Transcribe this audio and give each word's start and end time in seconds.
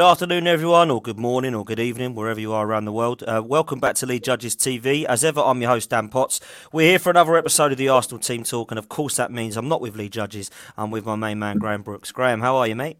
Good 0.00 0.12
afternoon, 0.12 0.46
everyone, 0.46 0.90
or 0.90 1.02
good 1.02 1.18
morning, 1.18 1.54
or 1.54 1.62
good 1.62 1.78
evening, 1.78 2.14
wherever 2.14 2.40
you 2.40 2.54
are 2.54 2.66
around 2.66 2.86
the 2.86 2.90
world. 2.90 3.22
Uh, 3.22 3.42
welcome 3.44 3.80
back 3.80 3.96
to 3.96 4.06
Lee 4.06 4.18
Judges 4.18 4.56
TV. 4.56 5.04
As 5.04 5.22
ever, 5.22 5.42
I'm 5.42 5.60
your 5.60 5.72
host, 5.72 5.90
Dan 5.90 6.08
Potts. 6.08 6.40
We're 6.72 6.88
here 6.88 6.98
for 6.98 7.10
another 7.10 7.36
episode 7.36 7.70
of 7.70 7.76
the 7.76 7.90
Arsenal 7.90 8.18
Team 8.18 8.42
Talk, 8.42 8.72
and 8.72 8.78
of 8.78 8.88
course, 8.88 9.16
that 9.16 9.30
means 9.30 9.58
I'm 9.58 9.68
not 9.68 9.82
with 9.82 9.96
Lee 9.96 10.08
Judges. 10.08 10.50
I'm 10.78 10.90
with 10.90 11.04
my 11.04 11.16
main 11.16 11.38
man, 11.38 11.58
Graham 11.58 11.82
Brooks. 11.82 12.12
Graham, 12.12 12.40
how 12.40 12.56
are 12.56 12.66
you, 12.66 12.74
mate? 12.74 12.96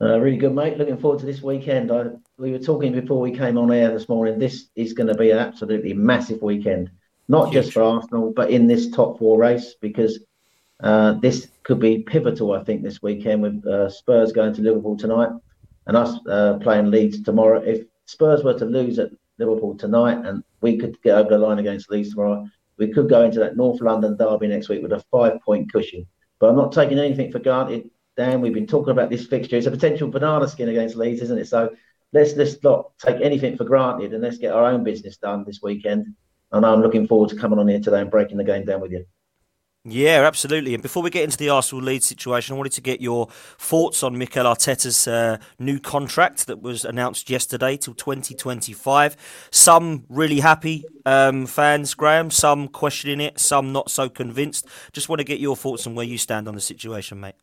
Uh, 0.00 0.20
really 0.20 0.36
good, 0.36 0.54
mate. 0.54 0.78
Looking 0.78 0.96
forward 0.96 1.18
to 1.18 1.26
this 1.26 1.42
weekend. 1.42 1.90
I, 1.90 2.04
we 2.38 2.52
were 2.52 2.60
talking 2.60 2.92
before 2.92 3.20
we 3.20 3.32
came 3.32 3.58
on 3.58 3.72
air 3.72 3.90
this 3.90 4.08
morning. 4.08 4.38
This 4.38 4.68
is 4.76 4.92
going 4.92 5.08
to 5.08 5.16
be 5.16 5.32
an 5.32 5.38
absolutely 5.38 5.92
massive 5.92 6.40
weekend, 6.40 6.88
not 7.26 7.46
Huge. 7.46 7.64
just 7.64 7.72
for 7.72 7.82
Arsenal, 7.82 8.32
but 8.32 8.50
in 8.50 8.68
this 8.68 8.92
top 8.92 9.18
four 9.18 9.40
race, 9.40 9.74
because 9.80 10.20
uh, 10.84 11.14
this 11.14 11.48
could 11.64 11.80
be 11.80 12.04
pivotal, 12.04 12.52
I 12.52 12.62
think, 12.62 12.84
this 12.84 13.02
weekend 13.02 13.42
with 13.42 13.66
uh, 13.66 13.90
Spurs 13.90 14.30
going 14.30 14.54
to 14.54 14.62
Liverpool 14.62 14.96
tonight 14.96 15.30
and 15.86 15.96
us 15.96 16.18
uh, 16.28 16.58
playing 16.60 16.90
Leeds 16.90 17.22
tomorrow. 17.22 17.60
If 17.60 17.86
Spurs 18.06 18.44
were 18.44 18.58
to 18.58 18.64
lose 18.64 18.98
at 18.98 19.10
Liverpool 19.38 19.76
tonight 19.76 20.24
and 20.24 20.42
we 20.60 20.78
could 20.78 21.00
get 21.02 21.16
over 21.16 21.30
the 21.30 21.38
line 21.38 21.58
against 21.58 21.90
Leeds 21.90 22.10
tomorrow, 22.10 22.46
we 22.78 22.92
could 22.92 23.08
go 23.08 23.24
into 23.24 23.38
that 23.40 23.56
North 23.56 23.80
London 23.80 24.16
derby 24.16 24.48
next 24.48 24.68
week 24.68 24.82
with 24.82 24.92
a 24.92 25.04
five 25.10 25.40
point 25.42 25.72
cushion. 25.72 26.06
But 26.38 26.50
I'm 26.50 26.56
not 26.56 26.72
taking 26.72 26.98
anything 26.98 27.32
for 27.32 27.38
granted. 27.38 27.90
Dan, 28.16 28.40
we've 28.40 28.54
been 28.54 28.66
talking 28.66 28.92
about 28.92 29.10
this 29.10 29.26
fixture. 29.26 29.56
It's 29.56 29.66
a 29.66 29.70
potential 29.70 30.08
banana 30.08 30.48
skin 30.48 30.68
against 30.68 30.96
Leeds, 30.96 31.22
isn't 31.22 31.38
it? 31.38 31.48
So 31.48 31.74
let's 32.12 32.34
let's 32.34 32.62
not 32.62 32.96
take 32.98 33.20
anything 33.20 33.56
for 33.56 33.64
granted 33.64 34.12
and 34.12 34.22
let's 34.22 34.38
get 34.38 34.52
our 34.52 34.64
own 34.64 34.84
business 34.84 35.16
done 35.16 35.44
this 35.44 35.60
weekend. 35.62 36.06
And 36.52 36.64
I'm 36.64 36.80
looking 36.80 37.06
forward 37.06 37.30
to 37.30 37.36
coming 37.36 37.58
on 37.58 37.68
here 37.68 37.80
today 37.80 38.00
and 38.00 38.10
breaking 38.10 38.38
the 38.38 38.44
game 38.44 38.64
down 38.64 38.80
with 38.80 38.92
you. 38.92 39.04
Yeah, 39.88 40.26
absolutely. 40.26 40.74
And 40.74 40.82
before 40.82 41.00
we 41.00 41.10
get 41.10 41.22
into 41.22 41.36
the 41.36 41.48
Arsenal 41.48 41.84
lead 41.84 42.02
situation, 42.02 42.54
I 42.54 42.56
wanted 42.56 42.72
to 42.72 42.80
get 42.80 43.00
your 43.00 43.28
thoughts 43.56 44.02
on 44.02 44.18
Mikel 44.18 44.44
Arteta's 44.44 45.06
uh, 45.06 45.38
new 45.60 45.78
contract 45.78 46.48
that 46.48 46.60
was 46.60 46.84
announced 46.84 47.30
yesterday 47.30 47.76
till 47.76 47.94
2025. 47.94 49.48
Some 49.52 50.04
really 50.08 50.40
happy 50.40 50.84
um, 51.04 51.46
fans, 51.46 51.94
Graham, 51.94 52.32
some 52.32 52.66
questioning 52.66 53.20
it, 53.20 53.38
some 53.38 53.72
not 53.72 53.88
so 53.88 54.08
convinced. 54.08 54.66
Just 54.92 55.08
want 55.08 55.20
to 55.20 55.24
get 55.24 55.38
your 55.38 55.54
thoughts 55.54 55.86
on 55.86 55.94
where 55.94 56.04
you 56.04 56.18
stand 56.18 56.48
on 56.48 56.56
the 56.56 56.60
situation, 56.60 57.20
mate. 57.20 57.36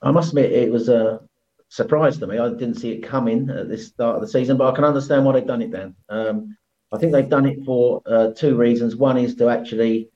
I 0.00 0.12
must 0.12 0.30
admit, 0.30 0.52
it 0.52 0.72
was 0.72 0.88
a 0.88 1.20
surprise 1.68 2.16
to 2.16 2.26
me. 2.26 2.38
I 2.38 2.48
didn't 2.48 2.76
see 2.76 2.92
it 2.92 3.02
coming 3.02 3.50
at 3.50 3.68
this 3.68 3.88
start 3.88 4.14
of 4.14 4.22
the 4.22 4.28
season, 4.28 4.56
but 4.56 4.72
I 4.72 4.74
can 4.74 4.84
understand 4.84 5.26
why 5.26 5.34
they've 5.34 5.46
done 5.46 5.60
it, 5.60 5.70
Dan. 5.70 5.94
Um, 6.08 6.56
I 6.94 6.96
think 6.96 7.12
they've 7.12 7.28
done 7.28 7.44
it 7.44 7.62
for 7.66 8.00
uh, 8.06 8.30
two 8.34 8.56
reasons. 8.56 8.96
One 8.96 9.18
is 9.18 9.34
to 9.34 9.50
actually 9.50 10.08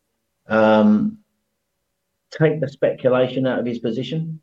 um, 0.50 1.18
take 2.30 2.60
the 2.60 2.68
speculation 2.68 3.46
out 3.46 3.58
of 3.58 3.66
his 3.66 3.78
position, 3.78 4.40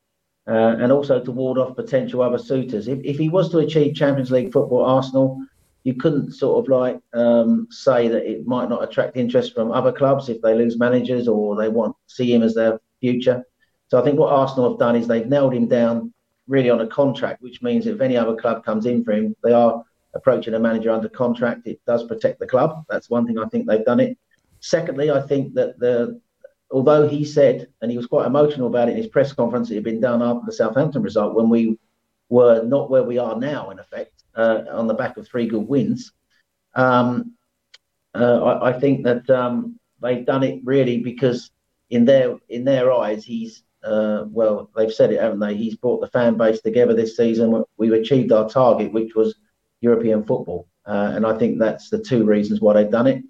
uh, 0.48 0.76
and 0.80 0.92
also 0.92 1.24
to 1.24 1.32
ward 1.32 1.58
off 1.58 1.76
potential 1.76 2.22
other 2.22 2.38
suitors. 2.38 2.88
If, 2.88 3.00
if 3.04 3.18
he 3.18 3.30
was 3.30 3.50
to 3.52 3.60
achieve 3.60 3.96
Champions 3.96 4.32
League 4.32 4.52
football 4.52 4.84
Arsenal, 4.84 5.46
you 5.84 5.94
couldn't 5.94 6.34
sort 6.34 6.66
of 6.66 6.70
like 6.70 7.00
um, 7.14 7.68
say 7.70 8.08
that 8.08 8.30
it 8.30 8.46
might 8.46 8.70
not 8.70 8.84
attract 8.84 9.16
interest 9.16 9.54
from 9.54 9.72
other 9.72 9.92
clubs 9.92 10.28
if 10.28 10.42
they 10.42 10.56
lose 10.56 10.78
managers 10.78 11.28
or 11.28 11.56
they 11.56 11.70
want 11.70 11.96
to 11.96 12.16
see 12.16 12.34
him 12.34 12.44
as 12.44 12.56
their 12.56 12.80
future. 13.00 13.44
So 13.90 14.00
I 14.00 14.04
think 14.04 14.20
what 14.20 14.34
Arsenal 14.34 14.70
have 14.70 14.80
done 14.80 14.96
is 14.96 15.08
they've 15.08 15.26
nailed 15.26 15.54
him 15.54 15.68
down 15.68 16.14
really 16.48 16.70
on 16.70 16.82
a 16.82 16.88
contract, 16.88 17.42
which 17.42 17.62
means 17.62 17.88
if 17.88 18.02
any 18.02 18.18
other 18.18 18.36
club 18.36 18.66
comes 18.66 18.86
in 18.86 19.04
for 19.04 19.14
him, 19.14 19.36
they 19.44 19.54
are 19.54 19.84
approaching 20.14 20.54
a 20.56 20.60
manager 20.60 20.92
under 20.92 21.10
contract. 21.10 21.68
It 21.68 21.80
does 21.86 22.06
protect 22.06 22.40
the 22.40 22.48
club. 22.48 22.86
That's 22.90 23.10
one 23.10 23.26
thing 23.26 23.38
I 23.38 23.46
think 23.48 23.68
they've 23.68 23.86
done 23.86 24.00
it. 24.00 24.18
Secondly, 24.68 25.10
I 25.10 25.22
think 25.22 25.54
that 25.54 25.80
the 25.80 26.20
although 26.72 27.08
he 27.08 27.24
said, 27.24 27.70
and 27.82 27.90
he 27.90 27.96
was 27.96 28.06
quite 28.06 28.28
emotional 28.28 28.68
about 28.68 28.90
it 28.90 28.92
in 28.92 28.98
his 28.98 29.08
press 29.08 29.32
conference, 29.32 29.72
it 29.72 29.76
had 29.76 29.84
been 29.86 30.02
done 30.02 30.22
after 30.22 30.46
the 30.46 30.52
Southampton 30.52 31.02
result 31.02 31.36
when 31.36 31.48
we 31.48 31.80
were 32.28 32.64
not 32.64 32.90
where 32.90 33.04
we 33.04 33.18
are 33.18 33.40
now, 33.40 33.70
in 33.70 33.80
effect, 33.80 34.24
uh, 34.36 34.64
on 34.70 34.88
the 34.88 34.94
back 34.94 35.16
of 35.16 35.26
three 35.26 35.48
good 35.48 35.66
wins. 35.66 36.12
Um, 36.76 37.36
uh, 38.14 38.44
I, 38.44 38.70
I, 38.72 38.80
think 38.80 39.06
that 39.06 39.30
um, 39.30 39.80
they've 40.02 40.26
done 40.26 40.44
it 40.44 40.60
really 40.66 41.00
because 41.00 41.50
in 41.90 42.04
their 42.04 42.36
in 42.50 42.66
their 42.66 42.92
eyes, 42.92 43.24
he's 43.24 43.64
uh, 43.86 44.26
well, 44.28 44.70
they've 44.76 44.94
said 44.94 45.14
it, 45.14 45.22
haven't 45.22 45.40
they? 45.40 45.56
He's 45.56 45.78
brought 45.78 46.02
the 46.02 46.10
fan 46.10 46.36
base 46.36 46.60
together 46.60 46.94
this 46.94 47.16
season. 47.16 47.64
We've 47.78 47.94
achieved 47.94 48.34
our 48.34 48.50
target, 48.50 48.92
which 48.92 49.16
was 49.16 49.36
European 49.80 50.26
football, 50.26 50.68
uh, 50.86 51.14
and 51.16 51.26
I 51.26 51.38
think 51.38 51.58
that's 51.58 51.90
the 51.90 52.04
two 52.04 52.26
reasons 52.26 52.60
why 52.60 52.74
they've 52.74 52.92
done 52.92 53.08
it. 53.08 53.24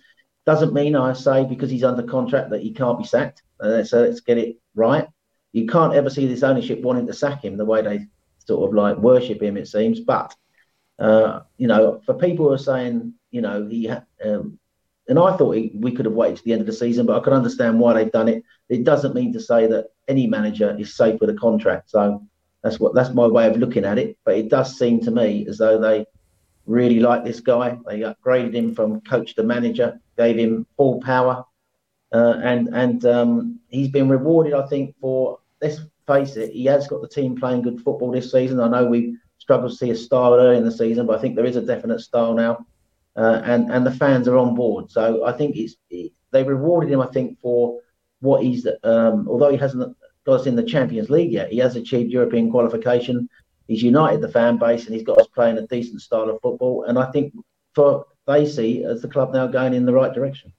Doesn't 0.47 0.73
mean 0.73 0.95
I 0.95 1.13
say 1.13 1.43
because 1.43 1.69
he's 1.69 1.83
under 1.83 2.01
contract 2.01 2.49
that 2.49 2.61
he 2.61 2.73
can't 2.73 2.97
be 2.97 3.05
sacked. 3.05 3.43
Uh, 3.59 3.83
so 3.83 4.01
let's 4.01 4.21
get 4.21 4.37
it 4.37 4.55
right. 4.75 5.05
You 5.51 5.67
can't 5.67 5.93
ever 5.93 6.09
see 6.09 6.25
this 6.25 6.41
ownership 6.41 6.81
wanting 6.81 7.05
to 7.07 7.13
sack 7.13 7.43
him 7.43 7.57
the 7.57 7.65
way 7.65 7.81
they 7.81 8.07
sort 8.39 8.67
of 8.67 8.73
like 8.73 8.97
worship 8.97 9.41
him, 9.41 9.57
it 9.57 9.67
seems. 9.67 9.99
But 9.99 10.33
uh, 10.99 11.41
you 11.57 11.67
know, 11.67 12.01
for 12.05 12.13
people 12.13 12.47
who 12.47 12.53
are 12.53 12.57
saying, 12.57 13.13
you 13.29 13.41
know, 13.41 13.67
he 13.67 13.89
um, 13.89 14.57
and 15.09 15.19
I 15.19 15.35
thought 15.35 15.51
he, 15.51 15.71
we 15.75 15.91
could 15.91 16.05
have 16.05 16.15
waited 16.15 16.37
to 16.37 16.43
the 16.43 16.53
end 16.53 16.61
of 16.61 16.67
the 16.67 16.73
season, 16.73 17.05
but 17.05 17.19
I 17.19 17.23
can 17.23 17.33
understand 17.33 17.79
why 17.79 17.93
they've 17.93 18.11
done 18.11 18.29
it. 18.29 18.43
It 18.69 18.83
doesn't 18.83 19.15
mean 19.15 19.33
to 19.33 19.39
say 19.39 19.67
that 19.67 19.87
any 20.07 20.27
manager 20.27 20.75
is 20.79 20.95
safe 20.95 21.19
with 21.19 21.29
a 21.29 21.35
contract. 21.35 21.89
So 21.89 22.25
that's 22.63 22.79
what 22.79 22.95
that's 22.95 23.13
my 23.13 23.27
way 23.27 23.47
of 23.47 23.57
looking 23.57 23.85
at 23.85 23.99
it. 23.99 24.17
But 24.23 24.37
it 24.37 24.49
does 24.49 24.77
seem 24.77 25.01
to 25.01 25.11
me 25.11 25.45
as 25.49 25.57
though 25.57 25.77
they 25.77 26.05
really 26.67 26.99
like 26.99 27.23
this 27.23 27.39
guy. 27.39 27.77
They 27.87 28.01
upgraded 28.01 28.53
him 28.53 28.75
from 28.75 29.01
coach 29.01 29.33
to 29.35 29.43
manager, 29.43 29.99
gave 30.17 30.37
him 30.37 30.67
full 30.75 31.01
power, 31.01 31.43
uh, 32.13 32.35
and 32.43 32.67
and 32.73 33.05
um, 33.05 33.59
he's 33.69 33.89
been 33.89 34.09
rewarded. 34.09 34.53
I 34.53 34.67
think 34.67 34.95
for 35.01 35.39
let's 35.61 35.79
face 36.05 36.35
it, 36.35 36.51
he 36.51 36.65
has 36.65 36.87
got 36.87 37.01
the 37.01 37.07
team 37.07 37.35
playing 37.35 37.63
good 37.63 37.81
football 37.81 38.11
this 38.11 38.31
season. 38.31 38.59
I 38.59 38.67
know 38.67 38.85
we 38.85 39.17
struggled 39.39 39.71
to 39.71 39.77
see 39.77 39.89
a 39.91 39.95
style 39.95 40.35
early 40.35 40.57
in 40.57 40.65
the 40.65 40.71
season, 40.71 41.07
but 41.07 41.17
I 41.17 41.21
think 41.21 41.35
there 41.35 41.45
is 41.45 41.55
a 41.55 41.61
definite 41.61 42.01
style 42.01 42.33
now, 42.33 42.65
uh, 43.15 43.41
and 43.43 43.71
and 43.71 43.85
the 43.85 43.91
fans 43.91 44.27
are 44.27 44.37
on 44.37 44.53
board. 44.53 44.91
So 44.91 45.25
I 45.25 45.31
think 45.31 45.55
it's 45.55 45.75
it, 45.89 46.11
they 46.31 46.43
rewarded 46.43 46.91
him. 46.91 47.01
I 47.01 47.07
think 47.07 47.39
for 47.41 47.79
what 48.19 48.43
he's 48.43 48.67
um, 48.83 49.27
although 49.29 49.51
he 49.51 49.57
hasn't 49.57 49.95
got 50.25 50.41
us 50.41 50.47
in 50.47 50.55
the 50.55 50.63
Champions 50.63 51.09
League 51.09 51.31
yet, 51.31 51.51
he 51.51 51.59
has 51.59 51.77
achieved 51.77 52.11
European 52.11 52.51
qualification 52.51 53.29
he's 53.67 53.83
united 53.83 54.21
the 54.21 54.29
fan 54.29 54.57
base 54.57 54.85
and 54.85 54.95
he's 54.95 55.03
got 55.03 55.19
us 55.19 55.27
playing 55.27 55.57
a 55.57 55.67
decent 55.67 56.01
style 56.01 56.29
of 56.29 56.41
football. 56.41 56.83
And 56.83 56.97
I 56.97 57.11
think 57.11 57.33
for 57.75 58.05
they 58.25 58.45
see 58.45 58.83
as 58.83 59.01
the 59.01 59.07
club 59.07 59.33
now 59.33 59.47
going 59.47 59.73
in 59.73 59.85
the 59.85 59.93
right 59.93 60.13
direction. 60.13 60.53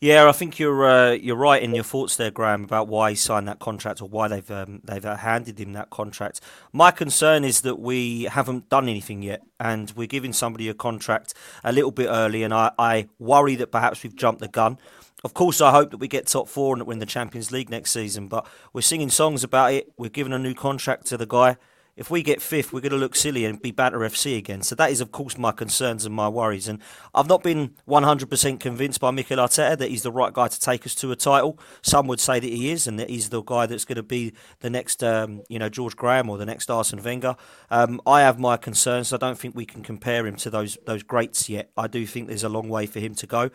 Yeah, 0.00 0.28
I 0.28 0.32
think 0.32 0.60
you're 0.60 0.86
uh, 0.86 1.10
you're 1.10 1.34
right 1.34 1.60
in 1.60 1.74
your 1.74 1.82
thoughts 1.82 2.14
there, 2.16 2.30
Graham, 2.30 2.62
about 2.62 2.86
why 2.86 3.10
he 3.10 3.16
signed 3.16 3.48
that 3.48 3.58
contract 3.58 4.00
or 4.00 4.08
why 4.08 4.28
they've 4.28 4.48
um, 4.48 4.80
they've 4.84 5.02
handed 5.02 5.58
him 5.58 5.72
that 5.72 5.90
contract. 5.90 6.40
My 6.72 6.92
concern 6.92 7.42
is 7.42 7.62
that 7.62 7.80
we 7.80 8.24
haven't 8.24 8.68
done 8.68 8.88
anything 8.88 9.22
yet, 9.22 9.42
and 9.58 9.92
we're 9.96 10.06
giving 10.06 10.32
somebody 10.32 10.68
a 10.68 10.74
contract 10.74 11.34
a 11.64 11.72
little 11.72 11.90
bit 11.90 12.06
early, 12.06 12.44
and 12.44 12.54
I, 12.54 12.70
I 12.78 13.08
worry 13.18 13.56
that 13.56 13.72
perhaps 13.72 14.04
we've 14.04 14.14
jumped 14.14 14.40
the 14.40 14.46
gun. 14.46 14.78
Of 15.24 15.34
course, 15.34 15.60
I 15.60 15.72
hope 15.72 15.90
that 15.90 15.96
we 15.96 16.06
get 16.06 16.28
top 16.28 16.46
four 16.46 16.76
and 16.76 16.86
win 16.86 17.00
the 17.00 17.06
Champions 17.06 17.50
League 17.50 17.68
next 17.68 17.90
season, 17.90 18.28
but 18.28 18.46
we're 18.72 18.82
singing 18.82 19.10
songs 19.10 19.42
about 19.42 19.72
it. 19.72 19.92
We're 19.96 20.10
giving 20.10 20.32
a 20.32 20.38
new 20.38 20.54
contract 20.54 21.06
to 21.06 21.16
the 21.16 21.26
guy 21.26 21.56
if 21.98 22.12
we 22.12 22.22
get 22.22 22.40
fifth, 22.40 22.72
we're 22.72 22.80
going 22.80 22.92
to 22.92 22.96
look 22.96 23.16
silly 23.16 23.44
and 23.44 23.60
be 23.60 23.72
Banter 23.72 23.98
FC 23.98 24.38
again. 24.38 24.62
So 24.62 24.76
that 24.76 24.92
is, 24.92 25.00
of 25.00 25.10
course, 25.10 25.36
my 25.36 25.50
concerns 25.50 26.06
and 26.06 26.14
my 26.14 26.28
worries. 26.28 26.68
And 26.68 26.78
I've 27.12 27.26
not 27.26 27.42
been 27.42 27.74
100% 27.88 28.60
convinced 28.60 29.00
by 29.00 29.10
Mikel 29.10 29.38
Arteta 29.38 29.76
that 29.76 29.90
he's 29.90 30.04
the 30.04 30.12
right 30.12 30.32
guy 30.32 30.46
to 30.46 30.60
take 30.60 30.86
us 30.86 30.94
to 30.94 31.10
a 31.10 31.16
title. 31.16 31.58
Some 31.82 32.06
would 32.06 32.20
say 32.20 32.38
that 32.38 32.46
he 32.46 32.70
is, 32.70 32.86
and 32.86 33.00
that 33.00 33.10
he's 33.10 33.30
the 33.30 33.42
guy 33.42 33.66
that's 33.66 33.84
going 33.84 33.96
to 33.96 34.04
be 34.04 34.32
the 34.60 34.70
next, 34.70 35.02
um, 35.02 35.42
you 35.48 35.58
know, 35.58 35.68
George 35.68 35.96
Graham 35.96 36.30
or 36.30 36.38
the 36.38 36.46
next 36.46 36.70
Arsene 36.70 37.02
Wenger. 37.02 37.34
Um, 37.68 38.00
I 38.06 38.20
have 38.20 38.38
my 38.38 38.56
concerns. 38.56 39.12
I 39.12 39.16
don't 39.16 39.36
think 39.36 39.56
we 39.56 39.66
can 39.66 39.82
compare 39.82 40.24
him 40.24 40.36
to 40.36 40.50
those 40.50 40.78
those 40.86 41.02
greats 41.02 41.48
yet. 41.48 41.72
I 41.76 41.88
do 41.88 42.06
think 42.06 42.28
there's 42.28 42.44
a 42.44 42.48
long 42.48 42.68
way 42.68 42.86
for 42.86 43.00
him 43.00 43.16
to 43.16 43.26
go. 43.26 43.50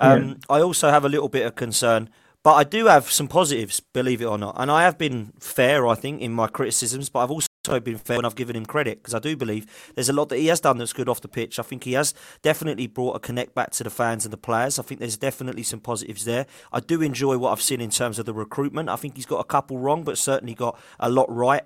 Um, 0.00 0.28
yeah. 0.28 0.34
I 0.50 0.60
also 0.62 0.90
have 0.90 1.04
a 1.04 1.08
little 1.08 1.28
bit 1.28 1.46
of 1.46 1.54
concern 1.54 2.10
but 2.42 2.56
I 2.56 2.64
do 2.64 2.86
have 2.86 3.10
some 3.10 3.26
positives, 3.26 3.80
believe 3.80 4.20
it 4.20 4.26
or 4.26 4.36
not. 4.36 4.56
And 4.58 4.70
I 4.70 4.82
have 4.82 4.98
been 4.98 5.32
fair, 5.40 5.86
I 5.86 5.94
think, 5.94 6.20
in 6.20 6.30
my 6.30 6.46
criticisms, 6.46 7.08
but 7.08 7.20
I've 7.20 7.30
also 7.30 7.48
been 7.64 7.98
fair 7.98 8.16
when 8.16 8.24
I've 8.24 8.34
given 8.34 8.56
him 8.56 8.66
credit 8.66 8.98
because 8.98 9.14
I 9.14 9.18
do 9.18 9.36
believe 9.36 9.92
there's 9.94 10.08
a 10.08 10.12
lot 10.12 10.28
that 10.28 10.38
he 10.38 10.46
has 10.48 10.60
done 10.60 10.78
that's 10.78 10.92
good 10.92 11.08
off 11.08 11.20
the 11.20 11.28
pitch. 11.28 11.58
I 11.58 11.62
think 11.62 11.84
he 11.84 11.94
has 11.94 12.14
definitely 12.42 12.86
brought 12.86 13.16
a 13.16 13.18
connect 13.18 13.54
back 13.54 13.70
to 13.72 13.84
the 13.84 13.90
fans 13.90 14.24
and 14.24 14.32
the 14.32 14.38
players. 14.38 14.78
I 14.78 14.82
think 14.82 15.00
there's 15.00 15.16
definitely 15.16 15.62
some 15.62 15.80
positives 15.80 16.24
there. 16.24 16.46
I 16.72 16.80
do 16.80 17.02
enjoy 17.02 17.38
what 17.38 17.52
I've 17.52 17.62
seen 17.62 17.80
in 17.80 17.90
terms 17.90 18.18
of 18.18 18.26
the 18.26 18.34
recruitment. 18.34 18.88
I 18.88 18.96
think 18.96 19.16
he's 19.16 19.26
got 19.26 19.40
a 19.40 19.44
couple 19.44 19.78
wrong, 19.78 20.04
but 20.04 20.18
certainly 20.18 20.54
got 20.54 20.78
a 21.00 21.08
lot 21.08 21.26
right. 21.34 21.62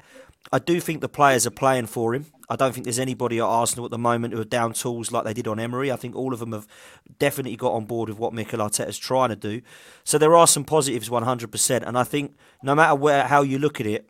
I 0.53 0.59
do 0.59 0.81
think 0.81 1.01
the 1.01 1.09
players 1.09 1.47
are 1.47 1.51
playing 1.51 1.87
for 1.87 2.15
him. 2.15 2.27
I 2.49 2.57
don't 2.57 2.73
think 2.73 2.85
there's 2.85 2.99
anybody 2.99 3.39
at 3.39 3.45
Arsenal 3.45 3.85
at 3.85 3.91
the 3.91 3.99
moment 3.99 4.33
who 4.33 4.41
are 4.41 4.45
down 4.45 4.73
tools 4.73 5.13
like 5.13 5.25
they 5.25 5.35
did 5.35 5.47
on 5.47 5.61
Emery. 5.61 5.93
I 5.93 5.97
think 5.97 6.17
all 6.17 6.33
of 6.33 6.39
them 6.39 6.53
have 6.53 6.67
definitely 7.19 7.57
got 7.57 7.73
on 7.73 7.85
board 7.85 8.09
with 8.09 8.19
what 8.19 8.33
Mikel 8.33 8.61
Arteta 8.61 8.89
is 8.89 8.97
trying 8.97 9.29
to 9.29 9.37
do. 9.37 9.61
So 10.05 10.17
there 10.17 10.35
are 10.35 10.47
some 10.47 10.65
positives 10.65 11.11
100%. 11.11 11.87
And 11.87 11.99
I 11.99 12.05
think 12.05 12.35
no 12.63 12.75
matter 12.75 12.95
where 12.95 13.27
how 13.27 13.43
you 13.43 13.59
look 13.59 13.81
at 13.81 13.87
it, 13.87 14.09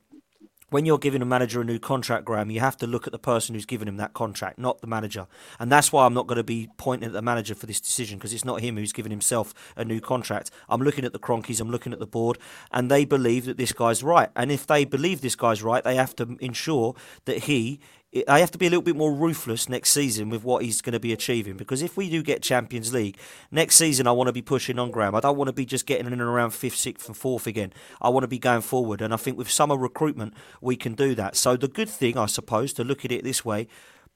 when 0.70 0.84
you're 0.84 0.98
giving 0.98 1.22
a 1.22 1.26
manager 1.26 1.60
a 1.60 1.64
new 1.64 1.78
contract, 1.78 2.24
Graham, 2.24 2.50
you 2.50 2.60
have 2.60 2.76
to 2.78 2.86
look 2.86 3.06
at 3.06 3.12
the 3.12 3.18
person 3.18 3.54
who's 3.54 3.64
given 3.64 3.88
him 3.88 3.96
that 3.96 4.12
contract, 4.12 4.58
not 4.58 4.80
the 4.80 4.86
manager. 4.86 5.26
And 5.58 5.72
that's 5.72 5.92
why 5.92 6.04
I'm 6.04 6.14
not 6.14 6.26
going 6.26 6.36
to 6.36 6.44
be 6.44 6.68
pointing 6.76 7.06
at 7.06 7.12
the 7.12 7.22
manager 7.22 7.54
for 7.54 7.66
this 7.66 7.80
decision 7.80 8.18
because 8.18 8.32
it's 8.32 8.44
not 8.44 8.60
him 8.60 8.76
who's 8.76 8.92
given 8.92 9.10
himself 9.10 9.54
a 9.76 9.84
new 9.84 10.00
contract. 10.00 10.50
I'm 10.68 10.82
looking 10.82 11.04
at 11.04 11.12
the 11.12 11.18
Kroenkes, 11.18 11.60
I'm 11.60 11.70
looking 11.70 11.92
at 11.92 11.98
the 11.98 12.06
board, 12.06 12.38
and 12.70 12.90
they 12.90 13.04
believe 13.04 13.46
that 13.46 13.56
this 13.56 13.72
guy's 13.72 14.02
right. 14.02 14.28
And 14.36 14.52
if 14.52 14.66
they 14.66 14.84
believe 14.84 15.20
this 15.20 15.36
guy's 15.36 15.62
right, 15.62 15.82
they 15.82 15.96
have 15.96 16.14
to 16.16 16.36
ensure 16.40 16.94
that 17.24 17.44
he 17.44 17.80
I 18.26 18.40
have 18.40 18.50
to 18.52 18.58
be 18.58 18.66
a 18.66 18.70
little 18.70 18.82
bit 18.82 18.96
more 18.96 19.12
ruthless 19.12 19.68
next 19.68 19.90
season 19.90 20.30
with 20.30 20.42
what 20.42 20.64
he's 20.64 20.80
going 20.80 20.94
to 20.94 21.00
be 21.00 21.12
achieving 21.12 21.58
because 21.58 21.82
if 21.82 21.94
we 21.94 22.08
do 22.08 22.22
get 22.22 22.42
Champions 22.42 22.92
League 22.92 23.18
next 23.50 23.76
season, 23.76 24.06
I 24.06 24.12
want 24.12 24.28
to 24.28 24.32
be 24.32 24.40
pushing 24.40 24.78
on 24.78 24.90
Graham. 24.90 25.14
I 25.14 25.20
don't 25.20 25.36
want 25.36 25.48
to 25.48 25.52
be 25.52 25.66
just 25.66 25.84
getting 25.84 26.06
in 26.06 26.14
and 26.14 26.22
around 26.22 26.52
fifth, 26.52 26.76
sixth, 26.76 27.06
and 27.06 27.16
fourth 27.16 27.46
again. 27.46 27.70
I 28.00 28.08
want 28.08 28.24
to 28.24 28.28
be 28.28 28.38
going 28.38 28.62
forward, 28.62 29.02
and 29.02 29.12
I 29.12 29.18
think 29.18 29.36
with 29.36 29.50
summer 29.50 29.76
recruitment 29.76 30.32
we 30.62 30.74
can 30.74 30.94
do 30.94 31.14
that. 31.16 31.36
So 31.36 31.56
the 31.56 31.68
good 31.68 31.90
thing, 31.90 32.16
I 32.16 32.26
suppose, 32.26 32.72
to 32.74 32.84
look 32.84 33.04
at 33.04 33.12
it 33.12 33.24
this 33.24 33.44
way, 33.44 33.68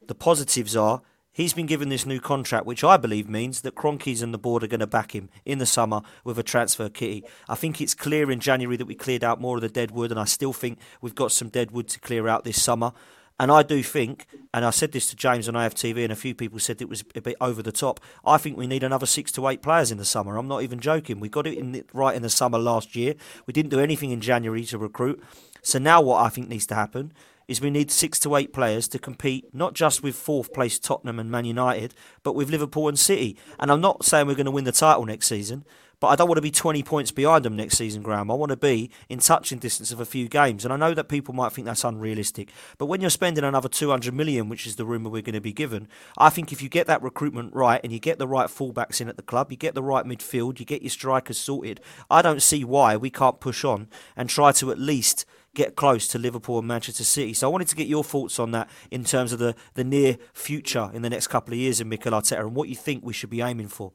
the 0.07 0.15
positives 0.15 0.75
are 0.75 1.03
He's 1.35 1.55
been 1.55 1.65
given 1.65 1.89
this 1.89 2.05
new 2.05 2.21
contract, 2.21 2.67
which 2.67 2.85
I 2.85 2.99
believe 2.99 3.27
means 3.27 3.63
that 3.63 3.75
Kroenkes 3.75 4.23
and 4.23 4.35
the 4.35 4.39
board 4.39 4.63
are 4.63 4.67
going 4.67 4.81
to 4.81 4.87
back 4.87 5.15
him 5.15 5.31
in 5.47 5.57
the 5.57 5.65
summer 5.65 6.03
with 6.25 6.39
a 6.39 6.43
transfer 6.43 6.91
kitty. 6.91 7.25
I 7.49 7.55
think 7.55 7.81
it's 7.81 7.95
clear 7.95 8.31
in 8.31 8.39
January 8.39 8.77
that 8.77 8.85
we 8.85 8.95
cleared 8.95 9.25
out 9.25 9.41
more 9.41 9.57
of 9.57 9.63
the 9.63 9.71
dead 9.71 9.93
wood, 9.93 10.11
and 10.11 10.21
I 10.21 10.27
still 10.27 10.53
think 10.53 10.79
we've 11.01 11.15
got 11.15 11.33
some 11.33 11.49
dead 11.49 11.71
wood 11.71 11.89
to 11.89 12.01
clear 12.01 12.29
out 12.29 12.45
this 12.45 12.63
summer. 12.63 12.93
And 13.41 13.51
I 13.51 13.63
do 13.63 13.83
think, 13.83 14.27
and 14.55 14.65
I 14.65 14.71
said 14.71 14.93
this 14.93 15.09
to 15.11 15.17
James 15.17 15.49
on 15.49 15.55
AFTV, 15.55 16.05
and 16.05 16.13
a 16.13 16.17
few 16.17 16.35
people 16.35 16.59
said 16.59 16.81
it 16.81 16.89
was 16.89 17.05
a 17.15 17.21
bit 17.21 17.37
over 17.41 17.63
the 17.63 17.73
top. 17.73 18.01
I 18.25 18.39
think 18.39 18.57
we 18.57 18.67
need 18.67 18.85
another 18.85 19.07
six 19.07 19.33
to 19.33 19.49
eight 19.49 19.63
players 19.63 19.91
in 19.91 19.99
the 19.99 20.05
summer. 20.05 20.37
I'm 20.37 20.49
not 20.49 20.63
even 20.63 20.81
joking. 20.81 21.19
We 21.19 21.29
got 21.29 21.47
it 21.47 21.59
in 21.59 21.73
the, 21.73 21.85
right 21.93 22.15
in 22.15 22.23
the 22.23 22.31
summer 22.31 22.59
last 22.59 22.95
year. 22.95 23.15
We 23.47 23.53
didn't 23.53 23.71
do 23.71 23.81
anything 23.81 24.11
in 24.11 24.21
January 24.21 24.65
to 24.67 24.79
recruit. 24.79 25.23
So 25.63 25.79
now 25.79 26.01
what 26.01 26.25
I 26.25 26.29
think 26.29 26.49
needs 26.49 26.67
to 26.69 26.75
happen 26.75 27.13
is 27.49 27.61
we 27.61 27.71
need 27.71 27.91
six 27.91 28.19
to 28.21 28.37
eight 28.37 28.53
players 28.53 28.89
to 28.89 28.99
compete 28.99 29.53
not 29.55 29.75
just 29.75 30.03
with 30.03 30.15
fourth 30.15 30.53
place 30.53 30.79
Tottenham 30.79 31.19
and 31.19 31.31
Man 31.31 31.45
United, 31.45 31.95
but 32.23 32.35
with 32.35 32.51
Liverpool 32.51 32.89
and 32.89 32.99
City. 32.99 33.37
And 33.59 33.71
I'm 33.71 33.81
not 33.81 34.05
saying 34.05 34.27
we're 34.27 34.35
going 34.35 34.47
to 34.47 34.53
win 34.53 34.65
the 34.65 34.73
title 34.73 35.05
next 35.05 35.27
season, 35.27 35.65
but 36.03 36.09
I 36.09 36.17
don't 36.17 36.27
want 36.27 36.39
to 36.39 36.43
be 36.43 36.51
20 36.51 36.83
points 36.83 37.13
behind 37.13 37.45
them 37.45 37.55
next 37.55 37.79
season, 37.79 38.03
Graham. 38.03 38.29
I 38.29 38.35
want 38.35 38.51
to 38.51 38.57
be 38.57 38.91
in 39.09 39.21
touching 39.21 39.61
distance 39.61 39.93
of 39.93 40.01
a 40.01 40.05
few 40.05 40.29
games. 40.29 40.65
And 40.65 40.75
I 40.75 40.77
know 40.77 40.95
that 40.95 41.09
people 41.09 41.33
might 41.33 41.53
think 41.53 41.65
that's 41.65 41.85
unrealistic. 41.85 42.51
But 42.77 42.87
when 42.87 43.01
you're 43.01 43.09
spending 43.09 43.45
another 43.45 43.69
200 43.69 44.13
million, 44.13 44.49
which 44.49 44.67
is 44.67 44.75
the 44.75 44.85
rumour 44.85 45.11
we're 45.11 45.23
going 45.23 45.35
to 45.35 45.41
be 45.41 45.53
given, 45.53 45.87
I 46.19 46.29
think 46.29 46.51
if 46.51 46.61
you 46.61 46.69
get 46.69 46.89
that 46.89 47.05
recruitment 47.05 47.55
right 47.55 47.81
and 47.85 47.93
you 47.93 48.01
get 48.01 48.19
the 48.19 48.27
right 48.27 48.49
fullbacks 48.49 49.01
in 49.01 49.09
at 49.09 49.17
the 49.17 49.23
club, 49.23 49.53
you 49.53 49.57
get 49.57 49.77
the 49.77 49.83
right 49.85 50.05
midfield, 50.05 50.59
you 50.59 50.67
get 50.67 50.83
your 50.83 50.91
strikers 50.91 51.39
sorted, 51.39 51.81
I 52.11 52.21
don't 52.21 52.43
see 52.43 52.65
why 52.65 52.97
we 52.97 53.09
can't 53.09 53.39
push 53.39 53.65
on 53.65 53.87
and 54.17 54.29
try 54.29 54.51
to 54.51 54.73
at 54.73 54.81
least 54.81 55.25
get 55.55 55.77
close 55.77 56.09
to 56.09 56.19
Liverpool 56.19 56.59
and 56.59 56.67
Manchester 56.67 57.05
City. 57.05 57.33
So 57.33 57.49
I 57.49 57.53
wanted 57.53 57.69
to 57.69 57.77
get 57.77 57.87
your 57.87 58.03
thoughts 58.03 58.41
on 58.41 58.51
that 58.51 58.69
in 58.91 59.05
terms 59.05 59.33
of 59.33 59.39
the, 59.39 59.55
the 59.75 59.85
near 59.85 60.19
future 60.33 60.91
in 60.93 61.03
the 61.03 61.11
next 61.11 61.29
couple 61.29 61.55
of 61.55 61.61
years 61.61 61.81
in 61.81 61.89
Mikel 61.89 62.11
Arteta 62.11 62.41
and 62.41 62.57
what 62.57 62.69
you 62.69 62.75
think 62.75 63.05
we 63.05 63.13
should 63.13 63.31
be 63.31 63.41
aiming 63.41 63.69
for. 63.69 63.93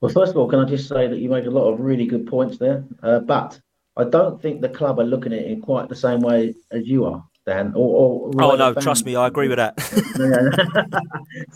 Well, 0.00 0.12
first 0.12 0.30
of 0.30 0.38
all, 0.38 0.48
can 0.48 0.60
I 0.60 0.64
just 0.64 0.88
say 0.88 1.06
that 1.06 1.18
you 1.18 1.28
make 1.28 1.46
a 1.46 1.50
lot 1.50 1.70
of 1.70 1.80
really 1.80 2.06
good 2.06 2.26
points 2.26 2.56
there, 2.56 2.84
uh, 3.02 3.20
but 3.20 3.60
I 3.96 4.04
don't 4.04 4.40
think 4.40 4.60
the 4.60 4.68
club 4.68 4.98
are 4.98 5.04
looking 5.04 5.32
at 5.32 5.40
it 5.40 5.50
in 5.50 5.60
quite 5.60 5.88
the 5.88 5.96
same 5.96 6.20
way 6.20 6.54
as 6.70 6.86
you 6.86 7.04
are, 7.04 7.22
Dan. 7.46 7.72
Or, 7.74 8.30
or 8.34 8.42
oh 8.42 8.56
no, 8.56 8.72
trust 8.72 9.04
me, 9.04 9.14
I 9.14 9.26
agree 9.26 9.48
with 9.48 9.58
that. 9.58 9.78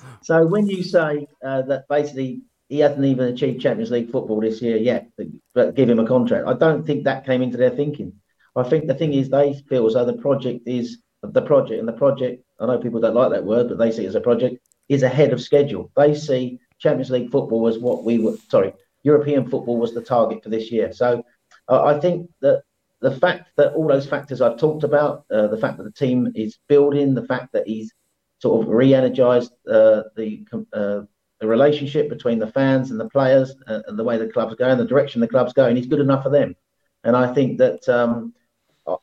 so 0.23 0.47
when 0.47 0.67
you 0.67 0.83
say 0.83 1.27
uh, 1.45 1.63
that 1.63 1.89
basically 1.89 2.43
he 2.69 2.81
hasn't 2.81 3.05
even 3.05 3.29
achieved 3.29 3.63
Champions 3.63 3.91
League 3.91 4.11
football 4.11 4.41
this 4.41 4.61
year 4.61 4.77
yet, 4.77 5.09
but 5.55 5.75
give 5.75 5.89
him 5.89 5.99
a 5.99 6.07
contract, 6.07 6.47
I 6.47 6.53
don't 6.53 6.85
think 6.85 7.05
that 7.05 7.25
came 7.25 7.41
into 7.41 7.57
their 7.57 7.71
thinking. 7.71 8.13
I 8.57 8.63
think 8.63 8.87
the 8.87 8.95
thing 8.95 9.15
is 9.15 9.31
they 9.31 9.55
feel 9.69 9.87
as 9.87 9.95
though 9.95 10.05
the 10.05 10.15
project 10.15 10.69
is 10.69 10.99
the 11.23 11.43
project, 11.43 11.79
and 11.79 11.89
the 11.89 11.93
project. 11.93 12.45
I 12.61 12.67
know 12.67 12.79
people 12.79 13.01
don't 13.01 13.15
like 13.15 13.31
that 13.31 13.45
word, 13.45 13.69
but 13.69 13.79
they 13.79 13.91
see 13.91 14.05
it 14.05 14.09
as 14.09 14.15
a 14.15 14.21
project 14.21 14.59
is 14.89 15.03
ahead 15.03 15.33
of 15.33 15.41
schedule. 15.41 15.91
They 15.97 16.15
see 16.15 16.61
Champions 16.79 17.11
League 17.11 17.31
football 17.31 17.61
was 17.61 17.79
what 17.79 18.05
we 18.05 18.19
were, 18.19 18.37
sorry, 18.49 18.73
European 19.03 19.49
football 19.49 19.79
was 19.79 19.95
the 19.95 20.03
target 20.03 20.43
for 20.43 20.51
this 20.51 20.71
year. 20.71 20.93
So 20.93 21.25
uh, 21.69 21.85
I 21.85 22.01
think 22.01 22.31
that 22.41 22.63
the 23.01 23.17
fact 23.17 23.51
that 23.57 23.75
all 23.75 23.87
those 23.87 24.07
factors 24.07 24.41
I've 24.41 24.59
talked 24.59 24.85
about, 24.85 25.25
uh, 25.31 25.47
the 25.49 25.59
fact 25.59 25.77
that 25.77 25.85
the 25.85 25.93
team 25.93 26.33
is 26.35 26.59
building, 26.69 27.15
the 27.15 27.27
fact 27.27 27.53
that 27.53 27.67
he's 27.67 27.93
sort 28.41 28.63
of 28.63 28.69
re-energized 28.73 29.53
uh, 29.71 30.03
the 30.17 30.47
uh, 30.73 31.03
the 31.41 31.47
relationship 31.47 32.09
between 32.09 32.39
the 32.39 32.51
fans 32.51 32.91
and 32.91 32.99
the 32.99 33.09
players 33.11 33.55
uh, 33.67 33.81
and 33.87 33.99
the 33.99 34.05
way 34.05 34.17
the 34.17 34.29
club's 34.29 34.55
going, 34.55 34.79
the 34.79 34.87
direction 34.87 35.21
the 35.21 35.29
club's 35.29 35.53
going, 35.53 35.77
is 35.77 35.87
good 35.87 36.01
enough 36.01 36.23
for 36.23 36.31
them. 36.31 36.55
And 37.03 37.17
I 37.17 37.35
think 37.35 37.59
that 37.59 37.87
um, 37.89 38.33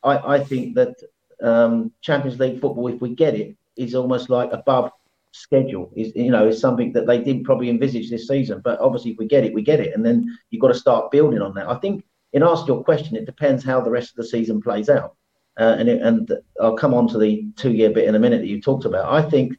I, 0.04 0.36
I, 0.36 0.44
think 0.44 0.76
that 0.76 0.96
um, 1.42 1.92
Champions 2.02 2.40
League 2.40 2.60
football, 2.60 2.88
if 2.88 3.02
we 3.02 3.14
get 3.14 3.36
it, 3.36 3.56
is 3.76 3.94
almost 3.94 4.30
like 4.30 4.52
above 4.54 4.92
schedule 5.32 5.92
is 5.96 6.12
you 6.16 6.32
know 6.32 6.48
is 6.48 6.60
something 6.60 6.92
that 6.94 7.08
they 7.08 7.20
didn't 7.20 7.44
probably 7.44 7.70
envisage 7.70 8.10
this 8.10 8.28
season. 8.28 8.62
But 8.64 8.80
obviously, 8.80 9.12
if 9.12 9.18
we 9.18 9.28
get 9.28 9.46
it, 9.46 9.54
we 9.54 9.62
get 9.62 9.80
it, 9.80 9.94
and 9.96 10.06
then 10.06 10.38
you've 10.50 10.62
got 10.62 10.70
to 10.70 10.74
start 10.74 11.12
building 11.12 11.42
on 11.42 11.54
that. 11.56 11.70
I 11.70 11.76
think 11.76 12.06
in 12.34 12.44
answer 12.44 12.64
to 12.64 12.74
your 12.74 12.84
question, 12.84 13.16
it 13.16 13.26
depends 13.26 13.64
how 13.64 13.82
the 13.82 13.92
rest 13.92 14.12
of 14.12 14.16
the 14.18 14.26
season 14.26 14.62
plays 14.62 14.90
out, 14.90 15.16
uh, 15.60 15.76
and 15.78 15.90
it, 15.90 16.02
and 16.02 16.32
I'll 16.62 16.78
come 16.78 16.94
on 16.94 17.08
to 17.10 17.18
the 17.18 17.46
two-year 17.56 17.92
bit 17.92 18.08
in 18.08 18.16
a 18.16 18.20
minute 18.20 18.42
that 18.42 18.48
you 18.48 18.62
talked 18.62 18.86
about. 18.86 19.12
I 19.12 19.28
think 19.28 19.58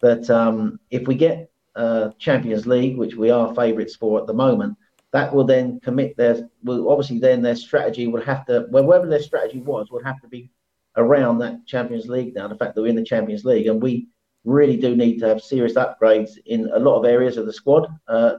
that 0.00 0.28
um, 0.30 0.80
if 0.90 1.06
we 1.06 1.14
get 1.14 1.50
uh, 1.76 2.10
Champions 2.18 2.66
League, 2.66 2.96
which 2.96 3.14
we 3.14 3.30
are 3.30 3.54
favourites 3.54 3.96
for 3.96 4.20
at 4.20 4.26
the 4.26 4.34
moment, 4.34 4.76
that 5.12 5.34
will 5.34 5.44
then 5.44 5.80
commit 5.80 6.16
their 6.16 6.48
well, 6.62 6.88
obviously 6.88 7.18
then 7.18 7.42
their 7.42 7.56
strategy 7.56 8.06
would 8.06 8.24
have 8.24 8.46
to 8.46 8.66
well, 8.70 8.84
whatever 8.84 9.08
their 9.08 9.22
strategy 9.22 9.60
was 9.60 9.90
would 9.90 10.04
have 10.04 10.20
to 10.20 10.28
be 10.28 10.50
around 10.96 11.38
that 11.38 11.66
Champions 11.66 12.08
League 12.08 12.34
now. 12.34 12.48
The 12.48 12.56
fact 12.56 12.74
that 12.74 12.82
we're 12.82 12.88
in 12.88 12.96
the 12.96 13.04
Champions 13.04 13.44
League 13.44 13.66
and 13.66 13.82
we 13.82 14.08
really 14.44 14.76
do 14.76 14.96
need 14.96 15.18
to 15.18 15.28
have 15.28 15.42
serious 15.42 15.74
upgrades 15.74 16.30
in 16.46 16.70
a 16.72 16.78
lot 16.78 16.98
of 16.98 17.04
areas 17.04 17.36
of 17.36 17.46
the 17.46 17.52
squad. 17.52 17.86
Uh, 18.08 18.36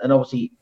and 0.00 0.12
obviously, 0.12 0.52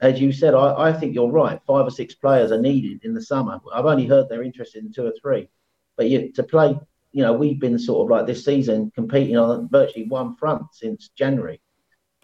as 0.00 0.20
you 0.20 0.32
said, 0.32 0.54
I, 0.54 0.88
I, 0.88 0.92
think 0.92 1.14
you're 1.14 1.30
right. 1.30 1.60
Five 1.64 1.86
or 1.86 1.90
six 1.90 2.14
players 2.14 2.50
are 2.50 2.60
needed 2.60 3.04
in 3.04 3.14
the 3.14 3.22
summer. 3.22 3.60
I've 3.72 3.86
only 3.86 4.06
heard 4.06 4.28
they're 4.28 4.42
interested 4.42 4.84
in 4.84 4.92
two 4.92 5.06
or 5.06 5.12
three. 5.20 5.48
But 5.96 6.08
you, 6.08 6.32
to 6.32 6.42
play, 6.42 6.76
you 7.12 7.22
know, 7.22 7.32
we've 7.32 7.60
been 7.60 7.78
sort 7.78 8.04
of 8.04 8.10
like 8.10 8.26
this 8.26 8.44
season 8.44 8.90
competing 8.94 9.36
on 9.36 9.68
virtually 9.68 10.06
one 10.08 10.34
front 10.36 10.62
since 10.72 11.10
January. 11.16 11.60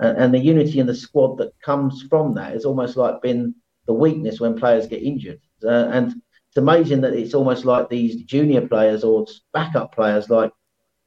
And, 0.00 0.18
and 0.18 0.34
the 0.34 0.38
unity 0.38 0.80
in 0.80 0.86
the 0.86 0.94
squad 0.94 1.38
that 1.38 1.58
comes 1.60 2.02
from 2.08 2.34
that 2.34 2.52
has 2.52 2.64
almost 2.64 2.96
like 2.96 3.22
been 3.22 3.54
the 3.86 3.94
weakness 3.94 4.40
when 4.40 4.58
players 4.58 4.88
get 4.88 5.02
injured. 5.02 5.40
Uh, 5.62 5.88
and 5.92 6.20
it's 6.48 6.56
amazing 6.56 7.00
that 7.02 7.14
it's 7.14 7.34
almost 7.34 7.64
like 7.64 7.88
these 7.88 8.22
junior 8.24 8.66
players 8.66 9.04
or 9.04 9.26
backup 9.52 9.94
players 9.94 10.28
like 10.30 10.50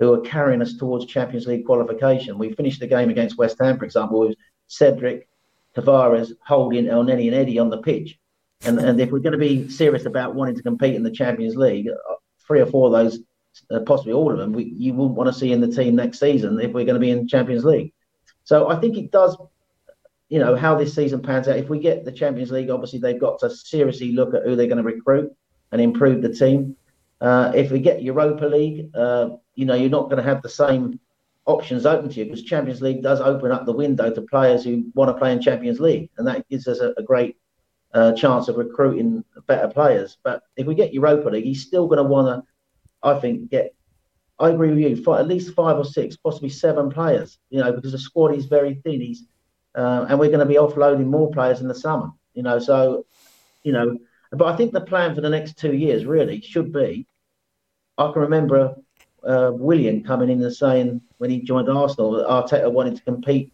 who 0.02 0.12
are 0.12 0.22
carrying 0.22 0.64
us 0.64 0.74
towards 0.74 1.06
Champions 1.06 1.46
League 1.46 1.64
qualification. 1.64 2.40
We 2.40 2.54
finished 2.54 2.80
the 2.80 2.88
game 2.88 3.12
against 3.12 3.38
West 3.38 3.58
Ham, 3.62 3.78
for 3.78 3.86
example, 3.86 4.22
with 4.22 4.36
Cedric, 4.66 5.30
Tavares, 5.78 6.32
Holding, 6.44 6.86
Elneny, 6.86 7.28
and 7.28 7.36
Eddie 7.36 7.60
on 7.60 7.70
the 7.70 7.84
pitch. 7.84 8.18
And, 8.64 8.80
and 8.80 9.00
if 9.00 9.12
we're 9.12 9.20
going 9.20 9.34
to 9.34 9.38
be 9.38 9.70
serious 9.70 10.08
about 10.08 10.34
wanting 10.34 10.56
to 10.56 10.64
compete 10.64 10.96
in 10.96 11.04
the 11.04 11.12
Champions 11.12 11.56
League, 11.56 11.88
uh, 11.88 12.16
three 12.48 12.62
or 12.62 12.66
four 12.66 12.88
of 12.88 12.94
those, 12.94 13.20
uh, 13.70 13.82
possibly 13.82 14.14
all 14.14 14.32
of 14.32 14.40
them, 14.40 14.54
we, 14.54 14.74
you 14.76 14.96
wouldn't 14.96 15.16
want 15.16 15.32
to 15.32 15.40
see 15.40 15.52
in 15.52 15.62
the 15.62 15.68
team 15.68 15.96
next 15.96 16.20
season 16.20 16.60
if 16.60 16.72
we're 16.72 16.84
going 16.84 16.96
to 16.96 17.00
be 17.00 17.12
in 17.12 17.28
Champions 17.28 17.64
League. 17.64 17.94
So 18.44 18.70
I 18.70 18.78
think 18.78 18.98
it 18.98 19.12
does, 19.12 19.38
you 20.30 20.40
know, 20.40 20.56
how 20.56 20.74
this 20.74 20.96
season 20.96 21.22
pans 21.22 21.48
out. 21.48 21.58
If 21.58 21.70
we 21.70 21.78
get 21.78 22.06
the 22.06 22.12
Champions 22.12 22.50
League, 22.50 22.72
obviously 22.72 22.98
they've 22.98 23.22
got 23.22 23.40
to 23.42 23.52
seriously 23.52 24.14
look 24.14 24.34
at 24.34 24.46
who 24.46 24.56
they're 24.56 24.66
going 24.66 24.78
to 24.78 24.84
recruit 24.84 25.32
and 25.72 25.80
improve 25.80 26.24
the 26.24 26.34
team. 26.34 26.76
Uh, 27.22 27.52
if 27.56 27.72
we 27.72 27.80
get 27.80 28.02
Europa 28.02 28.46
League, 28.46 28.90
uh, 28.96 29.30
you 29.54 29.66
know, 29.66 29.76
you're 29.76 29.90
not 29.90 30.06
going 30.06 30.18
to 30.18 30.24
have 30.24 30.42
the 30.42 30.50
same 30.50 31.00
options 31.46 31.86
open 31.86 32.10
to 32.10 32.20
you 32.20 32.26
because 32.26 32.44
Champions 32.44 32.82
League 32.82 33.04
does 33.04 33.22
open 33.22 33.52
up 33.52 33.66
the 33.66 33.74
window 33.74 34.12
to 34.12 34.22
players 34.24 34.64
who 34.64 34.86
want 34.96 35.10
to 35.10 35.18
play 35.18 35.32
in 35.32 35.42
Champions 35.42 35.80
League, 35.80 36.10
and 36.18 36.28
that 36.28 36.48
gives 36.50 36.68
us 36.68 36.80
a, 36.80 36.94
a 36.98 37.04
great 37.04 37.38
uh, 37.94 38.14
chance 38.14 38.48
of 38.48 38.58
recruiting 38.58 39.24
better 39.48 39.68
players. 39.68 40.18
But 40.24 40.42
if 40.58 40.66
we 40.66 40.74
get 40.74 40.94
Europa 40.94 41.30
League, 41.30 41.46
he's 41.46 41.62
still 41.62 41.88
going 41.88 41.98
to 41.98 42.04
want 42.04 42.28
to, 42.28 43.08
I 43.08 43.20
think, 43.20 43.50
get. 43.50 43.76
I 44.40 44.50
agree 44.50 44.70
with 44.70 44.80
you. 44.80 45.04
Five, 45.04 45.20
at 45.20 45.28
least 45.28 45.54
five 45.54 45.78
or 45.78 45.86
six, 45.86 46.18
possibly 46.18 46.50
seven 46.50 46.90
players. 46.90 47.38
You 47.52 47.60
know, 47.60 47.72
because 47.72 47.92
the 47.92 48.00
squad 48.00 48.34
is 48.34 48.46
very 48.46 48.76
thin. 48.84 49.00
He's, 49.00 49.26
uh, 49.76 50.08
and 50.10 50.20
we're 50.20 50.30
going 50.30 50.40
to 50.40 50.46
be 50.46 50.56
offloading 50.56 51.06
more 51.06 51.30
players 51.30 51.62
in 51.62 51.68
the 51.68 51.76
summer. 51.76 52.10
You 52.34 52.42
know, 52.42 52.58
so, 52.58 53.06
you 53.62 53.74
know, 53.74 54.00
but 54.32 54.48
I 54.48 54.56
think 54.56 54.72
the 54.72 54.82
plan 54.82 55.14
for 55.14 55.22
the 55.22 55.30
next 55.30 55.58
two 55.58 55.74
years 55.74 56.06
really 56.06 56.42
should 56.42 56.74
be. 56.74 57.06
I 58.02 58.12
can 58.12 58.22
remember 58.22 58.76
uh, 59.24 59.52
Willian 59.54 60.04
coming 60.04 60.30
in 60.30 60.42
and 60.42 60.54
saying 60.54 61.02
when 61.18 61.30
he 61.30 61.42
joined 61.42 61.70
Arsenal 61.70 62.12
that 62.14 62.28
Arteta 62.28 62.72
wanted 62.72 62.96
to 62.96 63.04
compete 63.04 63.54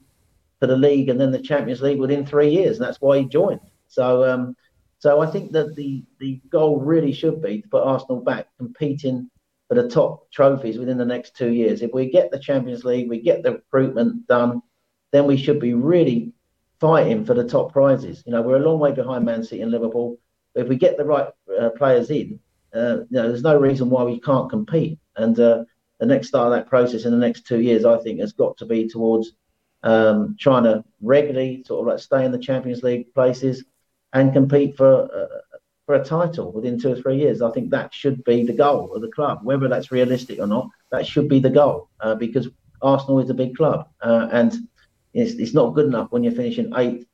for 0.59 0.67
the 0.67 0.77
league 0.77 1.09
and 1.09 1.19
then 1.19 1.31
the 1.31 1.41
Champions 1.41 1.81
League 1.81 1.99
within 1.99 2.25
three 2.25 2.49
years, 2.49 2.77
and 2.77 2.85
that's 2.85 3.01
why 3.01 3.19
he 3.19 3.25
joined. 3.25 3.61
So, 3.87 4.23
um, 4.23 4.55
so 4.99 5.21
I 5.21 5.27
think 5.27 5.51
that 5.51 5.75
the 5.75 6.03
the 6.19 6.41
goal 6.49 6.79
really 6.79 7.13
should 7.13 7.41
be 7.41 7.61
to 7.61 7.67
put 7.67 7.83
Arsenal 7.83 8.21
back 8.21 8.47
competing 8.57 9.29
for 9.67 9.75
the 9.75 9.89
top 9.89 10.31
trophies 10.31 10.77
within 10.79 10.97
the 10.97 11.05
next 11.05 11.35
two 11.35 11.51
years. 11.51 11.81
If 11.81 11.91
we 11.93 12.09
get 12.09 12.31
the 12.31 12.39
Champions 12.39 12.85
League, 12.85 13.09
we 13.09 13.21
get 13.21 13.43
the 13.43 13.53
recruitment 13.53 14.25
done, 14.27 14.61
then 15.11 15.25
we 15.25 15.37
should 15.37 15.59
be 15.59 15.73
really 15.73 16.31
fighting 16.79 17.25
for 17.25 17.33
the 17.33 17.47
top 17.47 17.73
prizes. 17.73 18.23
You 18.25 18.31
know, 18.31 18.41
we're 18.41 18.57
a 18.57 18.67
long 18.67 18.79
way 18.79 18.93
behind 18.93 19.25
Man 19.25 19.43
City 19.43 19.61
and 19.61 19.71
Liverpool. 19.71 20.17
If 20.55 20.67
we 20.67 20.77
get 20.77 20.97
the 20.97 21.05
right 21.05 21.27
uh, 21.59 21.69
players 21.71 22.09
in, 22.09 22.39
uh, 22.75 22.97
you 22.99 23.07
know, 23.11 23.27
there's 23.27 23.43
no 23.43 23.57
reason 23.57 23.89
why 23.89 24.03
we 24.03 24.19
can't 24.19 24.49
compete. 24.49 24.99
And 25.15 25.39
uh, 25.39 25.63
the 25.99 26.05
next 26.05 26.27
start 26.27 26.47
of 26.47 26.53
that 26.53 26.69
process 26.69 27.05
in 27.05 27.11
the 27.11 27.17
next 27.17 27.47
two 27.47 27.61
years, 27.61 27.85
I 27.85 27.97
think, 27.99 28.19
has 28.19 28.33
got 28.33 28.57
to 28.57 28.65
be 28.65 28.87
towards 28.87 29.33
um, 29.83 30.35
trying 30.39 30.63
to 30.63 30.83
regularly 31.01 31.63
sort 31.65 31.81
of 31.81 31.87
like 31.87 31.99
stay 31.99 32.25
in 32.25 32.31
the 32.31 32.39
Champions 32.39 32.83
League 32.83 33.13
places 33.13 33.63
and 34.13 34.33
compete 34.33 34.75
for 34.75 35.03
uh, 35.13 35.57
for 35.85 35.95
a 35.95 36.03
title 36.03 36.51
within 36.51 36.79
two 36.79 36.91
or 36.91 36.95
three 36.95 37.17
years. 37.17 37.41
I 37.41 37.51
think 37.51 37.69
that 37.71 37.93
should 37.93 38.23
be 38.25 38.45
the 38.45 38.53
goal 38.53 38.93
of 38.93 39.01
the 39.01 39.11
club, 39.11 39.39
whether 39.43 39.67
that's 39.67 39.91
realistic 39.91 40.39
or 40.39 40.47
not. 40.47 40.69
That 40.91 41.07
should 41.07 41.29
be 41.29 41.39
the 41.39 41.49
goal 41.49 41.89
uh, 42.01 42.15
because 42.15 42.49
Arsenal 42.81 43.19
is 43.19 43.29
a 43.29 43.33
big 43.33 43.55
club, 43.55 43.87
uh, 44.01 44.27
and 44.31 44.53
it's, 45.13 45.33
it's 45.33 45.53
not 45.53 45.73
good 45.73 45.85
enough 45.85 46.11
when 46.11 46.23
you're 46.23 46.33
finishing 46.33 46.73
eighth, 46.75 47.07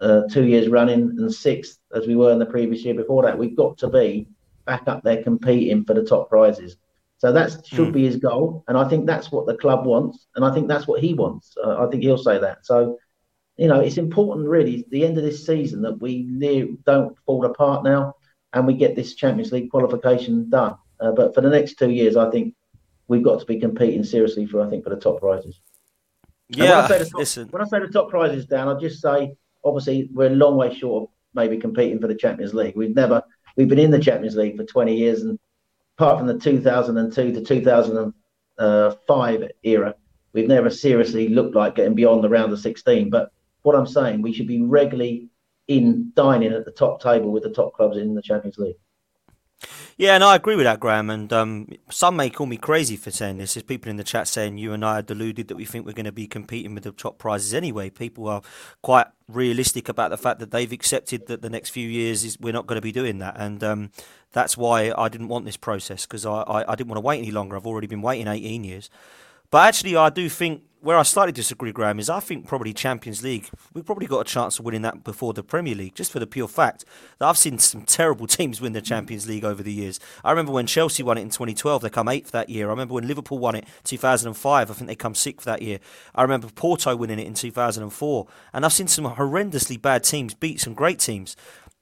uh, 0.00 0.22
two 0.30 0.44
years 0.44 0.68
running, 0.68 1.02
and 1.02 1.32
sixth 1.32 1.78
as 1.94 2.06
we 2.06 2.14
were 2.14 2.32
in 2.32 2.38
the 2.38 2.46
previous 2.46 2.84
year 2.84 2.94
before 2.94 3.22
that. 3.22 3.38
We've 3.38 3.56
got 3.56 3.78
to 3.78 3.88
be 3.88 4.28
back 4.64 4.82
up 4.86 5.02
there 5.02 5.22
competing 5.22 5.84
for 5.84 5.94
the 5.94 6.04
top 6.04 6.28
prizes. 6.28 6.76
So 7.18 7.32
that 7.32 7.64
should 7.64 7.88
mm. 7.88 7.92
be 7.92 8.04
his 8.04 8.16
goal, 8.16 8.64
and 8.66 8.76
I 8.76 8.88
think 8.88 9.06
that's 9.06 9.30
what 9.30 9.46
the 9.46 9.56
club 9.56 9.86
wants, 9.86 10.26
and 10.34 10.44
I 10.44 10.52
think 10.52 10.66
that's 10.66 10.88
what 10.88 11.00
he 11.00 11.14
wants. 11.14 11.54
Uh, 11.62 11.84
I 11.84 11.88
think 11.88 12.02
he'll 12.02 12.18
say 12.18 12.38
that. 12.38 12.66
So, 12.66 12.98
you 13.56 13.68
know, 13.68 13.78
it's 13.78 13.96
important, 13.96 14.48
really, 14.48 14.84
the 14.90 15.04
end 15.04 15.18
of 15.18 15.22
this 15.22 15.46
season 15.46 15.82
that 15.82 16.00
we 16.00 16.24
near, 16.28 16.66
don't 16.84 17.16
fall 17.24 17.44
apart 17.44 17.84
now, 17.84 18.16
and 18.52 18.66
we 18.66 18.74
get 18.74 18.96
this 18.96 19.14
Champions 19.14 19.52
League 19.52 19.70
qualification 19.70 20.50
done. 20.50 20.74
Uh, 20.98 21.12
but 21.12 21.32
for 21.32 21.42
the 21.42 21.50
next 21.50 21.74
two 21.78 21.90
years, 21.90 22.16
I 22.16 22.28
think 22.28 22.54
we've 23.06 23.22
got 23.22 23.38
to 23.38 23.46
be 23.46 23.60
competing 23.60 24.02
seriously 24.02 24.46
for, 24.46 24.60
I 24.60 24.68
think, 24.68 24.82
for 24.82 24.90
the 24.90 25.00
top 25.00 25.20
prizes. 25.20 25.60
Yeah, 26.48 26.88
when 26.88 27.00
I, 27.00 27.04
top, 27.04 27.14
listen. 27.14 27.48
when 27.48 27.62
I 27.62 27.66
say 27.66 27.78
the 27.78 27.88
top 27.88 28.10
prizes, 28.10 28.46
Dan, 28.46 28.68
I'll 28.68 28.80
just 28.80 29.00
say, 29.00 29.36
obviously, 29.64 30.08
we're 30.12 30.26
a 30.26 30.30
long 30.30 30.56
way 30.56 30.74
short 30.74 31.04
of 31.04 31.08
maybe 31.34 31.56
competing 31.56 32.00
for 32.00 32.08
the 32.08 32.14
Champions 32.14 32.52
League. 32.52 32.76
We've 32.76 32.94
never, 32.94 33.22
we've 33.56 33.68
been 33.68 33.78
in 33.78 33.90
the 33.90 33.98
Champions 33.98 34.36
League 34.36 34.56
for 34.56 34.64
20 34.64 34.96
years, 34.96 35.22
and 35.22 35.38
apart 35.98 36.18
from 36.18 36.26
the 36.26 36.38
2002 36.38 37.32
to 37.32 37.42
2005 37.42 39.42
uh, 39.42 39.48
era, 39.62 39.94
we've 40.32 40.48
never 40.48 40.70
seriously 40.70 41.28
looked 41.28 41.54
like 41.54 41.74
getting 41.74 41.94
beyond 41.94 42.24
the 42.24 42.28
round 42.28 42.52
of 42.52 42.60
16. 42.60 43.10
But 43.10 43.32
what 43.62 43.76
I'm 43.76 43.86
saying, 43.86 44.22
we 44.22 44.32
should 44.32 44.46
be 44.46 44.62
regularly 44.62 45.28
in 45.68 46.12
dining 46.14 46.52
at 46.52 46.64
the 46.64 46.72
top 46.72 47.02
table 47.02 47.30
with 47.30 47.42
the 47.42 47.50
top 47.50 47.74
clubs 47.74 47.96
in 47.96 48.14
the 48.14 48.22
Champions 48.22 48.58
League. 48.58 48.76
Yeah, 49.96 50.14
and 50.14 50.24
I 50.24 50.36
agree 50.36 50.56
with 50.56 50.64
that, 50.64 50.80
Graham. 50.80 51.10
And 51.10 51.32
um, 51.32 51.68
some 51.90 52.16
may 52.16 52.30
call 52.30 52.46
me 52.46 52.56
crazy 52.56 52.96
for 52.96 53.10
saying 53.10 53.38
this. 53.38 53.54
There's 53.54 53.62
people 53.62 53.90
in 53.90 53.96
the 53.96 54.04
chat 54.04 54.26
saying 54.28 54.58
you 54.58 54.72
and 54.72 54.84
I 54.84 54.98
are 54.98 55.02
deluded 55.02 55.48
that 55.48 55.56
we 55.56 55.64
think 55.64 55.86
we're 55.86 55.92
going 55.92 56.06
to 56.06 56.12
be 56.12 56.26
competing 56.26 56.74
with 56.74 56.84
the 56.84 56.92
top 56.92 57.18
prizes 57.18 57.54
anyway. 57.54 57.90
People 57.90 58.28
are 58.28 58.42
quite 58.82 59.06
realistic 59.28 59.88
about 59.88 60.10
the 60.10 60.18
fact 60.18 60.40
that 60.40 60.50
they've 60.50 60.72
accepted 60.72 61.26
that 61.26 61.42
the 61.42 61.50
next 61.50 61.70
few 61.70 61.88
years 61.88 62.24
is 62.24 62.38
we're 62.40 62.52
not 62.52 62.66
going 62.66 62.76
to 62.76 62.82
be 62.82 62.92
doing 62.92 63.18
that, 63.18 63.36
and 63.38 63.62
um, 63.62 63.90
that's 64.32 64.56
why 64.56 64.92
I 64.96 65.08
didn't 65.08 65.28
want 65.28 65.44
this 65.44 65.56
process 65.56 66.06
because 66.06 66.26
I, 66.26 66.42
I, 66.42 66.72
I 66.72 66.74
didn't 66.74 66.88
want 66.88 66.96
to 66.96 67.06
wait 67.06 67.18
any 67.18 67.30
longer. 67.30 67.56
I've 67.56 67.66
already 67.66 67.86
been 67.86 68.02
waiting 68.02 68.28
18 68.28 68.64
years. 68.64 68.90
But 69.52 69.68
actually, 69.68 69.96
I 69.96 70.08
do 70.08 70.30
think 70.30 70.62
where 70.80 70.96
I 70.96 71.02
slightly 71.02 71.30
disagree, 71.30 71.72
Graham, 71.72 72.00
is 72.00 72.08
I 72.08 72.20
think 72.20 72.48
probably 72.48 72.72
Champions 72.72 73.22
League, 73.22 73.50
we've 73.74 73.84
probably 73.84 74.06
got 74.06 74.20
a 74.20 74.24
chance 74.24 74.58
of 74.58 74.64
winning 74.64 74.80
that 74.82 75.04
before 75.04 75.34
the 75.34 75.42
Premier 75.42 75.74
League, 75.74 75.94
just 75.94 76.10
for 76.10 76.18
the 76.18 76.26
pure 76.26 76.48
fact 76.48 76.86
that 77.18 77.28
I've 77.28 77.36
seen 77.36 77.58
some 77.58 77.82
terrible 77.82 78.26
teams 78.38 78.62
win 78.62 78.72
the 78.72 78.80
Champions 78.80 79.28
League 79.28 79.44
over 79.44 79.62
the 79.62 79.72
years. 79.72 80.00
I 80.24 80.30
remember 80.30 80.52
when 80.52 80.66
Chelsea 80.66 81.02
won 81.02 81.18
it 81.18 81.20
in 81.20 81.28
2012, 81.28 81.82
they 81.82 81.90
come 81.90 82.08
eighth 82.08 82.30
that 82.30 82.48
year. 82.48 82.68
I 82.68 82.70
remember 82.70 82.94
when 82.94 83.06
Liverpool 83.06 83.38
won 83.38 83.54
it 83.54 83.66
2005, 83.84 84.70
I 84.70 84.74
think 84.74 84.88
they 84.88 84.96
come 84.96 85.14
sixth 85.14 85.44
that 85.44 85.60
year. 85.60 85.80
I 86.14 86.22
remember 86.22 86.48
Porto 86.48 86.96
winning 86.96 87.18
it 87.18 87.26
in 87.26 87.34
2004. 87.34 88.26
And 88.54 88.64
I've 88.64 88.72
seen 88.72 88.88
some 88.88 89.04
horrendously 89.04 89.80
bad 89.80 90.02
teams 90.02 90.32
beat 90.32 90.60
some 90.60 90.72
great 90.72 90.98
teams. 90.98 91.36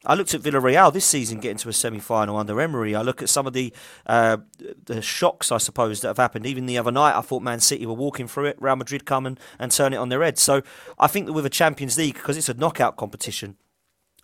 I 0.06 0.14
looked 0.14 0.32
at 0.32 0.40
Villarreal 0.40 0.92
this 0.92 1.04
season 1.04 1.40
getting 1.40 1.58
to 1.58 1.68
a 1.68 1.74
semi-final 1.74 2.36
under 2.36 2.58
Emery. 2.58 2.94
I 2.94 3.02
look 3.02 3.20
at 3.20 3.28
some 3.28 3.46
of 3.46 3.52
the 3.52 3.72
uh, 4.06 4.38
the 4.86 5.02
shocks, 5.02 5.52
I 5.52 5.58
suppose, 5.58 6.00
that 6.00 6.08
have 6.08 6.16
happened. 6.16 6.46
Even 6.46 6.64
the 6.66 6.78
other 6.78 6.90
night, 6.90 7.16
I 7.16 7.20
thought 7.20 7.42
Man 7.42 7.60
City 7.60 7.84
were 7.84 7.92
walking 7.92 8.26
through 8.26 8.46
it. 8.46 8.56
Real 8.60 8.76
Madrid 8.76 9.04
come 9.04 9.26
and, 9.26 9.38
and 9.58 9.70
turn 9.70 9.92
it 9.92 9.96
on 9.96 10.08
their 10.08 10.22
head. 10.22 10.38
So 10.38 10.62
I 10.98 11.06
think 11.06 11.26
that 11.26 11.34
with 11.34 11.44
a 11.44 11.50
Champions 11.50 11.98
League, 11.98 12.14
because 12.14 12.38
it's 12.38 12.48
a 12.48 12.54
knockout 12.54 12.96
competition, 12.96 13.56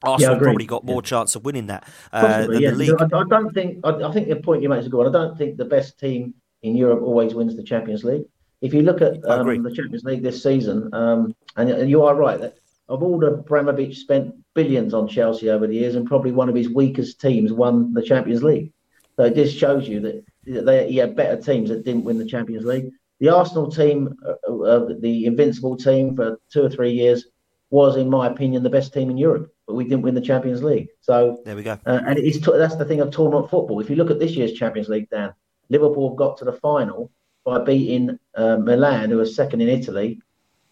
Arsenal 0.02 0.36
yeah, 0.36 0.42
probably 0.42 0.66
got 0.66 0.84
more 0.84 1.02
yeah. 1.02 1.08
chance 1.08 1.36
of 1.36 1.44
winning 1.44 1.66
that 1.66 1.86
uh, 2.10 2.46
than 2.46 2.62
yeah. 2.62 2.70
the 2.70 2.76
league. 2.76 2.94
I, 2.98 3.04
I 3.04 3.24
don't 3.28 3.52
think. 3.52 3.78
I, 3.84 3.90
I, 3.90 4.12
think 4.12 4.28
the 4.28 4.36
point 4.36 4.62
you 4.62 4.70
make 4.70 4.80
is 4.80 4.86
a 4.86 4.88
good 4.88 4.98
one. 4.98 5.08
I 5.08 5.12
don't 5.12 5.36
think 5.36 5.58
the 5.58 5.64
best 5.66 6.00
team 6.00 6.34
in 6.62 6.74
Europe 6.74 7.02
always 7.02 7.34
wins 7.34 7.54
the 7.54 7.62
Champions 7.62 8.02
League. 8.02 8.24
If 8.62 8.72
you 8.72 8.80
look 8.80 9.02
at 9.02 9.22
um, 9.28 9.62
the 9.62 9.70
Champions 9.70 10.04
League 10.04 10.22
this 10.22 10.42
season, 10.42 10.88
um, 10.94 11.34
and 11.56 11.90
you 11.90 12.02
are 12.02 12.14
right 12.14 12.40
that 12.40 12.56
of 12.88 13.02
all 13.02 13.18
the 13.18 13.34
Abramovich 13.34 13.98
spent 13.98 14.34
billions 14.54 14.94
on 14.94 15.08
Chelsea 15.08 15.50
over 15.50 15.66
the 15.66 15.74
years, 15.74 15.94
and 15.94 16.06
probably 16.06 16.32
one 16.32 16.48
of 16.48 16.54
his 16.54 16.68
weakest 16.68 17.20
teams 17.20 17.52
won 17.52 17.92
the 17.92 18.02
Champions 18.02 18.42
League. 18.42 18.72
So 19.16 19.24
it 19.24 19.34
just 19.34 19.56
shows 19.56 19.88
you 19.88 20.00
that 20.00 20.24
they, 20.66 20.88
he 20.88 20.96
had 20.96 21.16
better 21.16 21.40
teams 21.40 21.70
that 21.70 21.84
didn't 21.84 22.04
win 22.04 22.18
the 22.18 22.26
Champions 22.26 22.64
League. 22.64 22.90
The 23.18 23.30
Arsenal 23.30 23.70
team, 23.70 24.14
uh, 24.24 24.62
uh, 24.62 24.88
the 25.00 25.24
invincible 25.24 25.76
team 25.76 26.14
for 26.14 26.38
two 26.52 26.62
or 26.62 26.68
three 26.68 26.92
years, 26.92 27.26
was, 27.70 27.96
in 27.96 28.08
my 28.08 28.28
opinion, 28.28 28.62
the 28.62 28.70
best 28.70 28.92
team 28.92 29.10
in 29.10 29.18
Europe, 29.18 29.52
but 29.66 29.74
we 29.74 29.84
didn't 29.84 30.02
win 30.02 30.14
the 30.14 30.20
Champions 30.20 30.62
League. 30.62 30.88
So 31.00 31.40
there 31.44 31.56
we 31.56 31.62
go. 31.62 31.78
Uh, 31.84 32.00
and 32.06 32.18
it's 32.18 32.38
that's 32.38 32.76
the 32.76 32.84
thing 32.84 33.00
of 33.00 33.10
tournament 33.10 33.50
football. 33.50 33.80
If 33.80 33.90
you 33.90 33.96
look 33.96 34.10
at 34.10 34.20
this 34.20 34.32
year's 34.32 34.52
Champions 34.52 34.88
League, 34.88 35.10
Dan, 35.10 35.32
Liverpool 35.70 36.14
got 36.14 36.36
to 36.38 36.44
the 36.44 36.52
final 36.52 37.10
by 37.44 37.58
beating 37.58 38.18
uh, 38.36 38.58
Milan, 38.58 39.10
who 39.10 39.16
was 39.16 39.34
second 39.34 39.62
in 39.62 39.68
Italy, 39.68 40.20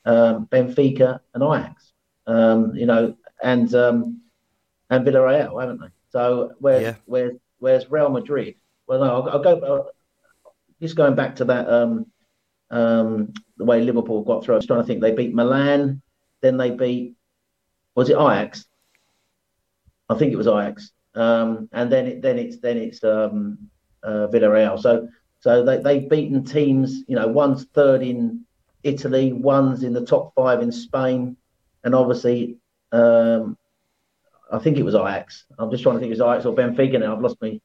um, 0.04 0.46
Benfica, 0.46 1.18
and 1.32 1.42
Ajax 1.42 1.93
um, 2.26 2.74
you 2.74 2.86
know, 2.86 3.16
and 3.42 3.74
um, 3.74 4.20
and 4.90 5.06
Villarreal, 5.06 5.60
haven't 5.60 5.80
they? 5.80 5.88
So 6.10 6.52
where's 6.58 6.82
yeah. 6.82 6.94
where's 7.06 7.36
where's 7.58 7.90
Real 7.90 8.10
Madrid? 8.10 8.56
Well, 8.86 9.00
no, 9.00 9.22
I'll, 9.22 9.30
I'll 9.30 9.42
go. 9.42 9.58
Uh, 9.58 10.50
just 10.80 10.96
going 10.96 11.14
back 11.14 11.36
to 11.36 11.44
that, 11.46 11.68
um, 11.68 12.06
um, 12.70 13.32
the 13.56 13.64
way 13.64 13.80
Liverpool 13.80 14.22
got 14.22 14.44
through. 14.44 14.54
I 14.54 14.58
was 14.58 14.66
trying 14.66 14.80
to 14.80 14.86
think. 14.86 15.00
They 15.00 15.12
beat 15.12 15.34
Milan, 15.34 16.02
then 16.40 16.56
they 16.56 16.70
beat. 16.70 17.14
Was 17.94 18.10
it 18.10 18.16
Ajax? 18.16 18.66
I 20.08 20.14
think 20.16 20.32
it 20.32 20.36
was 20.36 20.48
Ajax. 20.48 20.92
Um, 21.14 21.68
and 21.72 21.90
then 21.90 22.06
it, 22.06 22.22
then 22.22 22.38
it's 22.38 22.58
then 22.58 22.76
it's 22.76 23.02
um, 23.04 23.58
uh, 24.02 24.28
Villarreal. 24.32 24.80
So 24.80 25.08
so 25.40 25.64
they 25.64 25.78
they've 25.78 26.08
beaten 26.08 26.44
teams. 26.44 27.02
You 27.06 27.16
know, 27.16 27.28
one's 27.28 27.64
third 27.66 28.02
in 28.02 28.44
Italy, 28.82 29.32
one's 29.32 29.82
in 29.82 29.92
the 29.92 30.04
top 30.04 30.34
five 30.34 30.60
in 30.60 30.70
Spain, 30.70 31.36
and 31.84 31.94
obviously, 31.94 32.56
um, 32.92 33.56
I 34.50 34.58
think 34.58 34.78
it 34.78 34.84
was 34.84 34.94
Ajax. 34.94 35.44
I'm 35.58 35.70
just 35.70 35.82
trying 35.82 35.96
to 35.96 36.00
think 36.00 36.10
it 36.10 36.18
was 36.18 36.20
Ajax 36.20 36.46
or 36.46 36.54
Benfica 36.54 36.98
now. 36.98 37.14
I've 37.14 37.22
lost 37.22 37.36
my 37.40 37.60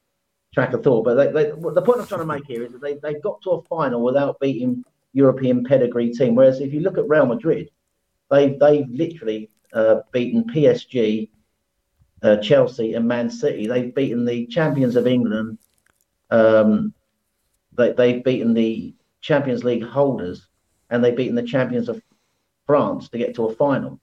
track 0.52 0.72
of 0.72 0.82
thought. 0.82 1.04
But 1.04 1.14
they, 1.14 1.32
they, 1.32 1.50
the 1.50 1.82
point 1.82 2.00
I'm 2.00 2.06
trying 2.06 2.20
to 2.20 2.26
make 2.26 2.44
here 2.46 2.62
is 2.62 2.72
that 2.72 2.82
they, 2.82 2.94
they 2.94 3.18
got 3.20 3.40
to 3.42 3.50
a 3.50 3.62
final 3.62 4.02
without 4.02 4.38
beating 4.40 4.84
European 5.12 5.64
pedigree 5.64 6.12
team. 6.12 6.34
Whereas 6.34 6.60
if 6.60 6.72
you 6.72 6.80
look 6.80 6.98
at 6.98 7.08
Real 7.08 7.26
Madrid, 7.26 7.70
they 8.30 8.56
they've 8.60 8.88
literally 8.88 9.50
uh, 9.72 10.00
beaten 10.12 10.44
PSG, 10.44 11.30
uh, 12.22 12.36
Chelsea, 12.36 12.94
and 12.94 13.08
Man 13.08 13.30
City. 13.30 13.66
They've 13.66 13.94
beaten 13.94 14.24
the 14.24 14.46
champions 14.46 14.96
of 14.96 15.06
England. 15.06 15.58
Um, 16.30 16.94
they, 17.72 17.92
they've 17.92 18.22
beaten 18.22 18.54
the 18.54 18.94
Champions 19.20 19.64
League 19.64 19.84
holders, 19.84 20.46
and 20.90 21.02
they've 21.02 21.16
beaten 21.16 21.34
the 21.34 21.42
champions 21.42 21.88
of 21.88 22.02
France 22.66 23.08
to 23.08 23.18
get 23.18 23.34
to 23.34 23.46
a 23.46 23.54
final 23.54 24.00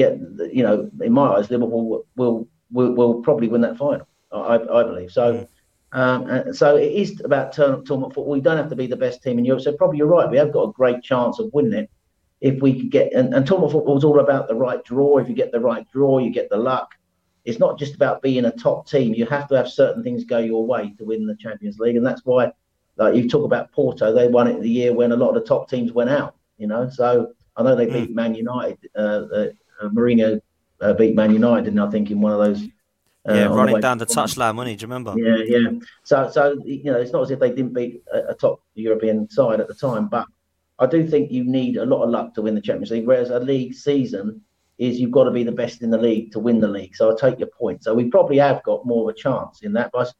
yet 0.00 0.18
you 0.52 0.62
know, 0.62 0.90
in 1.00 1.12
my 1.12 1.28
eyes, 1.34 1.50
Liverpool 1.50 2.04
will 2.16 2.48
will, 2.70 2.92
will 2.94 3.22
probably 3.22 3.48
win 3.48 3.60
that 3.62 3.76
final. 3.76 4.06
I, 4.32 4.54
I 4.54 4.82
believe 4.84 5.10
so. 5.10 5.46
Um, 5.92 6.54
so 6.54 6.76
it 6.76 6.92
is 6.92 7.20
about 7.24 7.52
tournament 7.52 7.88
football. 7.88 8.30
We 8.30 8.40
don't 8.40 8.56
have 8.56 8.70
to 8.70 8.76
be 8.76 8.86
the 8.86 8.96
best 8.96 9.22
team 9.22 9.38
in 9.38 9.44
Europe. 9.44 9.62
So 9.62 9.72
probably 9.72 9.98
you're 9.98 10.06
right. 10.06 10.30
We 10.30 10.38
have 10.38 10.52
got 10.52 10.68
a 10.68 10.72
great 10.72 11.02
chance 11.02 11.40
of 11.40 11.52
winning 11.52 11.72
it 11.72 11.90
if 12.40 12.62
we 12.62 12.78
could 12.78 12.90
get. 12.90 13.12
And, 13.12 13.34
and 13.34 13.46
tournament 13.46 13.72
football 13.72 13.98
is 13.98 14.04
all 14.04 14.20
about 14.20 14.46
the 14.46 14.54
right 14.54 14.82
draw. 14.84 15.18
If 15.18 15.28
you 15.28 15.34
get 15.34 15.50
the 15.52 15.60
right 15.60 15.84
draw, 15.92 16.18
you 16.18 16.30
get 16.30 16.48
the 16.48 16.56
luck. 16.56 16.94
It's 17.44 17.58
not 17.58 17.78
just 17.78 17.94
about 17.94 18.22
being 18.22 18.44
a 18.44 18.52
top 18.52 18.88
team. 18.88 19.14
You 19.14 19.26
have 19.26 19.48
to 19.48 19.56
have 19.56 19.68
certain 19.68 20.04
things 20.04 20.24
go 20.24 20.38
your 20.38 20.64
way 20.64 20.94
to 20.98 21.04
win 21.04 21.26
the 21.26 21.36
Champions 21.36 21.78
League, 21.78 21.96
and 21.96 22.06
that's 22.06 22.24
why, 22.24 22.52
like 22.96 23.14
you 23.14 23.28
talk 23.28 23.44
about 23.44 23.72
Porto, 23.72 24.12
they 24.12 24.28
won 24.28 24.46
it 24.46 24.60
the 24.60 24.68
year 24.68 24.92
when 24.92 25.10
a 25.10 25.16
lot 25.16 25.30
of 25.30 25.36
the 25.36 25.48
top 25.48 25.68
teams 25.68 25.90
went 25.90 26.10
out. 26.10 26.36
You 26.58 26.66
know, 26.66 26.90
so 26.90 27.32
I 27.56 27.62
know 27.62 27.74
they 27.74 27.86
hmm. 27.86 27.92
beat 27.94 28.14
Man 28.14 28.34
United 28.34 28.78
uh, 28.94 29.46
uh, 29.80 29.88
Mourinho 29.88 30.40
uh, 30.80 30.94
beat 30.94 31.14
Man 31.14 31.32
United, 31.32 31.64
didn't 31.64 31.80
I 31.80 31.90
think 31.90 32.10
in 32.10 32.20
one 32.20 32.32
of 32.32 32.38
those. 32.38 32.62
Uh, 33.28 33.34
yeah, 33.34 33.44
running 33.44 33.80
down 33.80 33.98
the 33.98 34.06
touchline, 34.06 34.54
money. 34.54 34.74
Do 34.74 34.82
you 34.82 34.86
remember? 34.86 35.14
Yeah, 35.16 35.44
yeah. 35.44 35.78
So, 36.04 36.30
so 36.30 36.56
you 36.64 36.84
know, 36.84 36.98
it's 36.98 37.12
not 37.12 37.22
as 37.22 37.30
if 37.30 37.38
they 37.38 37.50
didn't 37.50 37.74
beat 37.74 38.02
a, 38.12 38.28
a, 38.30 38.34
top 38.34 38.62
European 38.74 39.28
side 39.28 39.60
at 39.60 39.68
the 39.68 39.74
time, 39.74 40.08
but 40.08 40.26
I 40.78 40.86
do 40.86 41.06
think 41.06 41.30
you 41.30 41.44
need 41.44 41.76
a 41.76 41.84
lot 41.84 42.02
of 42.02 42.08
luck 42.08 42.34
to 42.34 42.42
win 42.42 42.54
the 42.54 42.62
Champions 42.62 42.90
League. 42.90 43.06
Whereas 43.06 43.28
a 43.28 43.38
league 43.38 43.74
season 43.74 44.40
is 44.78 44.98
you've 44.98 45.10
got 45.10 45.24
to 45.24 45.30
be 45.30 45.44
the 45.44 45.52
best 45.52 45.82
in 45.82 45.90
the 45.90 45.98
league 45.98 46.32
to 46.32 46.38
win 46.38 46.60
the 46.60 46.68
league. 46.68 46.96
So 46.96 47.12
I 47.12 47.20
take 47.20 47.38
your 47.38 47.48
point. 47.48 47.84
So 47.84 47.94
we 47.94 48.04
probably 48.08 48.38
have 48.38 48.62
got 48.62 48.86
more 48.86 49.10
of 49.10 49.14
a 49.14 49.18
chance 49.18 49.60
in 49.60 49.74
that, 49.74 49.90
but 49.92 50.10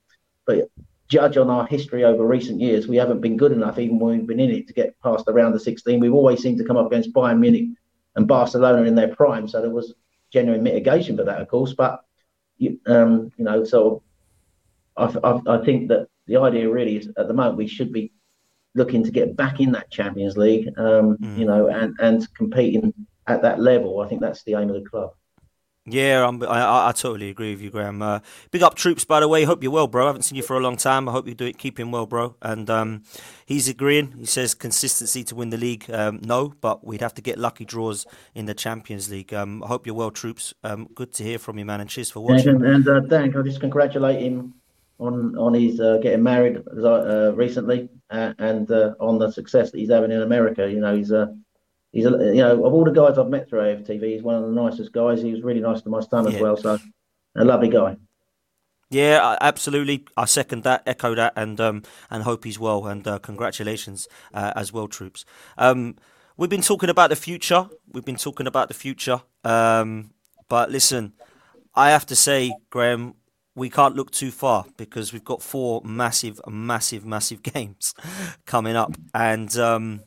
but 0.44 0.68
judge 1.08 1.36
on 1.36 1.50
our 1.50 1.66
history 1.66 2.04
over 2.04 2.24
recent 2.24 2.60
years, 2.60 2.86
we 2.86 2.96
haven't 2.96 3.20
been 3.20 3.36
good 3.36 3.52
enough, 3.52 3.78
even 3.78 3.98
when 3.98 4.18
we've 4.18 4.26
been 4.26 4.40
in 4.40 4.50
it, 4.50 4.68
to 4.68 4.72
get 4.72 4.98
past 5.02 5.24
the 5.24 5.32
round 5.32 5.54
of 5.54 5.62
16. 5.62 5.98
We've 5.98 6.14
always 6.14 6.40
seemed 6.40 6.58
to 6.58 6.64
come 6.64 6.76
up 6.76 6.86
against 6.86 7.12
Bayern 7.12 7.40
Munich 7.40 7.70
and 8.16 8.26
Barcelona 8.26 8.82
in 8.82 8.94
their 8.94 9.14
prime. 9.14 9.48
So 9.48 9.60
there 9.60 9.70
was 9.70 9.94
genuine 10.32 10.62
mitigation 10.62 11.16
for 11.16 11.24
that, 11.24 11.40
of 11.40 11.48
course. 11.48 11.74
But 11.74 12.04
you, 12.58 12.78
um, 12.86 13.30
you 13.36 13.44
know, 13.44 13.64
so 13.64 14.02
I, 14.96 15.14
I, 15.24 15.40
I, 15.46 15.64
think 15.64 15.88
that 15.88 16.08
the 16.26 16.36
idea 16.36 16.70
really 16.70 16.96
is 16.96 17.08
at 17.16 17.28
the 17.28 17.34
moment 17.34 17.56
we 17.56 17.66
should 17.66 17.92
be 17.92 18.12
looking 18.74 19.02
to 19.04 19.10
get 19.10 19.36
back 19.36 19.60
in 19.60 19.72
that 19.72 19.90
Champions 19.90 20.36
League, 20.36 20.68
um, 20.76 21.16
mm. 21.16 21.38
you 21.38 21.44
know, 21.44 21.68
and, 21.68 21.94
and 22.00 22.32
competing 22.34 22.92
at 23.26 23.42
that 23.42 23.60
level. 23.60 24.00
I 24.00 24.08
think 24.08 24.20
that's 24.20 24.42
the 24.44 24.54
aim 24.54 24.70
of 24.70 24.82
the 24.82 24.88
club. 24.88 25.10
Yeah, 25.92 26.26
I'm, 26.26 26.42
I, 26.42 26.88
I 26.88 26.92
totally 26.92 27.30
agree 27.30 27.50
with 27.52 27.60
you, 27.60 27.70
Graham. 27.70 28.02
Uh, 28.02 28.20
big 28.50 28.62
up 28.62 28.74
troops, 28.74 29.04
by 29.04 29.20
the 29.20 29.28
way. 29.28 29.44
Hope 29.44 29.62
you're 29.62 29.72
well, 29.72 29.86
bro. 29.86 30.04
I 30.04 30.06
haven't 30.08 30.22
seen 30.22 30.36
you 30.36 30.42
for 30.42 30.56
a 30.56 30.60
long 30.60 30.76
time. 30.76 31.08
I 31.08 31.12
hope 31.12 31.26
you 31.26 31.34
do 31.34 31.46
it, 31.46 31.58
keeping 31.58 31.90
well, 31.90 32.06
bro. 32.06 32.36
And 32.42 32.68
um, 32.70 33.02
he's 33.46 33.68
agreeing. 33.68 34.12
He 34.18 34.26
says 34.26 34.54
consistency 34.54 35.24
to 35.24 35.34
win 35.34 35.50
the 35.50 35.56
league. 35.56 35.90
Um, 35.90 36.20
no, 36.22 36.54
but 36.60 36.86
we'd 36.86 37.00
have 37.00 37.14
to 37.14 37.22
get 37.22 37.38
lucky 37.38 37.64
draws 37.64 38.06
in 38.34 38.46
the 38.46 38.54
Champions 38.54 39.10
League. 39.10 39.34
Um, 39.34 39.62
I 39.62 39.66
hope 39.66 39.86
you're 39.86 39.94
well, 39.94 40.10
troops. 40.10 40.54
Um, 40.64 40.88
good 40.94 41.12
to 41.14 41.24
hear 41.24 41.38
from 41.38 41.58
you, 41.58 41.64
man. 41.64 41.80
And 41.80 41.90
cheers 41.90 42.10
for 42.10 42.20
watching. 42.20 42.48
And, 42.48 42.66
and 42.66 42.88
uh, 42.88 43.00
Dan, 43.00 43.36
I 43.36 43.42
just 43.42 43.60
congratulate 43.60 44.20
him 44.20 44.54
on 45.00 45.36
on 45.38 45.54
his 45.54 45.80
uh, 45.80 45.98
getting 46.02 46.22
married 46.22 46.62
uh, 46.84 47.32
recently 47.34 47.88
uh, 48.10 48.34
and 48.38 48.70
uh, 48.70 48.94
on 49.00 49.18
the 49.18 49.30
success 49.30 49.70
that 49.70 49.78
he's 49.78 49.90
having 49.90 50.12
in 50.12 50.22
America. 50.22 50.70
You 50.70 50.80
know, 50.80 50.96
he's 50.96 51.10
a 51.10 51.36
he's 51.92 52.06
a, 52.06 52.10
you 52.10 52.42
know 52.42 52.64
of 52.64 52.72
all 52.72 52.84
the 52.84 52.90
guys 52.90 53.18
I've 53.18 53.28
met 53.28 53.48
through 53.48 53.60
AFTV, 53.60 54.14
he's 54.14 54.22
one 54.22 54.36
of 54.36 54.42
the 54.42 54.52
nicest 54.52 54.92
guys. 54.92 55.22
He 55.22 55.32
was 55.32 55.42
really 55.42 55.60
nice 55.60 55.82
to 55.82 55.88
my 55.88 56.00
son 56.00 56.26
as 56.26 56.40
well. 56.40 56.56
So 56.56 56.78
a 57.36 57.44
lovely 57.44 57.68
guy. 57.68 57.96
Yeah, 58.90 59.36
absolutely. 59.40 60.04
I 60.16 60.24
second 60.24 60.64
that, 60.64 60.82
echo 60.84 61.14
that, 61.14 61.34
and 61.36 61.60
um, 61.60 61.82
and 62.10 62.24
hope 62.24 62.44
he's 62.44 62.58
well. 62.58 62.86
And 62.86 63.06
uh, 63.06 63.20
congratulations 63.20 64.08
uh, 64.34 64.52
as 64.56 64.72
well, 64.72 64.88
troops. 64.88 65.24
Um, 65.56 65.96
we've 66.36 66.50
been 66.50 66.60
talking 66.60 66.90
about 66.90 67.10
the 67.10 67.16
future. 67.16 67.68
We've 67.92 68.04
been 68.04 68.16
talking 68.16 68.48
about 68.48 68.66
the 68.66 68.74
future. 68.74 69.22
Um, 69.44 70.10
but 70.48 70.72
listen, 70.72 71.12
I 71.76 71.90
have 71.90 72.04
to 72.06 72.16
say, 72.16 72.52
Graham, 72.70 73.14
we 73.54 73.70
can't 73.70 73.94
look 73.94 74.10
too 74.10 74.32
far 74.32 74.64
because 74.76 75.12
we've 75.12 75.24
got 75.24 75.40
four 75.40 75.82
massive, 75.84 76.40
massive, 76.48 77.04
massive 77.06 77.42
games 77.44 77.94
coming 78.44 78.74
up, 78.74 78.96
and 79.14 79.56
um, 79.56 80.00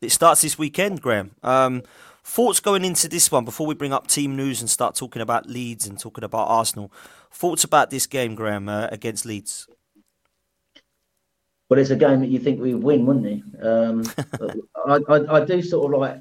it 0.00 0.10
starts 0.10 0.42
this 0.42 0.58
weekend, 0.58 1.00
Graham. 1.00 1.32
Um, 1.42 1.82
thoughts 2.24 2.60
going 2.60 2.84
into 2.84 3.08
this 3.08 3.32
one 3.32 3.44
before 3.44 3.66
we 3.66 3.74
bring 3.74 3.92
up 3.92 4.06
team 4.06 4.36
news 4.36 4.60
and 4.60 4.68
start 4.68 4.94
talking 4.94 5.22
about 5.22 5.48
Leeds 5.48 5.86
and 5.86 5.98
talking 5.98 6.24
about 6.24 6.48
Arsenal. 6.48 6.92
Thoughts 7.30 7.64
about 7.64 7.90
this 7.90 8.06
game, 8.06 8.34
Graham, 8.34 8.68
uh, 8.68 8.88
against 8.90 9.24
Leeds? 9.24 9.66
Well, 11.68 11.78
it's 11.78 11.90
a 11.90 11.96
game 11.96 12.20
that 12.20 12.28
you 12.28 12.38
think 12.38 12.60
we 12.60 12.74
win, 12.74 13.04
wouldn't 13.04 13.26
it? 13.26 13.66
Um, 13.66 14.04
I, 14.86 15.00
I, 15.08 15.36
I, 15.36 15.44
do 15.44 15.60
sort 15.60 15.92
of 15.92 16.00
like 16.00 16.20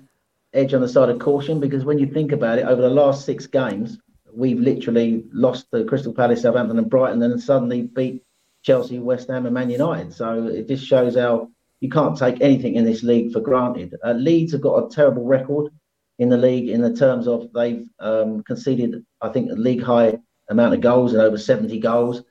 edge 0.54 0.74
on 0.74 0.82
the 0.82 0.90
side 0.90 1.10
of 1.10 1.20
caution 1.20 1.60
because 1.60 1.86
when 1.86 2.00
you 2.00 2.08
think 2.08 2.34
about 2.34 2.60
it, 2.60 2.66
over 2.66 2.82
the 2.82 2.90
last 2.90 3.26
six 3.26 3.48
games, 3.48 3.98
we've 4.34 4.60
literally 4.60 5.24
lost 5.32 5.68
to 5.72 5.86
Crystal 5.86 6.14
Palace, 6.14 6.42
Southampton, 6.42 6.78
and 6.78 6.90
Brighton, 6.90 7.22
and 7.22 7.32
then 7.32 7.40
suddenly 7.40 7.84
beat 7.84 8.24
Chelsea, 8.62 9.00
West 9.00 9.30
Ham, 9.30 9.46
and 9.46 9.54
Man 9.54 9.70
United. 9.70 10.14
So 10.14 10.48
it 10.48 10.68
just 10.68 10.86
shows 10.86 11.16
how 11.16 11.50
you 11.80 11.90
can't 11.90 12.18
take 12.18 12.42
anything 12.42 12.76
in 12.76 12.86
this 12.86 13.04
league 13.04 13.32
for 13.32 13.40
granted. 13.40 13.96
Uh, 14.04 14.14
Leeds 14.14 14.52
have 14.52 14.62
got 14.62 14.86
a 14.86 14.90
terrible 14.96 15.26
record 15.26 15.72
in 16.20 16.30
the 16.30 16.38
league 16.38 16.70
in 16.70 16.82
the 16.82 16.96
terms 16.96 17.28
of 17.28 17.52
they've 17.54 17.88
um, 18.00 18.42
conceded, 18.44 19.06
I 19.22 19.30
think, 19.30 19.52
a 19.52 19.56
league 19.56 19.84
high 19.84 20.18
amount 20.50 20.74
of 20.74 20.82
goals 20.82 21.14
and 21.14 21.22
over 21.22 21.38
70 21.38 21.80
goals. 21.80 22.24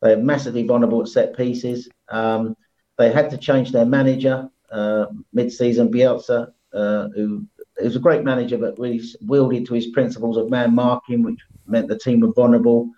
They're 0.00 0.16
massively 0.16 0.66
vulnerable 0.66 1.02
at 1.02 1.08
set 1.08 1.36
pieces. 1.36 1.88
Um, 2.08 2.56
they 2.96 3.12
had 3.12 3.30
to 3.30 3.36
change 3.36 3.72
their 3.72 3.84
manager 3.84 4.48
uh, 4.70 5.06
mid-season. 5.32 5.92
Bielsa, 5.92 6.52
uh, 6.72 7.08
who 7.14 7.46
was 7.82 7.96
a 7.96 8.00
great 8.00 8.24
manager, 8.24 8.56
but 8.56 8.78
really 8.78 9.02
wielded 9.20 9.66
to 9.66 9.74
his 9.74 9.88
principles 9.88 10.36
of 10.36 10.50
man 10.50 10.74
marking, 10.74 11.22
which 11.22 11.40
meant 11.66 11.88
the 11.88 11.98
team 11.98 12.20
were 12.20 12.32
vulnerable 12.32 12.90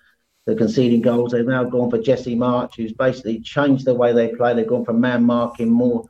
the 0.48 0.54
conceding 0.54 1.02
goals. 1.02 1.32
They've 1.32 1.44
now 1.46 1.64
gone 1.64 1.90
for 1.90 1.98
Jesse 1.98 2.34
Marsch, 2.34 2.74
who's 2.74 2.94
basically 2.94 3.38
changed 3.40 3.84
the 3.84 3.92
way 3.92 4.14
they 4.14 4.28
play. 4.28 4.54
They've 4.54 4.66
gone 4.66 4.86
from 4.86 4.98
man 4.98 5.22
marking 5.22 5.68
more 5.68 6.08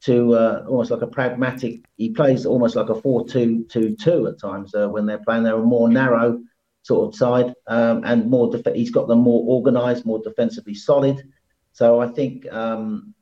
to 0.00 0.34
uh, 0.34 0.64
almost 0.68 0.90
like 0.90 1.02
a 1.02 1.06
pragmatic. 1.06 1.84
He 1.96 2.10
plays 2.10 2.46
almost 2.46 2.74
like 2.74 2.88
a 2.88 3.00
4 3.00 3.28
2 3.28 3.66
2 3.70 3.94
2 3.94 4.26
at 4.26 4.40
times 4.40 4.74
uh, 4.74 4.88
when 4.88 5.06
they're 5.06 5.22
playing. 5.22 5.44
They're 5.44 5.54
a 5.54 5.62
more 5.62 5.88
narrow 5.88 6.40
sort 6.82 7.06
of 7.06 7.14
side 7.14 7.54
um, 7.68 8.02
and 8.04 8.28
more. 8.28 8.50
Def- 8.50 8.74
he's 8.74 8.90
got 8.90 9.06
them 9.06 9.20
more 9.20 9.46
organised, 9.46 10.04
more 10.04 10.20
defensively 10.20 10.74
solid. 10.74 11.22
So 11.70 12.00
I 12.00 12.08
think 12.08 12.52
um, 12.52 13.14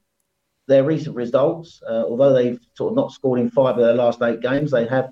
their 0.67 0.85
recent 0.85 1.15
results, 1.15 1.83
uh, 1.87 2.05
although 2.05 2.33
they've 2.33 2.61
sort 2.73 2.93
of 2.93 2.97
not 2.97 3.13
scored 3.13 3.39
in 3.39 3.51
five 3.51 3.77
of 3.77 3.85
their 3.85 3.93
last 3.93 4.23
eight 4.23 4.41
games, 4.41 4.71
they 4.71 4.87
have 4.87 5.11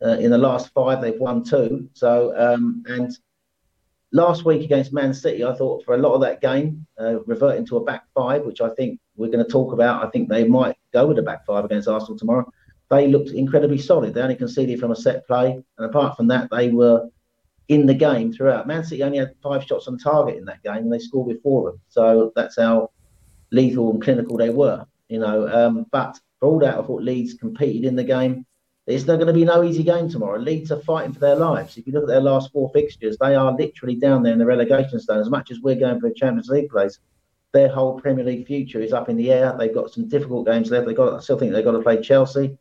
uh, 0.00 0.18
in 0.20 0.30
the 0.30 0.38
last 0.38 0.72
five 0.72 1.02
they've 1.02 1.18
won 1.18 1.42
two. 1.42 1.90
So 1.92 2.32
um, 2.36 2.84
and 2.86 3.10
last 4.12 4.44
week 4.44 4.62
against 4.62 4.92
Man 4.92 5.12
City, 5.12 5.44
I 5.44 5.54
thought 5.54 5.84
for 5.84 5.94
a 5.94 5.98
lot 5.98 6.14
of 6.14 6.20
that 6.20 6.40
game, 6.40 6.86
uh, 7.00 7.20
reverting 7.24 7.66
to 7.66 7.78
a 7.78 7.84
back 7.84 8.04
five, 8.14 8.44
which 8.44 8.60
I 8.60 8.68
think 8.70 9.00
we're 9.16 9.30
going 9.30 9.44
to 9.44 9.50
talk 9.50 9.72
about. 9.72 10.04
I 10.04 10.10
think 10.10 10.28
they 10.28 10.44
might 10.44 10.76
go 10.92 11.06
with 11.06 11.18
a 11.18 11.22
back 11.22 11.44
five 11.46 11.64
against 11.64 11.88
Arsenal 11.88 12.18
tomorrow. 12.18 12.50
They 12.90 13.08
looked 13.08 13.30
incredibly 13.30 13.78
solid. 13.78 14.14
They 14.14 14.20
only 14.20 14.36
conceded 14.36 14.78
from 14.78 14.90
a 14.90 14.96
set 14.96 15.26
play, 15.26 15.52
and 15.78 15.86
apart 15.86 16.16
from 16.16 16.28
that, 16.28 16.50
they 16.50 16.68
were 16.70 17.08
in 17.68 17.86
the 17.86 17.94
game 17.94 18.32
throughout. 18.32 18.66
Man 18.66 18.84
City 18.84 19.02
only 19.02 19.18
had 19.18 19.34
five 19.42 19.64
shots 19.64 19.88
on 19.88 19.96
target 19.98 20.36
in 20.36 20.44
that 20.44 20.62
game, 20.62 20.76
and 20.76 20.92
they 20.92 20.98
scored 20.98 21.28
before 21.28 21.70
them. 21.70 21.80
So 21.88 22.32
that's 22.36 22.58
how 22.58 22.90
lethal 23.50 23.90
and 23.90 24.02
clinical 24.02 24.36
they 24.36 24.50
were. 24.50 24.84
You 25.08 25.20
know, 25.20 25.48
um, 25.48 25.86
but 25.90 26.18
for 26.38 26.48
all 26.48 26.58
that, 26.60 26.78
I 26.78 26.82
thought 26.82 27.02
Leeds 27.02 27.34
competed 27.34 27.84
in 27.84 27.96
the 27.96 28.04
game. 28.04 28.44
It's 28.94 29.06
not 29.06 29.16
going 29.16 29.28
to 29.28 29.32
be 29.32 29.44
no 29.44 29.62
easy 29.62 29.82
game 29.82 30.08
tomorrow. 30.08 30.38
Leeds 30.38 30.70
are 30.70 30.80
fighting 30.80 31.12
for 31.12 31.20
their 31.20 31.36
lives. 31.36 31.76
If 31.76 31.86
you 31.86 31.92
look 31.92 32.04
at 32.04 32.08
their 32.08 32.20
last 32.20 32.52
four 32.52 32.70
fixtures, 32.72 33.16
they 33.18 33.34
are 33.34 33.56
literally 33.56 33.96
down 33.96 34.22
there 34.22 34.32
in 34.32 34.38
the 34.38 34.46
relegation 34.46 34.98
zone. 35.00 35.20
As 35.20 35.30
much 35.30 35.50
as 35.50 35.60
we're 35.60 35.76
going 35.76 36.00
for 36.00 36.08
a 36.08 36.14
Champions 36.14 36.48
League 36.48 36.70
place, 36.70 36.98
their 37.52 37.68
whole 37.68 38.00
Premier 38.00 38.24
League 38.24 38.46
future 38.46 38.80
is 38.80 38.92
up 38.92 39.08
in 39.08 39.16
the 39.16 39.30
air. 39.30 39.54
They've 39.58 39.74
got 39.74 39.90
some 39.90 40.08
difficult 40.08 40.46
games 40.46 40.70
left. 40.70 40.86
They 40.86 40.94
got, 40.94 41.14
I 41.14 41.20
still 41.20 41.38
think 41.38 41.52
they've 41.52 41.64
got 41.64 41.72
to 41.72 41.82
play 41.82 42.00
Chelsea. 42.00 42.56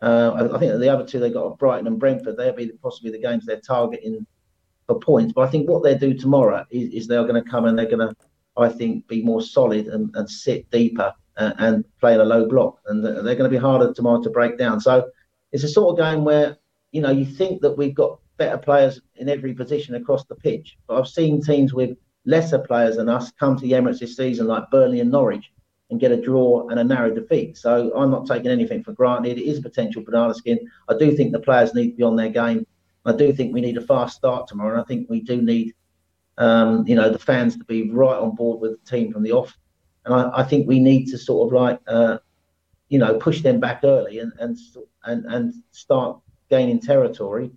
Uh, 0.00 0.48
I 0.52 0.58
think 0.58 0.78
the 0.78 0.88
other 0.88 1.06
two 1.06 1.18
they've 1.18 1.32
got 1.32 1.58
Brighton 1.58 1.86
and 1.86 1.98
Brentford. 1.98 2.36
They'll 2.36 2.52
be 2.52 2.70
possibly 2.82 3.10
the 3.10 3.18
games 3.18 3.46
they're 3.46 3.60
targeting 3.60 4.26
for 4.86 4.98
points. 4.98 5.32
But 5.32 5.48
I 5.48 5.50
think 5.50 5.68
what 5.68 5.82
they 5.82 5.96
do 5.96 6.14
tomorrow 6.14 6.64
is, 6.70 6.92
is 6.92 7.06
they're 7.06 7.26
going 7.26 7.42
to 7.42 7.50
come 7.50 7.64
and 7.66 7.78
they're 7.78 7.86
going 7.86 8.08
to, 8.08 8.14
I 8.56 8.68
think, 8.68 9.06
be 9.08 9.22
more 9.22 9.40
solid 9.40 9.86
and, 9.88 10.14
and 10.14 10.28
sit 10.28 10.70
deeper 10.70 11.14
uh, 11.36 11.52
and 11.58 11.84
play 12.00 12.14
in 12.14 12.20
a 12.20 12.24
low 12.24 12.46
block. 12.46 12.80
And 12.86 13.04
they're 13.04 13.22
going 13.22 13.38
to 13.38 13.48
be 13.48 13.56
harder 13.56 13.92
tomorrow 13.92 14.22
to 14.22 14.30
break 14.30 14.58
down. 14.58 14.80
So 14.80 15.10
it's 15.54 15.64
a 15.64 15.68
sort 15.68 15.92
of 15.92 16.04
game 16.04 16.24
where 16.24 16.58
you 16.90 17.00
know 17.00 17.10
you 17.10 17.24
think 17.24 17.62
that 17.62 17.78
we've 17.78 17.94
got 17.94 18.18
better 18.36 18.58
players 18.58 19.00
in 19.14 19.28
every 19.28 19.54
position 19.54 19.94
across 19.94 20.24
the 20.24 20.34
pitch, 20.34 20.76
but 20.86 20.98
I've 20.98 21.08
seen 21.08 21.40
teams 21.40 21.72
with 21.72 21.96
lesser 22.26 22.58
players 22.58 22.96
than 22.96 23.08
us 23.08 23.30
come 23.38 23.56
to 23.56 23.62
the 23.62 23.72
Emirates 23.72 24.00
this 24.00 24.16
season, 24.16 24.48
like 24.48 24.68
Burnley 24.70 24.98
and 24.98 25.12
Norwich, 25.12 25.52
and 25.90 26.00
get 26.00 26.10
a 26.10 26.20
draw 26.20 26.68
and 26.68 26.80
a 26.80 26.84
narrow 26.84 27.14
defeat. 27.14 27.56
So 27.56 27.92
I'm 27.96 28.10
not 28.10 28.26
taking 28.26 28.50
anything 28.50 28.82
for 28.82 28.92
granted. 28.92 29.38
It 29.38 29.44
is 29.44 29.58
a 29.58 29.62
potential 29.62 30.02
banana 30.02 30.34
skin. 30.34 30.58
I 30.88 30.96
do 30.98 31.14
think 31.14 31.30
the 31.30 31.38
players 31.38 31.72
need 31.72 31.92
to 31.92 31.96
be 31.96 32.02
on 32.02 32.16
their 32.16 32.30
game. 32.30 32.66
I 33.04 33.12
do 33.12 33.32
think 33.32 33.54
we 33.54 33.60
need 33.60 33.76
a 33.76 33.82
fast 33.82 34.16
start 34.16 34.48
tomorrow, 34.48 34.72
and 34.72 34.80
I 34.80 34.84
think 34.84 35.08
we 35.08 35.20
do 35.20 35.40
need, 35.40 35.72
um, 36.36 36.84
you 36.88 36.96
know, 36.96 37.10
the 37.10 37.18
fans 37.18 37.56
to 37.58 37.64
be 37.64 37.92
right 37.92 38.18
on 38.18 38.34
board 38.34 38.60
with 38.60 38.72
the 38.72 38.90
team 38.90 39.12
from 39.12 39.22
the 39.22 39.32
off. 39.32 39.56
And 40.04 40.14
I, 40.14 40.40
I 40.40 40.42
think 40.42 40.66
we 40.66 40.80
need 40.80 41.06
to 41.12 41.18
sort 41.18 41.46
of 41.46 41.52
like 41.52 41.78
uh, 41.86 42.18
you 42.94 43.00
know, 43.00 43.18
push 43.18 43.42
them 43.42 43.58
back 43.58 43.80
early 43.82 44.20
and 44.20 44.32
and 44.38 44.56
and, 45.02 45.26
and 45.26 45.52
start 45.72 46.20
gaining 46.48 46.78
territory, 46.78 47.50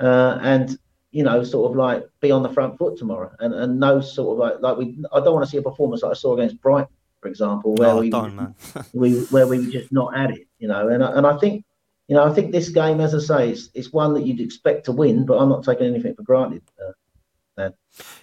uh, 0.00 0.38
and 0.40 0.78
you 1.10 1.22
know, 1.22 1.44
sort 1.44 1.70
of 1.70 1.76
like 1.76 2.08
be 2.20 2.30
on 2.30 2.42
the 2.42 2.48
front 2.48 2.78
foot 2.78 2.96
tomorrow, 2.96 3.30
and 3.40 3.52
and 3.52 3.78
no 3.78 4.00
sort 4.00 4.32
of 4.32 4.38
like 4.38 4.62
like 4.62 4.78
we. 4.78 5.04
I 5.12 5.20
don't 5.20 5.34
want 5.34 5.44
to 5.44 5.50
see 5.50 5.58
a 5.58 5.62
performance 5.62 6.02
like 6.02 6.12
I 6.12 6.14
saw 6.14 6.32
against 6.32 6.62
Brighton, 6.62 6.88
for 7.20 7.28
example, 7.28 7.74
where 7.74 7.94
we 7.94 8.10
we 8.94 9.20
where 9.24 9.46
we 9.46 9.58
were 9.58 9.70
just 9.70 9.92
not 9.92 10.16
at 10.16 10.30
it, 10.30 10.48
you 10.58 10.68
know, 10.68 10.88
and 10.88 11.02
and 11.02 11.26
I 11.26 11.36
think. 11.36 11.66
You 12.06 12.16
know, 12.16 12.24
I 12.24 12.34
think 12.34 12.52
this 12.52 12.68
game, 12.68 13.00
as 13.00 13.14
I 13.14 13.18
say, 13.18 13.48
it's, 13.48 13.70
it's 13.72 13.90
one 13.90 14.12
that 14.12 14.26
you'd 14.26 14.38
expect 14.38 14.84
to 14.84 14.92
win, 14.92 15.24
but 15.24 15.38
I'm 15.38 15.48
not 15.48 15.64
taking 15.64 15.86
anything 15.86 16.14
for 16.14 16.22
granted. 16.22 16.60
Uh, 16.78 17.70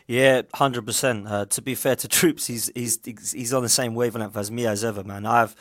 yeah, 0.06 0.43
hundred 0.54 0.84
uh, 0.84 0.86
percent. 0.86 1.49
To 1.51 1.62
be 1.63 1.73
fair 1.73 1.95
to 1.95 2.08
Troops, 2.19 2.45
he's 2.45 2.71
he's 2.75 2.99
he's 3.04 3.54
on 3.54 3.63
the 3.63 3.69
same 3.69 3.95
wavelength 3.95 4.38
as 4.38 4.51
me 4.51 4.67
as 4.67 4.84
ever, 4.84 5.04
man. 5.04 5.25
I've 5.25 5.56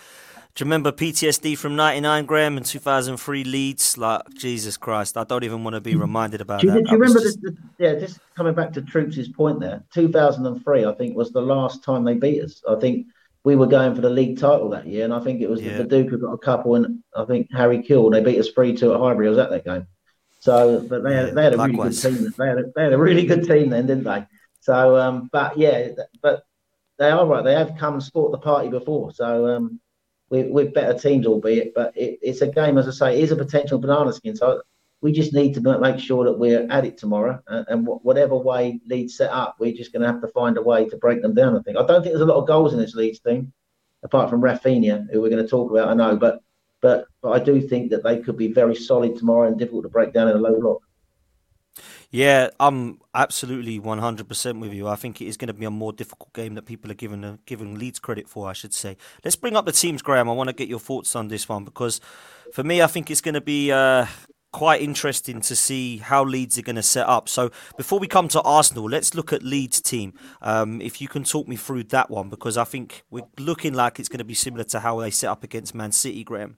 do 0.60 0.64
you 0.64 0.66
remember 0.66 0.92
PTSD 0.92 1.56
from 1.56 1.74
'99, 1.74 2.26
Graham, 2.26 2.58
and 2.58 2.66
2003 2.66 3.44
Leeds? 3.44 3.96
Like 3.96 4.20
Jesus 4.34 4.76
Christ, 4.76 5.16
I 5.16 5.24
don't 5.24 5.42
even 5.42 5.64
want 5.64 5.72
to 5.72 5.80
be 5.80 5.94
mm. 5.94 6.00
reminded 6.02 6.42
about 6.42 6.60
do 6.60 6.66
you, 6.66 6.72
that. 6.74 6.84
Do 6.84 6.90
you 6.90 6.98
remember? 6.98 7.18
Just... 7.18 7.40
The, 7.40 7.56
yeah, 7.78 7.94
just 7.94 8.20
coming 8.36 8.52
back 8.52 8.70
to 8.74 8.82
Troops' 8.82 9.26
point 9.28 9.58
there. 9.58 9.82
2003, 9.94 10.84
I 10.84 10.92
think, 10.92 11.16
was 11.16 11.32
the 11.32 11.40
last 11.40 11.82
time 11.82 12.04
they 12.04 12.12
beat 12.12 12.44
us. 12.44 12.62
I 12.68 12.74
think 12.74 13.06
we 13.42 13.56
were 13.56 13.66
going 13.66 13.94
for 13.94 14.02
the 14.02 14.10
league 14.10 14.38
title 14.38 14.68
that 14.68 14.86
year, 14.86 15.06
and 15.06 15.14
I 15.14 15.20
think 15.20 15.40
it 15.40 15.48
was 15.48 15.62
yeah. 15.62 15.78
the, 15.78 15.84
Duke 15.84 16.10
who 16.10 16.18
got 16.18 16.34
a 16.34 16.38
couple, 16.38 16.74
and 16.74 17.02
I 17.16 17.24
think 17.24 17.48
Harry 17.52 17.78
Kewell. 17.78 18.12
They 18.12 18.22
beat 18.22 18.38
us 18.38 18.50
three 18.50 18.76
two 18.76 18.92
at 18.92 19.00
Highbury. 19.00 19.28
I 19.28 19.30
was 19.30 19.38
at 19.38 19.48
that 19.48 19.64
game. 19.64 19.86
So, 20.40 20.86
but 20.86 21.02
they 21.02 21.14
had, 21.14 21.28
yeah, 21.28 21.32
they 21.32 21.42
had 21.44 21.54
a 21.54 21.56
likewise. 21.56 22.04
really 22.04 22.18
good 22.18 22.22
team. 22.22 22.34
They 22.36 22.46
had 22.46 22.58
a, 22.58 22.64
they 22.76 22.82
had 22.82 22.92
a 22.92 22.98
really 22.98 23.24
good 23.24 23.44
team 23.44 23.70
then, 23.70 23.86
didn't 23.86 24.04
they? 24.04 24.26
So, 24.60 24.98
um, 24.98 25.30
but 25.32 25.56
yeah, 25.56 25.88
but 26.20 26.42
they 26.98 27.10
are 27.10 27.24
right. 27.24 27.42
They 27.42 27.54
have 27.54 27.78
come 27.78 27.94
and 27.94 28.02
sport 28.02 28.32
the 28.32 28.36
party 28.36 28.68
before. 28.68 29.14
So, 29.14 29.56
um, 29.56 29.80
with, 30.30 30.48
with 30.48 30.72
better 30.72 30.98
teams, 30.98 31.26
albeit. 31.26 31.74
But 31.74 31.96
it, 31.96 32.18
it's 32.22 32.40
a 32.40 32.48
game, 32.48 32.78
as 32.78 32.88
I 32.88 32.92
say, 32.92 33.18
it 33.18 33.24
is 33.24 33.32
a 33.32 33.36
potential 33.36 33.78
banana 33.78 34.12
skin. 34.12 34.36
So 34.36 34.62
we 35.02 35.12
just 35.12 35.32
need 35.32 35.54
to 35.54 35.78
make 35.78 35.98
sure 35.98 36.24
that 36.24 36.38
we're 36.38 36.66
at 36.70 36.84
it 36.84 36.96
tomorrow. 36.96 37.40
Uh, 37.48 37.64
and 37.68 37.86
whatever 37.86 38.36
way 38.36 38.80
Leeds 38.86 39.16
set 39.16 39.30
up, 39.30 39.56
we're 39.58 39.76
just 39.76 39.92
going 39.92 40.02
to 40.02 40.08
have 40.08 40.20
to 40.22 40.28
find 40.28 40.56
a 40.56 40.62
way 40.62 40.88
to 40.88 40.96
break 40.96 41.22
them 41.22 41.34
down. 41.34 41.56
I 41.56 41.60
think. 41.62 41.76
I 41.76 41.86
don't 41.86 42.02
think 42.02 42.12
there's 42.12 42.22
a 42.22 42.32
lot 42.32 42.40
of 42.40 42.46
goals 42.46 42.72
in 42.72 42.78
this 42.78 42.94
Leeds 42.94 43.20
team, 43.20 43.52
apart 44.02 44.30
from 44.30 44.40
Raphinha, 44.40 45.10
who 45.10 45.20
we're 45.20 45.30
going 45.30 45.42
to 45.42 45.50
talk 45.50 45.70
about. 45.70 45.88
I 45.88 45.94
know, 45.94 46.16
but 46.16 46.42
but 46.80 47.06
but 47.22 47.30
I 47.30 47.42
do 47.42 47.60
think 47.60 47.90
that 47.90 48.04
they 48.04 48.18
could 48.18 48.36
be 48.36 48.52
very 48.52 48.74
solid 48.74 49.16
tomorrow 49.16 49.48
and 49.48 49.58
difficult 49.58 49.84
to 49.84 49.88
break 49.88 50.12
down 50.12 50.28
in 50.28 50.36
a 50.36 50.40
low 50.40 50.58
block. 50.60 50.82
Yeah, 52.12 52.50
I'm 52.58 53.00
absolutely 53.14 53.78
100% 53.78 54.60
with 54.60 54.72
you. 54.72 54.88
I 54.88 54.96
think 54.96 55.20
it 55.20 55.26
is 55.26 55.36
going 55.36 55.46
to 55.46 55.54
be 55.54 55.64
a 55.64 55.70
more 55.70 55.92
difficult 55.92 56.32
game 56.32 56.54
that 56.56 56.66
people 56.66 56.90
are 56.90 56.94
giving 56.94 57.24
uh, 57.24 57.36
giving 57.46 57.78
Leeds 57.78 58.00
credit 58.00 58.28
for, 58.28 58.48
I 58.48 58.52
should 58.52 58.74
say. 58.74 58.96
Let's 59.24 59.36
bring 59.36 59.56
up 59.56 59.64
the 59.64 59.72
teams, 59.72 60.02
Graham. 60.02 60.28
I 60.28 60.32
want 60.32 60.48
to 60.48 60.52
get 60.52 60.68
your 60.68 60.80
thoughts 60.80 61.14
on 61.14 61.28
this 61.28 61.48
one 61.48 61.64
because 61.64 62.00
for 62.52 62.64
me, 62.64 62.82
I 62.82 62.88
think 62.88 63.12
it's 63.12 63.20
going 63.20 63.34
to 63.34 63.40
be 63.40 63.70
uh, 63.70 64.06
quite 64.52 64.82
interesting 64.82 65.40
to 65.42 65.54
see 65.54 65.98
how 65.98 66.24
Leeds 66.24 66.58
are 66.58 66.62
going 66.62 66.74
to 66.74 66.82
set 66.82 67.06
up. 67.06 67.28
So 67.28 67.52
before 67.76 68.00
we 68.00 68.08
come 68.08 68.26
to 68.28 68.40
Arsenal, 68.42 68.88
let's 68.88 69.14
look 69.14 69.32
at 69.32 69.44
Leeds' 69.44 69.80
team. 69.80 70.14
Um, 70.42 70.80
if 70.80 71.00
you 71.00 71.06
can 71.06 71.22
talk 71.22 71.46
me 71.46 71.54
through 71.54 71.84
that 71.84 72.10
one, 72.10 72.28
because 72.28 72.56
I 72.56 72.64
think 72.64 73.04
we're 73.10 73.28
looking 73.38 73.74
like 73.74 74.00
it's 74.00 74.08
going 74.08 74.18
to 74.18 74.24
be 74.24 74.34
similar 74.34 74.64
to 74.64 74.80
how 74.80 74.98
they 74.98 75.12
set 75.12 75.30
up 75.30 75.44
against 75.44 75.76
Man 75.76 75.92
City, 75.92 76.24
Graham. 76.24 76.56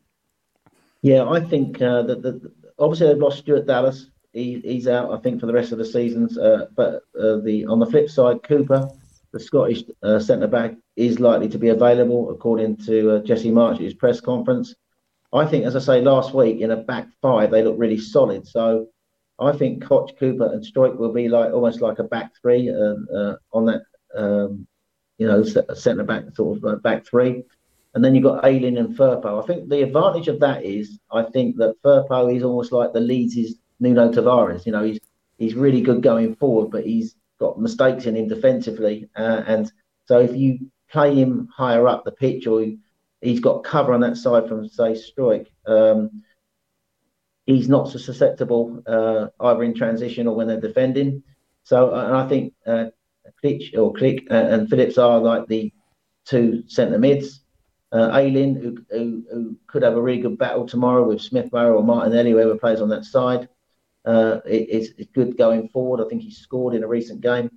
Yeah, 1.03 1.29
I 1.29 1.41
think 1.41 1.83
uh, 1.83 2.03
that 2.05 2.23
the, 2.23 2.53
obviously 2.79 3.09
they've 3.09 3.19
lost 3.19 3.41
Stuart 3.41 3.67
Dallas 3.67 4.07
he, 4.33 4.61
he's 4.65 4.89
out, 4.89 5.13
I 5.13 5.19
think, 5.19 5.41
for 5.41 5.47
the 5.47 5.53
rest 5.53 5.73
of 5.73 5.79
the 5.79 5.85
seasons. 5.85 6.39
Uh, 6.39 6.67
but 6.75 7.03
uh, 7.19 7.39
the 7.39 7.67
on 7.69 7.79
the 7.79 7.87
flip 7.87 8.09
side, 8.09 8.43
Cooper, 8.43 8.89
the 9.33 9.41
Scottish 9.41 9.85
uh, 10.03 10.19
centre 10.19 10.47
back, 10.47 10.75
is 10.97 11.21
likely 11.21 11.49
to 11.49 11.59
be 11.59 11.69
available, 11.69 12.31
according 12.31 12.77
to 12.79 13.17
uh, 13.17 13.19
Jesse 13.21 13.51
Marsch 13.51 13.77
at 13.77 13.81
his 13.83 13.95
press 13.95 14.21
conference. 14.21 14.75
I 15.33 15.47
think, 15.47 15.65
as 15.65 15.77
I 15.77 15.81
say, 15.81 16.01
last 16.03 16.35
week 16.35 16.61
in 16.61 16.71
a 16.71 16.77
back 16.77 17.09
five, 17.23 17.51
they 17.51 17.63
look 17.63 17.77
really 17.79 17.99
solid. 17.99 18.47
So 18.47 18.89
I 19.39 19.53
think 19.53 19.83
Koch, 19.83 20.17
Cooper, 20.19 20.53
and 20.53 20.65
Struijk 20.65 20.97
will 20.97 21.13
be 21.13 21.29
like 21.29 21.53
almost 21.53 21.81
like 21.81 21.99
a 21.99 22.05
back 22.05 22.33
three 22.41 22.71
uh, 22.71 22.95
uh, 23.15 23.37
on 23.53 23.67
that, 23.67 23.83
um, 24.15 24.67
you 25.19 25.27
know, 25.27 25.43
centre 25.43 26.05
back 26.05 26.25
sort 26.35 26.63
of 26.63 26.83
back 26.83 27.07
three. 27.07 27.45
And 27.95 28.03
then 28.03 28.15
you've 28.15 28.25
got 28.25 28.45
Ayling 28.45 28.79
and 28.79 28.97
Firpo. 28.97 29.43
I 29.43 29.47
think 29.47 29.69
the 29.69 29.83
advantage 29.83 30.29
of 30.29 30.41
that 30.41 30.65
is 30.65 30.99
I 31.11 31.23
think 31.25 31.57
that 31.57 31.77
Firpo 31.83 32.35
is 32.35 32.43
almost 32.43 32.73
like 32.73 32.93
the 32.93 33.01
Leeds' 33.01 33.55
Nuno 33.83 34.13
Tavares. 34.13 34.65
You 34.65 34.73
know, 34.73 34.85
he's 34.85 35.01
he's 35.37 35.55
really 35.55 35.83
good 35.83 36.03
going 36.03 36.37
forward, 36.37 36.71
but 36.71 36.85
he's 36.85 37.17
got 37.39 37.61
mistakes 37.61 38.07
in 38.07 38.17
him 38.17 38.29
defensively. 38.29 39.11
Uh, 39.17 39.43
and 39.47 39.71
so 40.07 40.21
if 40.21 40.35
you 40.35 40.71
play 40.89 41.15
him 41.15 41.49
higher 41.55 41.89
up 41.89 42.05
the 42.05 42.13
pitch, 42.13 42.47
or 42.47 42.65
he's 43.21 43.41
got 43.41 43.65
cover 43.65 43.93
on 43.93 44.01
that 44.01 44.17
side 44.17 44.49
from 44.49 44.69
say 44.69 44.93
Struijk, 44.93 45.49
um, 45.67 46.23
he's 47.45 47.69
not 47.69 47.89
so 47.89 47.99
susceptible 47.99 48.83
uh, 48.87 49.27
either 49.41 49.65
in 49.65 49.75
transition 49.75 50.29
or 50.29 50.37
when 50.37 50.47
they're 50.47 50.61
defending. 50.61 51.23
So 51.65 51.93
and 51.93 52.17
I 52.17 52.29
think 52.29 52.55
uh, 52.65 52.87
Klich 53.43 53.77
or 53.77 53.93
Click 53.93 54.29
uh, 54.31 54.35
and 54.35 54.71
Phillips 54.71 54.97
are 54.97 55.19
like 55.19 55.49
the 55.49 55.73
two 56.25 56.63
centre 56.69 56.99
mids. 56.99 57.41
Uh, 57.91 58.09
Ayling, 58.15 58.55
who, 58.55 58.79
who, 58.91 59.23
who, 59.31 59.57
could 59.67 59.83
have 59.83 59.99
a 59.99 60.01
really 60.01 60.23
good 60.23 60.39
battle 60.39 60.67
tomorrow 60.67 61.07
with 61.07 61.21
Smith 61.21 61.51
Rowe 61.53 61.75
or 61.75 61.85
Martinelli, 61.85 62.31
whoever 62.31 62.57
plays 62.57 62.81
on 62.81 62.89
that 62.89 63.05
side 63.05 63.51
uh, 64.05 64.41
is 64.47 64.91
is, 64.99 65.07
good 65.15 65.37
going 65.37 65.69
forward. 65.69 66.05
I 66.05 66.09
think 66.09 66.23
he 66.23 66.31
scored 66.31 66.75
in 66.75 66.85
a 66.85 66.89
recent 66.89 67.21
game. 67.21 67.51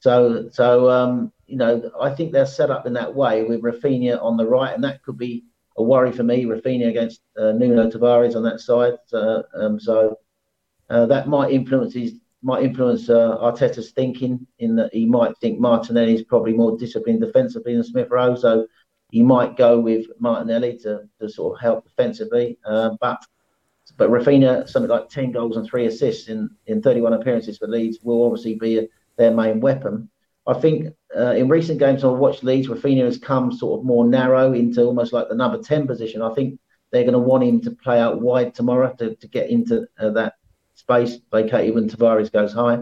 So, 0.00 0.48
so 0.52 0.90
um, 0.90 1.32
you 1.46 1.56
know, 1.56 1.90
I 2.00 2.10
think 2.10 2.32
they're 2.32 2.46
set 2.46 2.70
up 2.70 2.86
in 2.86 2.92
that 2.94 3.14
way 3.14 3.44
with 3.44 3.62
Raphinha 3.62 4.22
on 4.22 4.36
the 4.36 4.46
right, 4.46 4.74
and 4.74 4.84
that 4.84 5.02
could 5.02 5.18
be 5.18 5.44
a 5.76 5.82
worry 5.82 6.12
for 6.12 6.22
me. 6.22 6.44
Raphinha 6.44 6.88
against 6.88 7.20
uh, 7.38 7.52
Nuno 7.52 7.90
Tavares 7.90 8.36
on 8.36 8.42
that 8.44 8.60
side. 8.60 8.94
Uh, 9.12 9.42
um, 9.54 9.80
so 9.80 10.18
uh, 10.90 11.06
that 11.06 11.28
might 11.28 11.52
influence 11.52 11.94
his 11.94 12.14
might 12.42 12.62
influence 12.62 13.08
uh, 13.10 13.36
Arteta's 13.38 13.90
thinking 13.90 14.46
in 14.58 14.76
that 14.76 14.94
he 14.94 15.06
might 15.06 15.36
think 15.38 15.58
Martinelli 15.58 16.14
is 16.14 16.22
probably 16.22 16.52
more 16.52 16.76
disciplined 16.78 17.20
defensively 17.20 17.74
than 17.74 17.82
Smith 17.82 18.08
Rowe. 18.10 18.36
So 18.36 18.66
he 19.10 19.22
might 19.22 19.56
go 19.56 19.80
with 19.80 20.06
Martinelli 20.20 20.78
to, 20.78 21.08
to 21.20 21.28
sort 21.28 21.56
of 21.56 21.60
help 21.60 21.84
defensively. 21.84 22.58
Uh, 22.64 22.90
but 23.00 23.20
but 23.98 24.10
Raphinha, 24.10 24.68
something 24.68 24.88
like 24.88 25.10
10 25.10 25.32
goals 25.32 25.56
and 25.56 25.66
three 25.66 25.86
assists 25.86 26.28
in, 26.28 26.48
in 26.66 26.80
31 26.80 27.12
appearances 27.14 27.58
for 27.58 27.66
Leeds, 27.66 27.98
will 28.02 28.24
obviously 28.24 28.54
be 28.54 28.78
a, 28.78 28.88
their 29.16 29.32
main 29.32 29.60
weapon. 29.60 30.08
I 30.46 30.54
think 30.54 30.94
uh, 31.14 31.32
in 31.32 31.48
recent 31.48 31.80
games 31.80 32.04
I've 32.04 32.12
watched 32.12 32.44
Leeds, 32.44 32.68
Raphinha 32.68 33.04
has 33.04 33.18
come 33.18 33.52
sort 33.52 33.80
of 33.80 33.84
more 33.84 34.06
narrow 34.06 34.54
into 34.54 34.84
almost 34.84 35.12
like 35.12 35.28
the 35.28 35.34
number 35.34 35.60
10 35.60 35.86
position. 35.88 36.22
I 36.22 36.32
think 36.32 36.60
they're 36.90 37.02
going 37.02 37.12
to 37.12 37.18
want 37.18 37.44
him 37.44 37.60
to 37.62 37.72
play 37.72 37.98
out 37.98 38.20
wide 38.20 38.54
tomorrow 38.54 38.94
to, 38.94 39.16
to 39.16 39.28
get 39.28 39.50
into 39.50 39.86
uh, 39.98 40.10
that 40.10 40.34
space 40.74 41.18
vacated 41.32 41.74
when 41.74 41.88
Tavares 41.88 42.32
goes 42.32 42.52
high. 42.52 42.78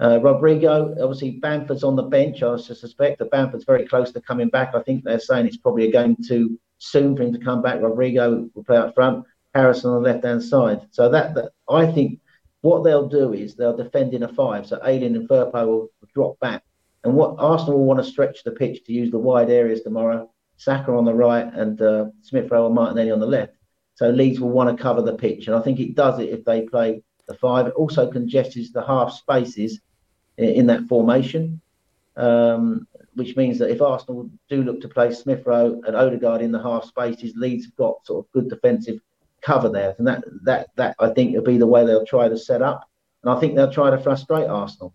Uh, 0.00 0.18
Rodrigo, 0.22 0.96
obviously 1.02 1.32
Bamford's 1.32 1.84
on 1.84 1.96
the 1.96 2.02
bench. 2.02 2.42
I 2.42 2.56
suspect 2.56 3.18
that 3.18 3.30
Bamford's 3.30 3.64
very 3.64 3.86
close 3.86 4.10
to 4.12 4.20
coming 4.22 4.48
back. 4.48 4.74
I 4.74 4.82
think 4.82 5.04
they're 5.04 5.20
saying 5.20 5.46
it's 5.46 5.58
probably 5.58 5.86
a 5.86 5.92
game 5.92 6.16
too 6.16 6.58
soon 6.78 7.14
for 7.14 7.24
him 7.24 7.34
to 7.34 7.38
come 7.38 7.60
back. 7.60 7.82
Rodrigo 7.82 8.48
will 8.54 8.64
play 8.64 8.78
up 8.78 8.94
front. 8.94 9.26
Harrison 9.54 9.90
on 9.90 10.02
the 10.02 10.12
left 10.12 10.24
hand 10.24 10.42
side. 10.42 10.86
So 10.90 11.08
that, 11.10 11.34
that 11.34 11.52
I 11.68 11.86
think 11.86 12.20
what 12.60 12.84
they'll 12.84 13.08
do 13.08 13.32
is 13.32 13.54
they'll 13.54 13.76
defend 13.76 14.14
in 14.14 14.22
a 14.22 14.28
five. 14.28 14.66
So 14.66 14.80
Ayling 14.84 15.16
and 15.16 15.28
Firpo 15.28 15.66
will 15.66 15.90
drop 16.14 16.38
back. 16.40 16.62
And 17.04 17.14
what 17.14 17.36
Arsenal 17.38 17.78
will 17.78 17.86
want 17.86 18.04
to 18.04 18.10
stretch 18.10 18.44
the 18.44 18.50
pitch 18.50 18.84
to 18.84 18.92
use 18.92 19.10
the 19.10 19.18
wide 19.18 19.50
areas 19.50 19.82
tomorrow. 19.82 20.30
Saka 20.56 20.92
on 20.92 21.06
the 21.06 21.14
right 21.14 21.50
and 21.54 21.80
uh, 21.80 22.06
Smith 22.20 22.50
Rowe 22.50 22.66
and 22.66 22.74
Martinelli 22.74 23.10
on 23.10 23.20
the 23.20 23.26
left. 23.26 23.54
So 23.94 24.10
Leeds 24.10 24.40
will 24.40 24.50
want 24.50 24.76
to 24.76 24.82
cover 24.82 25.00
the 25.02 25.14
pitch. 25.14 25.46
And 25.46 25.56
I 25.56 25.62
think 25.62 25.80
it 25.80 25.94
does 25.94 26.18
it 26.18 26.28
if 26.28 26.44
they 26.44 26.62
play 26.62 27.02
the 27.26 27.34
five. 27.34 27.66
It 27.66 27.74
also 27.74 28.10
congests 28.10 28.70
the 28.72 28.84
half 28.84 29.12
spaces 29.14 29.80
in, 30.36 30.50
in 30.50 30.66
that 30.66 30.86
formation. 30.86 31.60
Um, 32.16 32.86
which 33.14 33.36
means 33.36 33.58
that 33.58 33.70
if 33.70 33.80
Arsenal 33.82 34.30
do 34.48 34.62
look 34.62 34.80
to 34.82 34.88
play 34.88 35.12
Smith 35.12 35.44
Rowe 35.46 35.80
and 35.86 35.96
Odegaard 35.96 36.42
in 36.42 36.52
the 36.52 36.62
half 36.62 36.84
spaces, 36.84 37.34
Leeds 37.36 37.64
have 37.64 37.76
got 37.76 38.06
sort 38.06 38.24
of 38.24 38.32
good 38.32 38.48
defensive 38.48 39.00
cover 39.42 39.68
there. 39.68 39.94
And 39.98 40.06
that 40.06 40.24
that 40.44 40.68
that 40.76 40.96
I 40.98 41.10
think 41.10 41.34
will 41.34 41.42
be 41.42 41.58
the 41.58 41.66
way 41.66 41.84
they'll 41.84 42.06
try 42.06 42.28
to 42.28 42.38
set 42.38 42.62
up. 42.62 42.88
And 43.22 43.32
I 43.32 43.38
think 43.38 43.54
they'll 43.54 43.72
try 43.72 43.90
to 43.90 43.98
frustrate 43.98 44.48
Arsenal. 44.48 44.94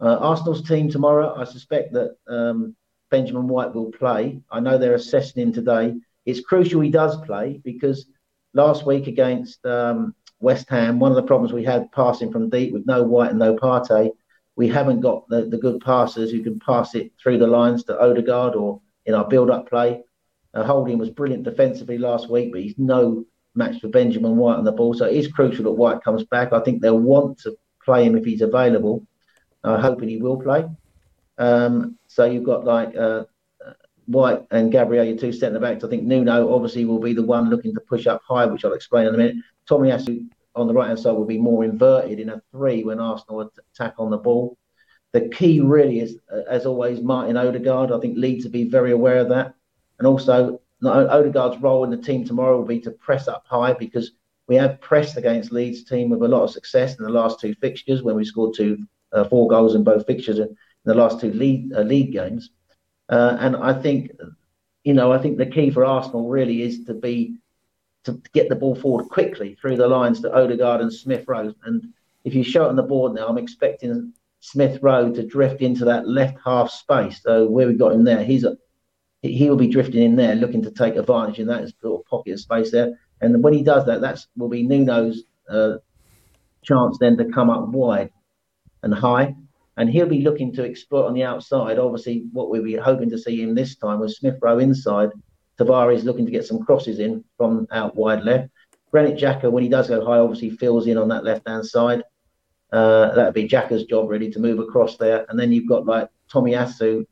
Uh, 0.00 0.16
Arsenal's 0.16 0.66
team 0.66 0.90
tomorrow, 0.90 1.34
I 1.36 1.44
suspect 1.44 1.92
that 1.94 2.16
um, 2.28 2.76
Benjamin 3.10 3.48
White 3.48 3.74
will 3.74 3.90
play. 3.92 4.40
I 4.50 4.60
know 4.60 4.78
they're 4.78 4.94
assessing 4.94 5.42
him 5.42 5.52
today. 5.52 5.94
It's 6.24 6.40
crucial 6.40 6.80
he 6.80 6.90
does 6.90 7.16
play 7.22 7.60
because 7.64 8.06
last 8.52 8.86
week 8.86 9.06
against 9.06 9.64
um, 9.64 10.14
West 10.40 10.68
Ham, 10.70 10.98
one 10.98 11.12
of 11.12 11.16
the 11.16 11.22
problems 11.22 11.52
we 11.52 11.64
had 11.64 11.92
passing 11.92 12.32
from 12.32 12.50
deep 12.50 12.72
with 12.72 12.86
no 12.86 13.02
White 13.02 13.30
and 13.30 13.38
no 13.38 13.54
Partey, 13.56 14.10
we 14.56 14.68
haven't 14.68 15.00
got 15.00 15.28
the, 15.28 15.46
the 15.46 15.58
good 15.58 15.80
passers 15.80 16.30
who 16.30 16.42
can 16.42 16.58
pass 16.58 16.94
it 16.94 17.12
through 17.22 17.38
the 17.38 17.46
lines 17.46 17.84
to 17.84 17.98
Odegaard 17.98 18.54
or 18.54 18.80
in 19.04 19.14
our 19.14 19.28
build-up 19.28 19.68
play. 19.68 20.02
Uh, 20.54 20.64
Holding 20.64 20.98
was 20.98 21.10
brilliant 21.10 21.44
defensively 21.44 21.98
last 21.98 22.30
week, 22.30 22.52
but 22.52 22.62
he's 22.62 22.78
no 22.78 23.24
match 23.56 23.80
for 23.80 23.88
Benjamin 23.88 24.36
White 24.36 24.56
on 24.56 24.64
the 24.64 24.72
ball. 24.72 24.94
So 24.94 25.06
it 25.06 25.16
is 25.16 25.28
crucial 25.28 25.64
that 25.64 25.72
White 25.72 26.02
comes 26.02 26.24
back. 26.24 26.52
I 26.52 26.60
think 26.60 26.80
they'll 26.80 26.98
want 26.98 27.38
to 27.40 27.56
play 27.84 28.04
him 28.04 28.16
if 28.16 28.24
he's 28.24 28.42
available. 28.42 29.06
I'm 29.64 29.80
hoping 29.80 30.08
he 30.08 30.18
will 30.18 30.40
play. 30.40 30.64
Um, 31.38 31.98
so 32.06 32.24
you've 32.24 32.44
got 32.44 32.64
like 32.64 32.96
uh, 32.96 33.24
White 34.06 34.46
and 34.50 34.70
Gabriel, 34.70 35.04
your 35.04 35.16
two 35.16 35.32
centre 35.32 35.58
backs. 35.58 35.84
I 35.84 35.88
think 35.88 36.04
Nuno 36.04 36.54
obviously 36.54 36.84
will 36.84 37.00
be 37.00 37.12
the 37.12 37.22
one 37.22 37.50
looking 37.50 37.74
to 37.74 37.80
push 37.80 38.06
up 38.06 38.22
high, 38.26 38.46
which 38.46 38.64
I'll 38.64 38.72
explain 38.72 39.06
in 39.06 39.14
a 39.14 39.18
minute. 39.18 39.36
Tomiyasu 39.68 40.28
on 40.54 40.68
the 40.68 40.74
right 40.74 40.86
hand 40.88 40.98
side 40.98 41.12
will 41.12 41.26
be 41.26 41.38
more 41.38 41.64
inverted 41.64 42.20
in 42.20 42.30
a 42.30 42.40
three 42.52 42.84
when 42.84 43.00
Arsenal 43.00 43.50
attack 43.74 43.94
on 43.98 44.10
the 44.10 44.16
ball. 44.16 44.56
The 45.12 45.28
key 45.28 45.60
really 45.60 46.00
is, 46.00 46.16
uh, 46.32 46.42
as 46.48 46.66
always, 46.66 47.00
Martin 47.00 47.36
Odegaard. 47.36 47.92
I 47.92 47.98
think 48.00 48.16
Leeds 48.16 48.44
to 48.44 48.50
be 48.50 48.68
very 48.68 48.92
aware 48.92 49.18
of 49.18 49.28
that. 49.30 49.54
And 49.98 50.06
also 50.06 50.60
Odegaard's 50.90 51.60
role 51.62 51.84
in 51.84 51.90
the 51.90 51.96
team 51.96 52.24
tomorrow 52.24 52.58
will 52.58 52.66
be 52.66 52.80
to 52.80 52.90
press 52.90 53.28
up 53.28 53.44
high 53.48 53.72
because 53.72 54.12
we 54.48 54.56
have 54.56 54.80
pressed 54.80 55.16
against 55.16 55.52
Leeds 55.52 55.84
team 55.84 56.08
with 56.08 56.22
a 56.22 56.28
lot 56.28 56.44
of 56.44 56.50
success 56.50 56.96
in 56.98 57.04
the 57.04 57.10
last 57.10 57.40
two 57.40 57.54
fixtures 57.54 58.02
when 58.02 58.16
we 58.16 58.24
scored 58.24 58.54
two, 58.54 58.78
uh, 59.12 59.24
four 59.24 59.48
goals 59.48 59.74
in 59.74 59.82
both 59.82 60.06
fixtures 60.06 60.38
in 60.38 60.56
the 60.84 60.94
last 60.94 61.20
two 61.20 61.32
league 61.32 61.72
uh, 61.74 61.80
league 61.80 62.12
games. 62.12 62.50
Uh, 63.08 63.36
and 63.40 63.56
I 63.56 63.80
think, 63.80 64.12
you 64.84 64.94
know, 64.94 65.12
I 65.12 65.18
think 65.18 65.38
the 65.38 65.46
key 65.46 65.70
for 65.70 65.84
Arsenal 65.84 66.28
really 66.28 66.62
is 66.62 66.84
to 66.84 66.94
be 66.94 67.36
to 68.04 68.20
get 68.32 68.48
the 68.48 68.54
ball 68.54 68.76
forward 68.76 69.08
quickly 69.08 69.56
through 69.60 69.76
the 69.76 69.88
lines 69.88 70.20
to 70.20 70.32
Odegaard 70.32 70.80
and 70.80 70.92
Smith 70.92 71.24
Rowe. 71.26 71.52
And 71.64 71.92
if 72.24 72.34
you 72.34 72.44
show 72.44 72.66
it 72.66 72.68
on 72.68 72.76
the 72.76 72.82
board 72.82 73.14
now, 73.14 73.26
I'm 73.26 73.38
expecting 73.38 74.12
Smith 74.40 74.78
Rowe 74.80 75.12
to 75.12 75.26
drift 75.26 75.60
into 75.60 75.84
that 75.86 76.06
left 76.06 76.38
half 76.44 76.70
space. 76.70 77.20
So 77.22 77.48
where 77.48 77.66
we 77.66 77.74
got 77.74 77.92
him 77.92 78.04
there, 78.04 78.22
he's 78.22 78.44
a 78.44 78.56
he 79.26 79.48
will 79.48 79.56
be 79.56 79.68
drifting 79.68 80.02
in 80.02 80.16
there, 80.16 80.34
looking 80.34 80.62
to 80.62 80.70
take 80.70 80.96
advantage 80.96 81.38
in 81.38 81.46
that 81.48 81.70
little 81.82 82.04
pocket 82.08 82.32
of 82.32 82.40
space 82.40 82.70
there. 82.70 82.98
And 83.20 83.42
when 83.42 83.52
he 83.52 83.62
does 83.62 83.86
that, 83.86 84.00
that's 84.00 84.28
will 84.36 84.48
be 84.48 84.66
Nuno's 84.66 85.24
uh, 85.48 85.76
chance 86.62 86.98
then 86.98 87.16
to 87.16 87.24
come 87.26 87.50
up 87.50 87.68
wide 87.68 88.10
and 88.82 88.92
high, 88.92 89.34
and 89.76 89.88
he'll 89.88 90.08
be 90.08 90.22
looking 90.22 90.52
to 90.54 90.64
exploit 90.64 91.06
on 91.06 91.14
the 91.14 91.24
outside. 91.24 91.78
Obviously, 91.78 92.26
what 92.32 92.50
we'll 92.50 92.62
be 92.62 92.76
hoping 92.76 93.10
to 93.10 93.18
see 93.18 93.40
him 93.42 93.54
this 93.54 93.76
time 93.76 94.00
was 94.00 94.16
Smith 94.16 94.38
Rowe 94.42 94.58
inside, 94.58 95.10
Tavares 95.58 96.04
looking 96.04 96.26
to 96.26 96.32
get 96.32 96.46
some 96.46 96.62
crosses 96.62 96.98
in 96.98 97.24
from 97.36 97.66
out 97.70 97.96
wide 97.96 98.22
left. 98.22 98.50
Granit 98.90 99.18
Xhaka, 99.18 99.50
when 99.50 99.62
he 99.62 99.68
does 99.68 99.88
go 99.88 100.04
high, 100.04 100.18
obviously 100.18 100.50
fills 100.50 100.86
in 100.86 100.98
on 100.98 101.08
that 101.08 101.24
left 101.24 101.48
hand 101.48 101.66
side. 101.66 102.02
Uh, 102.72 103.14
that'd 103.14 103.34
be 103.34 103.48
Xhaka's 103.48 103.84
job 103.84 104.08
really 104.08 104.30
to 104.30 104.38
move 104.38 104.58
across 104.58 104.96
there, 104.96 105.24
and 105.28 105.38
then 105.38 105.52
you've 105.52 105.68
got 105.68 105.86
like 105.86 106.08
Tomiyasu 106.30 107.06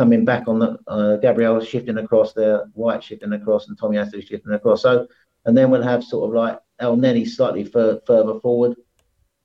coming 0.00 0.24
back 0.24 0.48
on 0.48 0.58
the 0.58 0.78
uh, 0.86 1.16
Gabriel 1.18 1.62
shifting 1.62 1.98
across 1.98 2.32
there, 2.32 2.64
White 2.72 3.04
shifting 3.04 3.34
across, 3.34 3.68
and 3.68 3.76
Tommy 3.78 3.98
Tomiyasu 3.98 4.26
shifting 4.26 4.54
across. 4.54 4.80
So, 4.80 5.06
and 5.44 5.54
then 5.54 5.70
we'll 5.70 5.82
have 5.82 6.02
sort 6.02 6.26
of 6.26 6.34
like 6.34 6.58
Elneny 6.80 7.28
slightly 7.28 7.64
fur- 7.64 8.00
further 8.06 8.40
forward. 8.40 8.76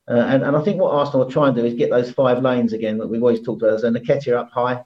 Uh, 0.08 0.24
and, 0.30 0.42
and 0.42 0.56
I 0.56 0.62
think 0.62 0.80
what 0.80 0.94
Arsenal 0.94 1.26
are 1.26 1.30
trying 1.30 1.54
to 1.54 1.60
do 1.60 1.66
is 1.66 1.74
get 1.74 1.90
those 1.90 2.10
five 2.10 2.42
lanes 2.42 2.72
again 2.72 2.96
that 2.96 3.06
we've 3.06 3.20
always 3.20 3.42
talked 3.42 3.60
about. 3.60 3.80
So 3.80 3.90
Nketiah 3.90 4.38
up 4.38 4.50
high, 4.50 4.82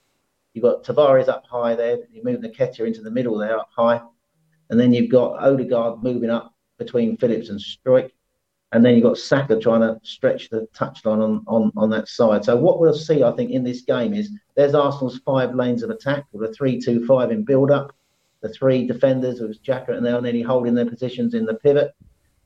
you've 0.55 0.65
got 0.65 0.83
Tavares 0.83 1.29
up 1.29 1.45
high 1.47 1.77
there. 1.77 1.99
You 2.11 2.25
move 2.25 2.41
Nketiah 2.41 2.89
into 2.89 3.03
the 3.03 3.11
middle 3.13 3.39
there 3.39 3.57
up 3.57 3.71
high, 3.73 4.01
and 4.71 4.81
then 4.81 4.93
you've 4.93 5.13
got 5.13 5.41
Odegaard 5.41 6.03
moving 6.03 6.31
up 6.31 6.53
between 6.79 7.17
Phillips 7.17 7.49
and 7.49 7.61
Struijk 7.61 8.11
and 8.73 8.85
then 8.85 8.95
you've 8.95 9.03
got 9.03 9.19
Saka 9.19 9.59
trying 9.59 9.81
to 9.81 9.99
stretch 10.03 10.49
the 10.49 10.69
touchline 10.75 11.23
on, 11.23 11.45
on, 11.47 11.73
on 11.77 11.91
that 11.91 12.09
side. 12.09 12.45
So 12.45 12.57
what 12.57 12.81
we'll 12.81 12.95
see, 12.95 13.23
I 13.23 13.33
think, 13.33 13.51
in 13.51 13.65
this 13.65 13.83
game 13.83 14.15
is 14.15 14.31
there's 14.55 14.75
Arsenal's 14.75 15.21
five 15.25 15.55
lanes 15.55 15.83
of 15.83 15.91
attack 15.91 16.25
with 16.33 16.49
a 16.49 16.55
three-two-five 16.55 17.33
in 17.33 17.45
build-up, 17.45 17.95
the 18.43 18.49
three 18.49 18.87
defenders 18.87 19.41
with 19.41 19.63
Xhaka 19.63 19.97
and 19.97 20.07
Elneny 20.07 20.45
holding 20.45 20.75
their 20.75 20.87
positions 20.87 21.35
in 21.35 21.47
the 21.47 21.55
pivot, 21.55 21.95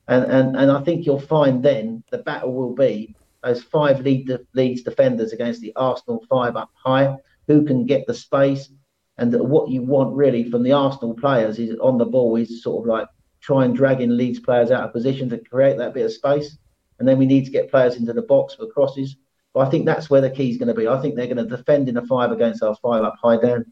and 0.09 0.25
and 0.25 0.57
and 0.57 0.71
I 0.71 0.83
think 0.83 1.07
you'll 1.07 1.21
find 1.21 1.63
then 1.63 2.03
the 2.11 2.19
battle 2.19 2.53
will 2.53 2.75
be 2.75 3.15
those 3.43 3.63
five 3.63 4.01
lead 4.01 4.27
de- 4.27 4.41
leads 4.55 4.83
defenders 4.83 5.33
against 5.33 5.61
the 5.61 5.73
Arsenal 5.77 6.25
five 6.29 6.57
up 6.57 6.71
high, 6.75 7.17
who 7.47 7.65
can 7.65 7.87
get 7.87 8.07
the 8.07 8.15
space. 8.15 8.71
And 9.17 9.33
what 9.49 9.71
you 9.71 9.83
want 9.83 10.17
really 10.17 10.51
from 10.51 10.65
the 10.65 10.73
Arsenal 10.73 11.15
players 11.15 11.61
is 11.61 11.79
on 11.79 11.99
the 11.99 12.05
ball 12.07 12.35
is 12.35 12.63
sort 12.65 12.83
of 12.83 12.89
like 12.89 13.07
try 13.45 13.67
and 13.67 13.77
drag 13.77 14.01
in 14.01 14.17
Leeds 14.17 14.41
players 14.41 14.71
out 14.71 14.85
of 14.85 14.93
position 14.93 15.29
to 15.29 15.39
create 15.39 15.77
that 15.77 15.93
bit 15.93 16.07
of 16.07 16.13
space. 16.13 16.57
And 16.99 17.07
then 17.07 17.19
we 17.19 17.27
need 17.27 17.45
to 17.45 17.51
get 17.51 17.71
players 17.71 17.97
into 17.97 18.15
the 18.15 18.23
box 18.23 18.55
for 18.55 18.67
crosses. 18.67 19.17
But 19.53 19.67
I 19.67 19.71
think 19.71 19.85
that's 19.85 20.09
where 20.09 20.23
the 20.23 20.31
key 20.31 20.51
is 20.51 20.57
going 20.57 20.69
to 20.69 20.75
be. 20.75 20.89
I 20.89 21.01
think 21.01 21.15
they're 21.15 21.27
going 21.33 21.47
to 21.49 21.57
defend 21.57 21.89
in 21.91 21.99
a 21.99 22.07
five 22.07 22.33
against 22.33 22.63
our 22.63 22.75
five 22.77 23.05
up, 23.05 23.17
high 23.23 23.37
down. 23.37 23.67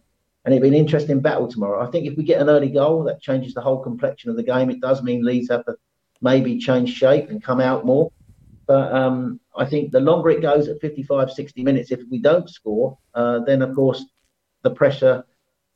And 0.45 0.53
it'll 0.55 0.63
be 0.63 0.69
an 0.69 0.75
interesting 0.75 1.21
battle 1.21 1.49
tomorrow. 1.49 1.87
I 1.87 1.91
think 1.91 2.07
if 2.07 2.19
we 2.19 2.25
get 2.25 2.43
an 2.43 2.51
early 2.51 2.69
goal, 2.69 3.05
that 3.05 3.23
changes 3.23 3.55
the 3.55 3.63
whole 3.63 3.83
complexion 3.83 4.29
of 4.31 4.37
the 4.37 4.43
game. 4.43 4.69
It 4.69 4.81
does 4.81 5.03
mean 5.03 5.25
Leeds 5.25 5.49
have 5.51 5.65
to 5.65 5.77
maybe 6.21 6.59
change 6.59 6.93
shape 6.93 7.31
and 7.31 7.43
come 7.43 7.61
out 7.61 7.87
more. 7.87 8.13
But 8.67 8.93
um, 8.93 9.41
I 9.57 9.65
think 9.65 9.91
the 9.91 10.01
longer 10.01 10.31
it 10.31 10.43
goes 10.43 10.69
at 10.69 10.81
55, 10.81 11.31
60 11.31 11.63
minutes, 11.63 11.91
if 11.91 12.01
we 12.11 12.19
don't 12.19 12.49
score, 12.51 12.99
uh, 13.15 13.41
then 13.41 13.63
of 13.63 13.75
course 13.75 14.05
the 14.63 14.71
pressure 14.71 15.25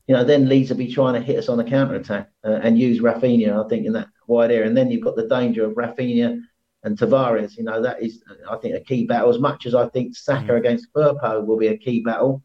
you 0.07 0.14
know, 0.14 0.25
then 0.25 0.49
Leeds 0.49 0.71
will 0.71 0.77
be 0.77 0.92
trying 0.92 1.14
to 1.14 1.21
hit 1.21 1.38
us 1.38 1.49
on 1.49 1.59
the 1.59 1.64
counter 1.64 1.97
attack 1.97 2.31
uh, 2.45 2.61
and 2.62 2.79
use 2.79 3.01
Raphinha, 3.01 3.64
I 3.64 3.69
think, 3.69 3.87
in 3.87 3.92
that 3.95 4.09
wide 4.27 4.53
area. 4.53 4.66
And 4.66 4.77
then 4.77 4.90
you've 4.90 5.05
got 5.05 5.16
the 5.16 5.29
danger 5.29 5.64
of 5.64 5.75
Raphinha 5.75 6.40
and 6.85 6.97
Tavares. 6.97 7.57
You 7.57 7.64
know, 7.64 7.83
that 7.83 8.03
is, 8.03 8.23
I 8.49 8.57
think, 8.57 8.77
a 8.77 8.81
key 8.81 9.05
battle. 9.05 9.31
As 9.31 9.40
much 9.40 9.66
as 9.66 9.75
I 9.75 9.88
think 9.88 10.16
Saka 10.16 10.53
mm. 10.53 10.59
against 10.59 10.92
Firpo 10.92 11.45
will 11.45 11.59
be 11.59 11.69
a 11.69 11.77
key 11.77 12.01
battle, 12.01 12.42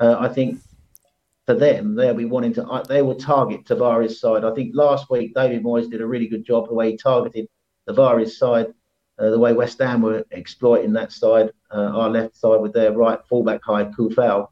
uh, 0.00 0.16
I 0.18 0.28
think 0.28 0.60
for 1.46 1.54
them, 1.54 1.94
they'll 1.94 2.12
be 2.12 2.24
wanting 2.24 2.52
to, 2.54 2.66
uh, 2.66 2.82
they 2.82 3.02
will 3.02 3.14
target 3.14 3.64
Tavares' 3.64 4.18
side. 4.18 4.44
I 4.44 4.52
think 4.52 4.74
last 4.74 5.08
week, 5.08 5.32
David 5.32 5.62
Moyes 5.62 5.88
did 5.88 6.00
a 6.00 6.06
really 6.06 6.26
good 6.26 6.44
job 6.44 6.66
the 6.66 6.74
way 6.74 6.90
he 6.90 6.96
targeted 6.96 7.46
Tavares' 7.88 8.32
side. 8.32 8.74
Uh, 9.18 9.30
the 9.30 9.38
way 9.38 9.52
West 9.54 9.78
Ham 9.78 10.02
were 10.02 10.24
exploiting 10.32 10.92
that 10.92 11.10
side, 11.10 11.50
uh, 11.70 11.90
our 11.94 12.10
left 12.10 12.36
side 12.36 12.60
with 12.60 12.74
their 12.74 12.92
right 12.92 13.20
fullback 13.28 13.62
high 13.62 13.84
Coufal. 13.84 14.48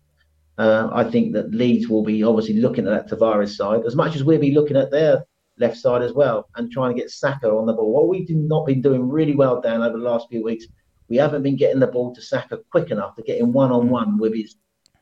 Uh, 0.56 0.88
I 0.92 1.04
think 1.04 1.32
that 1.32 1.52
Leeds 1.52 1.88
will 1.88 2.04
be 2.04 2.22
obviously 2.22 2.60
looking 2.60 2.86
at 2.86 3.08
that 3.08 3.18
Tavares 3.18 3.56
side 3.56 3.84
as 3.86 3.96
much 3.96 4.14
as 4.14 4.22
we'll 4.22 4.38
be 4.38 4.52
looking 4.52 4.76
at 4.76 4.90
their 4.90 5.24
left 5.58 5.76
side 5.76 6.02
as 6.02 6.12
well 6.12 6.48
and 6.56 6.70
trying 6.70 6.94
to 6.94 7.00
get 7.00 7.10
Saka 7.10 7.48
on 7.48 7.66
the 7.66 7.72
ball. 7.72 7.92
What 7.92 8.08
we've 8.08 8.28
not 8.30 8.66
been 8.66 8.80
doing 8.80 9.08
really 9.08 9.34
well 9.34 9.60
down 9.60 9.82
over 9.82 9.98
the 9.98 10.04
last 10.04 10.28
few 10.28 10.44
weeks, 10.44 10.66
we 11.08 11.16
haven't 11.16 11.42
been 11.42 11.56
getting 11.56 11.80
the 11.80 11.86
ball 11.86 12.14
to 12.14 12.22
Saka 12.22 12.60
quick 12.70 12.90
enough 12.90 13.16
to 13.16 13.22
get 13.22 13.38
him 13.38 13.52
one 13.52 13.72
on 13.72 13.88
one 13.88 14.18
with 14.18 14.34
his 14.34 14.56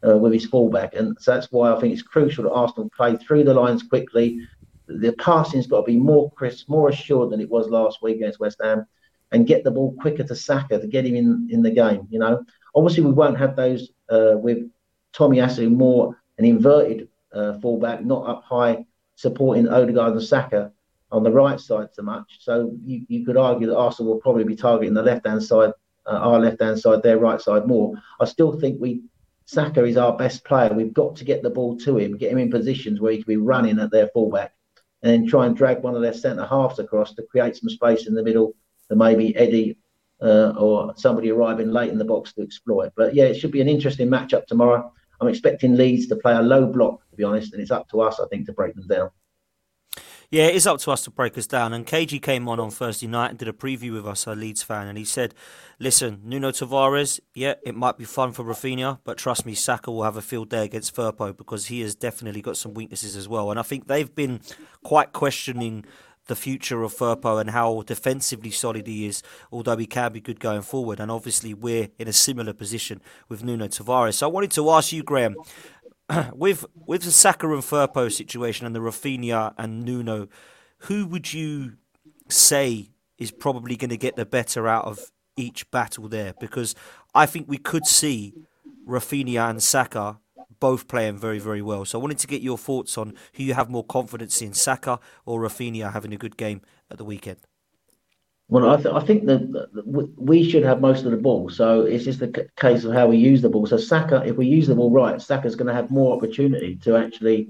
uh, 0.06 0.16
with 0.16 0.32
his 0.32 0.46
fullback, 0.46 0.94
and 0.96 1.16
so 1.20 1.32
that's 1.32 1.52
why 1.52 1.72
I 1.72 1.78
think 1.78 1.92
it's 1.92 2.02
crucial 2.02 2.42
that 2.42 2.50
Arsenal 2.50 2.90
play 2.96 3.16
through 3.16 3.44
the 3.44 3.54
lines 3.54 3.84
quickly. 3.84 4.40
The 4.88 5.12
passing's 5.12 5.68
got 5.68 5.82
to 5.82 5.86
be 5.86 5.96
more 5.96 6.28
crisp, 6.32 6.68
more 6.68 6.88
assured 6.88 7.30
than 7.30 7.40
it 7.40 7.48
was 7.48 7.68
last 7.68 8.02
week 8.02 8.16
against 8.16 8.40
West 8.40 8.60
Ham, 8.64 8.84
and 9.30 9.46
get 9.46 9.62
the 9.62 9.70
ball 9.70 9.94
quicker 10.00 10.24
to 10.24 10.34
Saka 10.34 10.80
to 10.80 10.88
get 10.88 11.06
him 11.06 11.14
in 11.14 11.48
in 11.52 11.62
the 11.62 11.70
game. 11.70 12.08
You 12.10 12.18
know, 12.18 12.42
obviously 12.74 13.04
we 13.04 13.12
won't 13.12 13.38
have 13.38 13.54
those 13.54 13.90
uh, 14.08 14.34
with 14.34 14.68
Tomiyasu 15.14 15.70
more 15.70 16.16
an 16.38 16.44
inverted 16.44 17.08
uh, 17.32 17.54
fullback, 17.60 18.04
not 18.04 18.28
up 18.28 18.44
high, 18.44 18.84
supporting 19.16 19.68
Odegaard 19.68 20.12
and 20.12 20.22
Saka 20.22 20.72
on 21.10 21.22
the 21.22 21.30
right 21.30 21.60
side 21.60 21.88
so 21.92 22.02
much. 22.02 22.38
So 22.40 22.72
you, 22.84 23.04
you 23.08 23.24
could 23.24 23.36
argue 23.36 23.66
that 23.68 23.76
Arsenal 23.76 24.14
will 24.14 24.20
probably 24.20 24.44
be 24.44 24.56
targeting 24.56 24.94
the 24.94 25.02
left 25.02 25.26
hand 25.26 25.42
side, 25.42 25.72
uh, 26.06 26.16
our 26.16 26.40
left 26.40 26.60
hand 26.60 26.78
side, 26.78 27.02
their 27.02 27.18
right 27.18 27.40
side 27.40 27.66
more. 27.66 27.94
I 28.20 28.24
still 28.24 28.58
think 28.58 28.80
we 28.80 29.02
Saka 29.44 29.84
is 29.84 29.96
our 29.96 30.16
best 30.16 30.44
player. 30.44 30.72
We've 30.72 30.94
got 30.94 31.16
to 31.16 31.24
get 31.24 31.42
the 31.42 31.50
ball 31.50 31.76
to 31.78 31.98
him, 31.98 32.16
get 32.16 32.32
him 32.32 32.38
in 32.38 32.50
positions 32.50 33.00
where 33.00 33.12
he 33.12 33.18
can 33.18 33.26
be 33.26 33.36
running 33.36 33.78
at 33.78 33.90
their 33.90 34.08
fullback, 34.08 34.54
and 35.02 35.12
then 35.12 35.26
try 35.28 35.46
and 35.46 35.56
drag 35.56 35.82
one 35.82 35.94
of 35.94 36.02
their 36.02 36.14
centre 36.14 36.46
halves 36.46 36.78
across 36.78 37.14
to 37.14 37.22
create 37.24 37.56
some 37.56 37.68
space 37.68 38.06
in 38.06 38.14
the 38.14 38.22
middle 38.22 38.54
that 38.88 38.96
maybe 38.96 39.36
Eddie 39.36 39.76
uh, 40.22 40.52
or 40.56 40.94
somebody 40.96 41.30
arriving 41.30 41.70
late 41.70 41.90
in 41.90 41.98
the 41.98 42.04
box 42.04 42.32
to 42.32 42.42
exploit. 42.42 42.92
But 42.96 43.14
yeah, 43.14 43.24
it 43.24 43.34
should 43.34 43.50
be 43.50 43.60
an 43.60 43.68
interesting 43.68 44.08
matchup 44.08 44.46
tomorrow. 44.46 44.92
I'm 45.22 45.28
expecting 45.28 45.76
Leeds 45.76 46.08
to 46.08 46.16
play 46.16 46.34
a 46.34 46.42
low 46.42 46.66
block, 46.66 47.08
to 47.10 47.16
be 47.16 47.22
honest, 47.22 47.52
and 47.52 47.62
it's 47.62 47.70
up 47.70 47.88
to 47.90 48.00
us, 48.00 48.18
I 48.18 48.26
think, 48.26 48.46
to 48.46 48.52
break 48.52 48.74
them 48.74 48.88
down. 48.88 49.10
Yeah, 50.32 50.44
it 50.44 50.56
is 50.56 50.66
up 50.66 50.80
to 50.80 50.90
us 50.90 51.04
to 51.04 51.10
break 51.10 51.38
us 51.38 51.46
down. 51.46 51.72
And 51.72 51.86
KG 51.86 52.20
came 52.20 52.48
on 52.48 52.58
on 52.58 52.70
Thursday 52.70 53.06
night 53.06 53.30
and 53.30 53.38
did 53.38 53.48
a 53.48 53.52
preview 53.52 53.92
with 53.92 54.06
us, 54.06 54.26
a 54.26 54.34
Leeds 54.34 54.62
fan, 54.62 54.88
and 54.88 54.98
he 54.98 55.04
said, 55.04 55.34
"Listen, 55.78 56.22
Nuno 56.24 56.50
Tavares, 56.50 57.20
yeah, 57.34 57.54
it 57.62 57.76
might 57.76 57.98
be 57.98 58.04
fun 58.04 58.32
for 58.32 58.42
Raphinha, 58.42 58.98
but 59.04 59.16
trust 59.16 59.46
me, 59.46 59.54
Saka 59.54 59.92
will 59.92 60.02
have 60.02 60.16
a 60.16 60.22
field 60.22 60.48
day 60.48 60.64
against 60.64 60.96
Firpo 60.96 61.36
because 61.36 61.66
he 61.66 61.82
has 61.82 61.94
definitely 61.94 62.40
got 62.42 62.56
some 62.56 62.74
weaknesses 62.74 63.14
as 63.14 63.28
well." 63.28 63.50
And 63.50 63.60
I 63.60 63.62
think 63.62 63.86
they've 63.86 64.12
been 64.12 64.40
quite 64.82 65.12
questioning 65.12 65.84
the 66.26 66.36
future 66.36 66.82
of 66.82 66.94
Firpo 66.94 67.40
and 67.40 67.50
how 67.50 67.82
defensively 67.82 68.50
solid 68.50 68.86
he 68.86 69.06
is, 69.06 69.22
although 69.50 69.76
he 69.76 69.86
can 69.86 70.12
be 70.12 70.20
good 70.20 70.40
going 70.40 70.62
forward. 70.62 71.00
And 71.00 71.10
obviously, 71.10 71.54
we're 71.54 71.88
in 71.98 72.08
a 72.08 72.12
similar 72.12 72.52
position 72.52 73.00
with 73.28 73.42
Nuno 73.42 73.68
Tavares. 73.68 74.14
So 74.14 74.28
I 74.28 74.30
wanted 74.30 74.52
to 74.52 74.70
ask 74.70 74.92
you, 74.92 75.02
Graham, 75.02 75.36
with 76.34 76.64
with 76.74 77.02
the 77.02 77.12
Saka 77.12 77.52
and 77.52 77.62
Firpo 77.62 78.10
situation 78.10 78.66
and 78.66 78.74
the 78.74 78.80
Raphinha 78.80 79.54
and 79.58 79.84
Nuno, 79.84 80.28
who 80.78 81.06
would 81.06 81.32
you 81.32 81.74
say 82.28 82.88
is 83.18 83.30
probably 83.30 83.76
going 83.76 83.90
to 83.90 83.96
get 83.96 84.16
the 84.16 84.26
better 84.26 84.66
out 84.66 84.84
of 84.84 85.12
each 85.36 85.70
battle 85.70 86.08
there? 86.08 86.34
Because 86.40 86.74
I 87.14 87.26
think 87.26 87.48
we 87.48 87.58
could 87.58 87.86
see 87.86 88.34
Raphinha 88.86 89.50
and 89.50 89.62
Saka 89.62 90.18
both 90.60 90.88
playing 90.88 91.18
very, 91.18 91.38
very 91.38 91.62
well. 91.62 91.84
So 91.84 91.98
I 91.98 92.02
wanted 92.02 92.18
to 92.18 92.26
get 92.26 92.42
your 92.42 92.58
thoughts 92.58 92.98
on 92.98 93.14
who 93.34 93.42
you 93.42 93.54
have 93.54 93.70
more 93.70 93.84
confidence 93.84 94.42
in, 94.42 94.52
Saka 94.52 94.98
or 95.26 95.40
Raphinha 95.40 95.92
having 95.92 96.12
a 96.12 96.18
good 96.18 96.36
game 96.36 96.62
at 96.90 96.98
the 96.98 97.04
weekend. 97.04 97.38
Well, 98.48 98.68
I, 98.68 98.76
th- 98.76 98.94
I 98.94 99.00
think 99.00 99.24
that 99.26 100.14
we 100.16 100.48
should 100.48 100.62
have 100.64 100.80
most 100.80 101.06
of 101.06 101.10
the 101.10 101.16
ball. 101.16 101.48
So 101.48 101.82
it's 101.82 102.04
just 102.04 102.20
a 102.20 102.48
case 102.56 102.84
of 102.84 102.92
how 102.92 103.06
we 103.06 103.16
use 103.16 103.40
the 103.40 103.48
ball. 103.48 103.66
So 103.66 103.78
Saka, 103.78 104.22
if 104.26 104.36
we 104.36 104.46
use 104.46 104.66
the 104.66 104.74
ball 104.74 104.90
right, 104.90 105.22
Saka's 105.22 105.56
going 105.56 105.68
to 105.68 105.74
have 105.74 105.90
more 105.90 106.14
opportunity 106.14 106.76
to 106.76 106.96
actually 106.96 107.48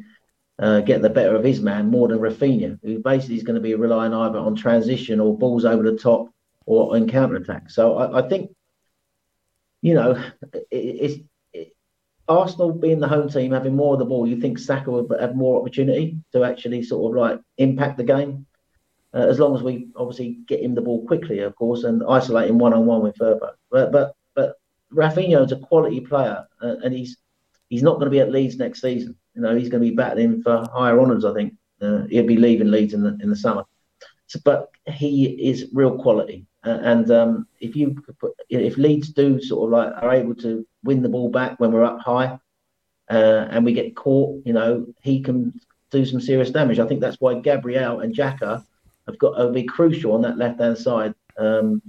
uh, 0.61 0.81
get 0.81 1.03
the 1.03 1.11
better 1.11 1.35
of 1.35 1.43
his 1.43 1.61
man 1.61 1.91
more 1.91 2.07
than 2.07 2.21
Raphinha, 2.21 2.79
who 2.83 3.01
basically 3.01 3.37
is 3.37 3.43
going 3.43 3.57
to 3.57 3.61
be 3.61 3.75
relying 3.75 4.15
either 4.15 4.39
on 4.39 4.55
transition 4.55 5.19
or 5.19 5.37
balls 5.37 5.65
over 5.65 5.83
the 5.83 5.99
top 5.99 6.29
or 6.67 6.97
in 6.97 7.09
counter 7.09 7.35
attack. 7.35 7.69
So 7.71 7.97
I, 7.97 8.25
I 8.25 8.29
think, 8.29 8.53
you 9.81 9.95
know, 9.95 10.13
it, 10.53 10.67
it's 10.71 11.15
Arsenal 12.29 12.73
being 12.73 13.01
the 13.01 13.09
home 13.09 13.29
team, 13.29 13.53
having 13.53 13.75
more 13.75 13.95
of 13.95 13.99
the 13.99 14.05
ball, 14.05 14.27
you 14.27 14.41
think 14.41 14.59
Saka 14.59 14.91
would 14.91 15.21
have 15.21 15.35
more 15.35 15.61
opportunity 15.61 16.19
to 16.33 16.45
actually 16.45 16.83
sort 16.83 17.13
of 17.13 17.21
like 17.21 17.41
impact 17.59 17.97
the 17.97 18.05
game, 18.05 18.47
uh, 19.15 19.27
as 19.29 19.39
long 19.39 19.55
as 19.55 19.63
we 19.63 19.89
obviously 19.97 20.39
get 20.47 20.61
him 20.61 20.75
the 20.75 20.81
ball 20.81 21.07
quickly, 21.07 21.41
of 21.41 21.55
course, 21.57 21.85
and 21.85 22.03
isolate 22.09 22.49
him 22.49 22.59
one 22.59 22.73
on 22.73 22.87
one 22.87 23.03
with 23.03 23.17
Firpo. 23.17 23.51
But 23.71 23.93
but 23.93 24.15
but 24.35 24.55
Raphinha 24.93 25.45
is 25.45 25.53
a 25.53 25.57
quality 25.57 26.01
player, 26.01 26.47
uh, 26.63 26.77
and 26.85 26.95
he's 26.95 27.17
he's 27.69 27.83
not 27.83 27.95
going 27.95 28.07
to 28.07 28.11
be 28.11 28.21
at 28.21 28.31
Leeds 28.31 28.57
next 28.57 28.81
season. 28.81 29.17
You 29.35 29.43
know, 29.43 29.57
he's 29.57 29.69
going 29.69 29.83
to 29.83 29.91
be 29.91 29.97
battling 29.97 30.43
for 30.43 30.67
higher 30.73 31.01
honours. 31.01 31.25
I 31.25 31.35
think 31.35 31.55
uh, 31.81 32.05
he'll 32.09 32.27
be 32.27 32.37
leaving 32.37 32.71
Leeds 32.71 32.95
in 32.95 33.03
the 33.03 33.19
in 33.21 33.31
the 33.31 33.37
summer. 33.37 33.65
So, 34.29 34.39
but 34.45 34.71
he 34.87 35.27
is 35.51 35.69
real 35.73 35.99
quality, 35.99 36.47
and 36.65 37.11
um, 37.11 37.47
if 37.61 37.75
you 37.75 38.03
if 38.49 38.77
Leeds 38.77 39.09
do 39.11 39.41
sort 39.41 39.67
of 39.67 39.71
like 39.73 40.03
are 40.03 40.13
able 40.13 40.35
to 40.37 40.67
win 40.85 41.03
the 41.03 41.09
ball 41.09 41.29
back 41.29 41.59
when 41.59 41.73
we're 41.73 41.85
up 41.85 42.01
high, 42.01 42.39
uh, 43.11 43.49
and 43.51 43.65
we 43.65 43.73
get 43.73 43.97
caught, 43.97 44.41
you 44.45 44.53
know, 44.53 44.87
he 45.03 45.21
can 45.21 45.59
do 45.91 46.05
some 46.05 46.21
serious 46.21 46.51
damage. 46.51 46.79
I 46.79 46.87
think 46.87 47.01
that's 47.01 47.21
why 47.21 47.35
Gabriel 47.35 48.01
and 48.01 48.15
Xhaka 48.15 48.65
have 49.07 49.19
got 49.19 49.37
to 49.37 49.51
be 49.51 49.65
crucial 49.65 50.13
on 50.13 50.23
that 50.23 50.39
left 50.39 50.61
hand 50.61 50.79
side. 50.79 51.15
Um, 51.37 51.83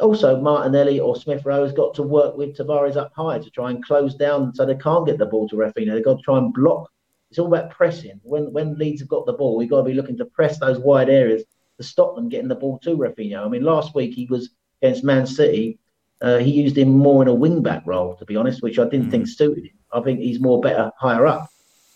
also, 0.00 0.40
Martinelli 0.40 1.00
or 1.00 1.16
Smith 1.16 1.44
Rowe 1.44 1.64
has 1.64 1.72
got 1.72 1.94
to 1.94 2.02
work 2.02 2.36
with 2.36 2.56
Tavares 2.56 2.96
up 2.96 3.12
high 3.14 3.38
to 3.38 3.50
try 3.50 3.70
and 3.70 3.84
close 3.84 4.14
down 4.14 4.54
so 4.54 4.64
they 4.64 4.76
can't 4.76 5.06
get 5.06 5.18
the 5.18 5.26
ball 5.26 5.48
to 5.48 5.56
Raphinha. 5.56 5.92
They've 5.92 6.04
got 6.04 6.18
to 6.18 6.22
try 6.22 6.38
and 6.38 6.54
block. 6.54 6.90
It's 7.30 7.38
all 7.38 7.52
about 7.52 7.70
pressing. 7.70 8.20
When 8.22 8.52
when 8.52 8.78
Leeds 8.78 9.02
have 9.02 9.08
got 9.08 9.26
the 9.26 9.34
ball, 9.34 9.56
we've 9.56 9.68
got 9.68 9.78
to 9.78 9.82
be 9.88 9.94
looking 9.94 10.16
to 10.16 10.24
press 10.24 10.58
those 10.58 10.78
wide 10.78 11.10
areas 11.10 11.44
to 11.78 11.82
stop 11.84 12.14
them 12.14 12.28
getting 12.28 12.48
the 12.48 12.54
ball 12.54 12.78
to 12.80 12.96
Raphinha. 12.96 13.44
I 13.44 13.48
mean, 13.48 13.62
last 13.62 13.94
week 13.94 14.14
he 14.14 14.26
was 14.26 14.50
against 14.82 15.04
Man 15.04 15.26
City. 15.26 15.78
Uh, 16.20 16.38
he 16.38 16.50
used 16.50 16.76
him 16.76 16.90
more 16.90 17.22
in 17.22 17.28
a 17.28 17.34
wing 17.34 17.62
back 17.62 17.82
role, 17.86 18.14
to 18.16 18.24
be 18.24 18.36
honest, 18.36 18.62
which 18.62 18.78
I 18.78 18.84
didn't 18.84 19.06
mm. 19.06 19.10
think 19.12 19.28
suited 19.28 19.64
him. 19.64 19.78
I 19.92 20.00
think 20.00 20.20
he's 20.20 20.40
more 20.40 20.60
better 20.60 20.90
higher 20.98 21.26
up. 21.26 21.48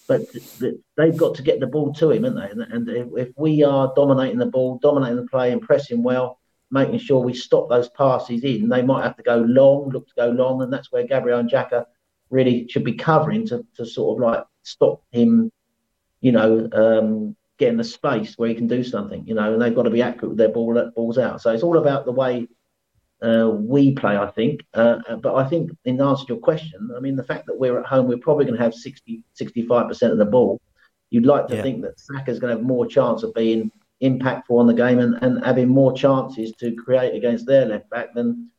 But 0.06 0.30
th- 0.30 0.58
th- 0.58 0.74
they've 0.96 1.16
got 1.16 1.34
to 1.36 1.42
get 1.42 1.60
the 1.60 1.66
ball 1.66 1.92
to 1.94 2.10
him, 2.10 2.24
haven't 2.24 2.38
they? 2.38 2.50
And, 2.50 2.72
and 2.72 2.88
if, 2.88 3.28
if, 3.28 3.28
we 3.36 3.64
are 3.64 3.92
dominating 3.96 4.38
the 4.38 4.46
ball, 4.46 4.78
dominating 4.80 5.16
the 5.16 5.26
play, 5.26 5.52
and 5.52 5.60
pressing 5.60 6.02
well, 6.02 6.38
making 6.70 6.98
sure 6.98 7.20
we 7.20 7.34
stop 7.34 7.68
those 7.68 7.88
passes 7.90 8.44
in, 8.44 8.68
they 8.68 8.82
might 8.82 9.04
have 9.04 9.16
to 9.16 9.22
go 9.22 9.36
long, 9.36 9.90
look 9.90 10.06
to 10.08 10.14
go 10.16 10.28
long, 10.28 10.62
and 10.62 10.72
that's 10.72 10.90
where 10.92 11.06
Gabriel 11.06 11.40
and 11.40 11.50
Xhaka 11.50 11.86
really 12.30 12.66
should 12.68 12.84
be 12.84 12.94
covering 12.94 13.46
to, 13.48 13.64
to 13.76 13.84
sort 13.84 14.16
of 14.16 14.22
like 14.22 14.44
stop 14.62 15.02
him, 15.10 15.50
you 16.20 16.32
know, 16.32 16.68
um, 16.72 17.36
getting 17.58 17.78
the 17.78 17.84
space 17.84 18.36
where 18.38 18.48
he 18.48 18.54
can 18.54 18.66
do 18.66 18.82
something, 18.82 19.26
you 19.26 19.34
know, 19.34 19.52
and 19.52 19.62
they've 19.62 19.74
got 19.74 19.84
to 19.84 19.90
be 19.90 20.02
accurate 20.02 20.30
with 20.30 20.38
their 20.38 20.48
ball 20.48 20.90
balls 20.94 21.18
out. 21.18 21.40
So 21.40 21.52
it's 21.52 21.62
all 21.62 21.78
about 21.78 22.04
the 22.04 22.12
way 22.12 22.48
uh, 23.22 23.50
we 23.50 23.92
play, 23.92 24.16
I 24.16 24.26
think. 24.26 24.64
Uh, 24.74 24.98
but 25.22 25.36
I 25.36 25.48
think, 25.48 25.70
in 25.84 26.00
answer 26.00 26.24
to 26.26 26.34
your 26.34 26.42
question, 26.42 26.90
I 26.96 27.00
mean, 27.00 27.16
the 27.16 27.24
fact 27.24 27.46
that 27.46 27.58
we're 27.58 27.78
at 27.78 27.86
home, 27.86 28.08
we're 28.08 28.18
probably 28.18 28.44
going 28.44 28.56
to 28.56 28.62
have 28.62 28.74
60, 28.74 29.22
65% 29.40 30.10
of 30.10 30.18
the 30.18 30.24
ball. 30.24 30.60
You'd 31.10 31.26
like 31.26 31.46
to 31.48 31.56
yeah. 31.56 31.62
think 31.62 31.82
that 31.82 32.00
Saka's 32.00 32.40
going 32.40 32.52
to 32.52 32.56
have 32.56 32.66
more 32.66 32.86
chance 32.86 33.22
of 33.22 33.34
being 33.34 33.70
impactful 34.02 34.50
on 34.50 34.66
the 34.66 34.74
game 34.74 34.98
and, 34.98 35.14
and 35.22 35.44
having 35.44 35.68
more 35.68 35.92
chances 35.92 36.52
to 36.58 36.74
create 36.74 37.14
against 37.14 37.46
their 37.46 37.66
left 37.66 37.88
back 37.90 38.12
than 38.14 38.50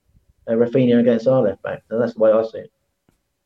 uh, 0.47 0.53
Raphinha 0.53 0.99
against 0.99 1.27
our 1.27 1.41
left 1.41 1.61
back. 1.63 1.83
So 1.89 1.99
that's 1.99 2.13
the 2.13 2.19
way 2.19 2.31
I 2.31 2.43
see 2.43 2.59
it. 2.59 2.71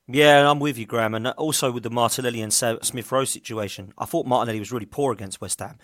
Yeah, 0.09 0.49
I'm 0.49 0.59
with 0.59 0.77
you, 0.77 0.85
Graham. 0.85 1.13
And 1.15 1.27
also 1.27 1.69
with 1.71 1.83
the 1.83 1.89
Martinelli 1.89 2.41
and 2.41 2.53
Smith 2.53 3.11
Rowe 3.11 3.25
situation, 3.25 3.93
I 3.97 4.05
thought 4.05 4.25
Martinelli 4.25 4.59
was 4.59 4.71
really 4.71 4.85
poor 4.85 5.11
against 5.11 5.41
West 5.41 5.59
Ham. 5.59 5.77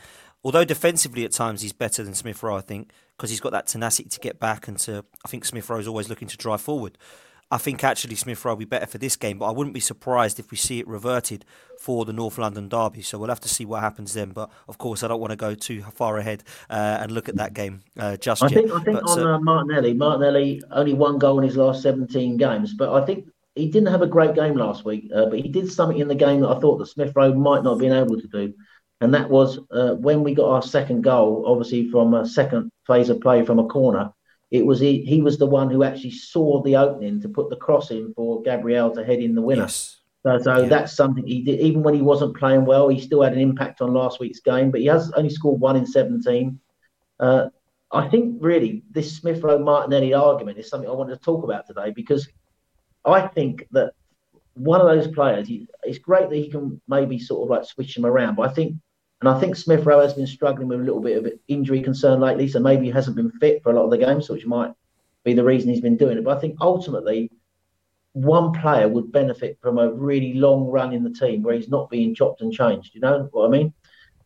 Although 0.45 0.65
defensively 0.65 1.25
at 1.25 1.31
times 1.31 1.61
he's 1.61 1.73
better 1.73 2.03
than 2.03 2.13
Smith 2.13 2.41
Rowe, 2.41 2.57
I 2.57 2.61
think, 2.61 2.91
because 3.17 3.29
he's 3.29 3.39
got 3.39 3.51
that 3.51 3.67
tenacity 3.67 4.09
to 4.09 4.19
get 4.19 4.39
back 4.39 4.67
and 4.67 4.77
to. 4.79 5.05
I 5.25 5.29
think 5.29 5.45
Smith 5.45 5.69
Rowe 5.69 5.79
is 5.79 5.87
always 5.87 6.09
looking 6.09 6.27
to 6.29 6.37
drive 6.37 6.61
forward. 6.61 6.97
I 7.51 7.57
think 7.57 7.83
actually 7.83 8.15
Smith 8.15 8.43
Rowe 8.43 8.53
will 8.53 8.57
be 8.57 8.65
better 8.65 8.87
for 8.87 8.97
this 8.97 9.15
game, 9.15 9.37
but 9.37 9.45
I 9.45 9.51
wouldn't 9.51 9.75
be 9.75 9.79
surprised 9.79 10.39
if 10.39 10.49
we 10.51 10.57
see 10.57 10.79
it 10.79 10.87
reverted 10.87 11.45
for 11.79 12.03
the 12.03 12.11
North 12.11 12.37
London 12.37 12.67
derby. 12.67 13.01
So 13.01 13.19
we'll 13.19 13.29
have 13.29 13.41
to 13.41 13.49
see 13.49 13.63
what 13.63 13.81
happens 13.81 14.13
then. 14.13 14.31
But 14.31 14.49
of 14.67 14.79
course, 14.79 15.03
I 15.03 15.07
don't 15.07 15.19
want 15.19 15.31
to 15.31 15.37
go 15.37 15.53
too 15.53 15.81
far 15.81 16.17
ahead 16.17 16.43
uh, 16.69 16.97
and 17.01 17.11
look 17.11 17.29
at 17.29 17.35
that 17.35 17.53
game 17.53 17.81
uh, 17.99 18.17
just 18.17 18.41
I 18.41 18.47
yet. 18.47 18.55
Think, 18.55 18.71
I 18.71 18.83
think 18.83 19.01
but, 19.01 19.09
on 19.09 19.27
uh, 19.27 19.39
Martinelli, 19.39 19.93
Martinelli 19.93 20.63
only 20.71 20.93
one 20.93 21.19
goal 21.19 21.39
in 21.39 21.45
his 21.45 21.55
last 21.55 21.83
17 21.83 22.37
games, 22.37 22.73
but 22.73 22.91
I 22.91 23.05
think 23.05 23.27
he 23.55 23.69
didn't 23.69 23.91
have 23.91 24.01
a 24.01 24.07
great 24.07 24.35
game 24.35 24.55
last 24.55 24.83
week, 24.83 25.09
uh, 25.13 25.25
but 25.25 25.39
he 25.39 25.47
did 25.47 25.71
something 25.71 25.99
in 25.99 26.07
the 26.07 26.15
game 26.15 26.41
that 26.41 26.49
I 26.49 26.59
thought 26.59 26.77
that 26.77 26.87
Smith 26.87 27.13
Rowe 27.15 27.33
might 27.33 27.63
not 27.63 27.71
have 27.71 27.79
been 27.79 27.93
able 27.93 28.19
to 28.19 28.27
do. 28.27 28.53
And 29.01 29.13
that 29.13 29.29
was 29.29 29.59
uh, 29.69 29.95
when 29.95 30.23
we 30.23 30.33
got 30.33 30.49
our 30.49 30.61
second 30.61 31.03
goal, 31.03 31.43
obviously 31.45 31.91
from 31.91 32.13
a 32.13 32.25
second 32.25 32.71
phase 32.87 33.09
of 33.09 33.21
play 33.21 33.45
from 33.45 33.59
a 33.59 33.67
corner. 33.67 34.11
It 34.49 34.65
was 34.65 34.79
he, 34.79 35.03
he 35.03 35.21
was 35.21 35.37
the 35.37 35.47
one 35.47 35.69
who 35.69 35.83
actually 35.83 36.11
saw 36.11 36.61
the 36.61 36.77
opening 36.77 37.21
to 37.21 37.29
put 37.29 37.49
the 37.49 37.55
cross 37.55 37.91
in 37.91 38.13
for 38.13 38.41
Gabriel 38.43 38.91
to 38.91 39.03
head 39.03 39.19
in 39.19 39.35
the 39.35 39.41
winner. 39.41 39.63
Yes. 39.63 39.99
So, 40.23 40.39
so 40.39 40.61
yeah. 40.61 40.69
that's 40.69 40.95
something 40.95 41.27
he 41.27 41.41
did. 41.41 41.59
Even 41.59 41.83
when 41.83 41.95
he 41.95 42.01
wasn't 42.01 42.37
playing 42.37 42.65
well, 42.65 42.87
he 42.87 42.99
still 43.01 43.21
had 43.21 43.33
an 43.33 43.39
impact 43.39 43.81
on 43.81 43.93
last 43.93 44.19
week's 44.19 44.39
game. 44.39 44.71
But 44.71 44.81
he 44.81 44.87
has 44.87 45.11
only 45.11 45.29
scored 45.29 45.59
one 45.59 45.75
in 45.75 45.85
17. 45.85 46.59
Uh, 47.19 47.47
I 47.91 48.07
think 48.07 48.37
really 48.39 48.83
this 48.89 49.15
Smith 49.17 49.43
Rowe 49.43 49.59
Martinelli 49.59 50.13
argument 50.13 50.57
is 50.57 50.69
something 50.69 50.89
I 50.89 50.93
wanted 50.93 51.15
to 51.15 51.21
talk 51.21 51.43
about 51.43 51.67
today 51.67 51.91
because 51.91 52.27
I 53.05 53.27
think 53.27 53.67
that 53.71 53.93
one 54.55 54.81
of 54.81 54.87
those 54.87 55.13
players, 55.13 55.47
it's 55.83 55.97
great 55.97 56.29
that 56.29 56.35
he 56.35 56.49
can 56.49 56.79
maybe 56.87 57.19
sort 57.19 57.43
of 57.43 57.49
like 57.49 57.65
switch 57.65 57.95
them 57.95 58.05
around, 58.05 58.35
but 58.35 58.49
I 58.49 58.53
think, 58.53 58.75
and 59.21 59.29
I 59.29 59.39
think 59.39 59.55
Smith 59.55 59.85
Rowe 59.85 60.01
has 60.01 60.13
been 60.13 60.27
struggling 60.27 60.67
with 60.67 60.81
a 60.81 60.83
little 60.83 61.01
bit 61.01 61.17
of 61.17 61.31
injury 61.47 61.81
concern 61.81 62.19
lately, 62.19 62.47
so 62.47 62.59
maybe 62.59 62.85
he 62.85 62.91
hasn't 62.91 63.15
been 63.15 63.31
fit 63.31 63.63
for 63.63 63.71
a 63.71 63.75
lot 63.75 63.85
of 63.85 63.91
the 63.91 63.97
games, 63.97 64.29
which 64.29 64.45
might 64.45 64.71
be 65.23 65.33
the 65.33 65.43
reason 65.43 65.69
he's 65.69 65.81
been 65.81 65.97
doing 65.97 66.17
it. 66.17 66.23
But 66.23 66.37
I 66.37 66.41
think 66.41 66.57
ultimately, 66.59 67.31
one 68.11 68.51
player 68.51 68.87
would 68.87 69.11
benefit 69.11 69.57
from 69.61 69.79
a 69.79 69.91
really 69.91 70.33
long 70.33 70.67
run 70.67 70.93
in 70.93 71.03
the 71.03 71.09
team 71.09 71.41
where 71.41 71.55
he's 71.55 71.69
not 71.69 71.89
being 71.89 72.13
chopped 72.13 72.41
and 72.41 72.53
changed. 72.53 72.93
You 72.93 73.01
know 73.01 73.29
what 73.31 73.47
I 73.47 73.49
mean? 73.49 73.73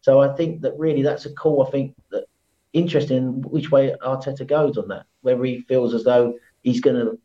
So 0.02 0.20
I 0.20 0.36
think 0.36 0.62
that 0.62 0.78
really 0.78 1.04
that's 1.04 1.26
a 1.26 1.34
call. 1.34 1.66
I 1.66 1.70
think 1.70 1.96
that 2.12 2.26
interesting 2.74 3.42
which 3.44 3.72
way 3.72 3.96
Arteta 4.04 4.46
goes 4.46 4.78
on 4.78 4.88
that, 4.90 5.06
whether 5.22 5.44
he 5.46 5.62
feels 5.62 5.94
as 5.94 6.04
though 6.04 6.38
he's 6.63 6.82
going 6.82 6.98
to 6.98 7.20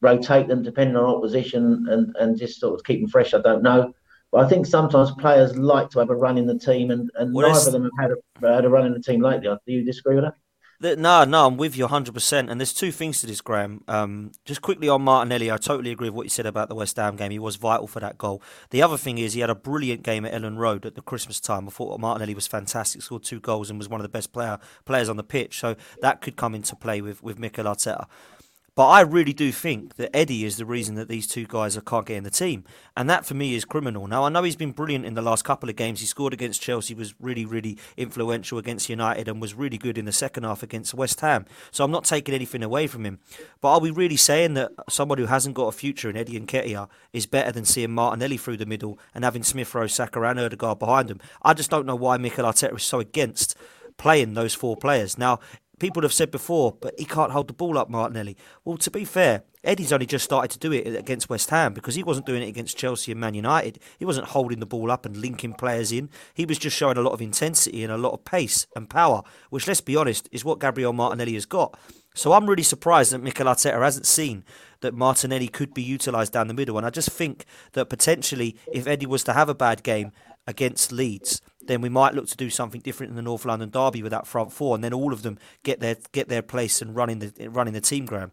rotate 0.00 0.48
them 0.48 0.62
depending 0.62 0.96
on 0.96 1.04
opposition 1.04 1.86
and, 1.88 2.14
and 2.18 2.38
just 2.38 2.60
sort 2.60 2.74
of 2.74 2.84
keep 2.84 3.00
them 3.00 3.10
fresh. 3.10 3.34
I 3.34 3.40
don't 3.40 3.62
know. 3.62 3.92
But 4.30 4.44
I 4.44 4.48
think 4.48 4.66
sometimes 4.66 5.10
players 5.12 5.56
like 5.56 5.90
to 5.90 6.00
have 6.00 6.10
a 6.10 6.14
run 6.14 6.36
in 6.36 6.46
the 6.46 6.58
team, 6.58 6.90
and, 6.90 7.10
and 7.14 7.32
well, 7.32 7.48
neither 7.48 7.68
of 7.68 7.72
them 7.72 7.84
have 7.84 8.10
had 8.10 8.10
a, 8.10 8.54
had 8.54 8.64
a 8.66 8.68
run 8.68 8.86
in 8.86 8.92
the 8.92 9.00
team 9.00 9.22
lately. 9.22 9.48
Do 9.48 9.72
you 9.72 9.84
disagree 9.84 10.16
with 10.16 10.24
that? 10.24 10.34
No, 10.80 11.24
no, 11.24 11.46
I'm 11.46 11.56
with 11.56 11.76
you 11.76 11.88
100%. 11.88 12.48
And 12.48 12.60
there's 12.60 12.72
two 12.72 12.92
things 12.92 13.20
to 13.20 13.26
this, 13.26 13.40
Graham. 13.40 13.82
Um, 13.88 14.30
just 14.44 14.62
quickly 14.62 14.88
on 14.88 15.02
Martinelli, 15.02 15.50
I 15.50 15.56
totally 15.56 15.90
agree 15.90 16.08
with 16.08 16.14
what 16.14 16.26
you 16.26 16.30
said 16.30 16.46
about 16.46 16.68
the 16.68 16.76
West 16.76 16.96
Ham 16.96 17.16
game. 17.16 17.32
He 17.32 17.38
was 17.40 17.56
vital 17.56 17.88
for 17.88 17.98
that 17.98 18.16
goal. 18.16 18.40
The 18.70 18.80
other 18.82 18.96
thing 18.96 19.18
is, 19.18 19.32
he 19.32 19.40
had 19.40 19.50
a 19.50 19.56
brilliant 19.56 20.04
game 20.04 20.24
at 20.24 20.32
Elland 20.32 20.58
Road 20.58 20.86
at 20.86 20.94
the 20.94 21.02
Christmas 21.02 21.40
time. 21.40 21.66
I 21.66 21.70
thought 21.72 21.98
Martinelli 21.98 22.34
was 22.34 22.46
fantastic, 22.46 23.02
scored 23.02 23.24
two 23.24 23.40
goals, 23.40 23.70
and 23.70 23.78
was 23.78 23.88
one 23.88 24.00
of 24.00 24.04
the 24.04 24.08
best 24.08 24.32
player 24.32 24.60
players 24.84 25.08
on 25.08 25.16
the 25.16 25.24
pitch. 25.24 25.58
So 25.58 25.74
that 26.00 26.20
could 26.20 26.36
come 26.36 26.54
into 26.54 26.76
play 26.76 27.00
with, 27.00 27.24
with 27.24 27.40
Mikel 27.40 27.64
Arteta. 27.64 28.06
But 28.78 28.90
I 28.90 29.00
really 29.00 29.32
do 29.32 29.50
think 29.50 29.96
that 29.96 30.16
Eddie 30.16 30.44
is 30.44 30.56
the 30.56 30.64
reason 30.64 30.94
that 30.94 31.08
these 31.08 31.26
two 31.26 31.46
guys 31.48 31.76
are, 31.76 31.80
can't 31.80 32.06
get 32.06 32.16
in 32.16 32.22
the 32.22 32.30
team. 32.30 32.62
And 32.96 33.10
that 33.10 33.26
for 33.26 33.34
me 33.34 33.56
is 33.56 33.64
criminal. 33.64 34.06
Now, 34.06 34.22
I 34.22 34.28
know 34.28 34.44
he's 34.44 34.54
been 34.54 34.70
brilliant 34.70 35.04
in 35.04 35.14
the 35.14 35.20
last 35.20 35.44
couple 35.44 35.68
of 35.68 35.74
games. 35.74 35.98
He 35.98 36.06
scored 36.06 36.32
against 36.32 36.62
Chelsea, 36.62 36.94
was 36.94 37.12
really, 37.18 37.44
really 37.44 37.76
influential 37.96 38.56
against 38.56 38.88
United, 38.88 39.26
and 39.26 39.40
was 39.40 39.52
really 39.52 39.78
good 39.78 39.98
in 39.98 40.04
the 40.04 40.12
second 40.12 40.44
half 40.44 40.62
against 40.62 40.94
West 40.94 41.20
Ham. 41.22 41.44
So 41.72 41.82
I'm 41.82 41.90
not 41.90 42.04
taking 42.04 42.36
anything 42.36 42.62
away 42.62 42.86
from 42.86 43.04
him. 43.04 43.18
But 43.60 43.72
are 43.72 43.80
we 43.80 43.90
really 43.90 44.16
saying 44.16 44.54
that 44.54 44.70
someone 44.88 45.18
who 45.18 45.26
hasn't 45.26 45.56
got 45.56 45.66
a 45.66 45.72
future 45.72 46.08
in 46.08 46.16
Eddie 46.16 46.38
Nketiah 46.38 46.88
is 47.12 47.26
better 47.26 47.50
than 47.50 47.64
seeing 47.64 47.90
Martinelli 47.90 48.36
through 48.36 48.58
the 48.58 48.64
middle 48.64 48.96
and 49.12 49.24
having 49.24 49.42
Smith 49.42 49.74
Rowe, 49.74 49.88
Saka, 49.88 50.22
and 50.22 50.38
Odegaard 50.38 50.78
behind 50.78 51.10
him? 51.10 51.18
I 51.42 51.52
just 51.52 51.72
don't 51.72 51.84
know 51.84 51.96
why 51.96 52.16
Mikel 52.16 52.44
Arteta 52.44 52.76
is 52.76 52.84
so 52.84 53.00
against 53.00 53.56
playing 53.96 54.34
those 54.34 54.54
four 54.54 54.76
players. 54.76 55.18
Now, 55.18 55.40
people 55.78 56.02
have 56.02 56.12
said 56.12 56.30
before, 56.30 56.76
but 56.80 56.94
he 56.98 57.04
can't 57.04 57.32
hold 57.32 57.48
the 57.48 57.52
ball 57.52 57.78
up, 57.78 57.88
Martinelli. 57.88 58.36
Well, 58.64 58.76
to 58.78 58.90
be 58.90 59.04
fair, 59.04 59.42
Eddie's 59.64 59.92
only 59.92 60.06
just 60.06 60.24
started 60.24 60.50
to 60.52 60.58
do 60.58 60.72
it 60.72 60.96
against 60.96 61.28
West 61.28 61.50
Ham 61.50 61.72
because 61.72 61.94
he 61.94 62.02
wasn't 62.02 62.26
doing 62.26 62.42
it 62.42 62.48
against 62.48 62.76
Chelsea 62.76 63.12
and 63.12 63.20
Man 63.20 63.34
United. 63.34 63.80
He 63.98 64.04
wasn't 64.04 64.28
holding 64.28 64.60
the 64.60 64.66
ball 64.66 64.90
up 64.90 65.04
and 65.04 65.16
linking 65.16 65.52
players 65.52 65.92
in. 65.92 66.10
He 66.34 66.44
was 66.44 66.58
just 66.58 66.76
showing 66.76 66.96
a 66.96 67.02
lot 67.02 67.12
of 67.12 67.20
intensity 67.20 67.82
and 67.82 67.92
a 67.92 67.98
lot 67.98 68.12
of 68.12 68.24
pace 68.24 68.66
and 68.76 68.88
power, 68.88 69.22
which, 69.50 69.66
let's 69.66 69.80
be 69.80 69.96
honest, 69.96 70.28
is 70.32 70.44
what 70.44 70.60
Gabriel 70.60 70.92
Martinelli 70.92 71.34
has 71.34 71.46
got. 71.46 71.78
So 72.14 72.32
I'm 72.32 72.46
really 72.46 72.62
surprised 72.62 73.12
that 73.12 73.22
Mikel 73.22 73.46
Arteta 73.46 73.80
hasn't 73.80 74.06
seen 74.06 74.44
that 74.80 74.94
Martinelli 74.94 75.48
could 75.48 75.74
be 75.74 75.82
utilised 75.82 76.32
down 76.32 76.48
the 76.48 76.54
middle. 76.54 76.76
And 76.76 76.86
I 76.86 76.90
just 76.90 77.10
think 77.10 77.44
that 77.72 77.86
potentially, 77.86 78.56
if 78.72 78.86
Eddie 78.86 79.06
was 79.06 79.24
to 79.24 79.32
have 79.32 79.48
a 79.48 79.54
bad 79.54 79.82
game 79.82 80.12
against 80.46 80.92
Leeds, 80.92 81.42
then 81.68 81.80
we 81.80 81.88
might 81.88 82.14
look 82.14 82.26
to 82.28 82.36
do 82.36 82.50
something 82.50 82.80
different 82.80 83.10
in 83.10 83.16
the 83.16 83.22
North 83.22 83.44
London 83.44 83.70
derby 83.70 84.02
with 84.02 84.10
that 84.10 84.26
front 84.26 84.52
four, 84.52 84.74
and 84.74 84.82
then 84.82 84.92
all 84.92 85.12
of 85.12 85.22
them 85.22 85.38
get 85.62 85.78
their 85.78 85.96
get 86.12 86.28
their 86.28 86.42
place 86.42 86.82
and 86.82 86.96
running 86.96 87.20
the 87.20 87.48
running 87.48 87.74
the 87.74 87.80
team. 87.80 88.04
Graham. 88.06 88.32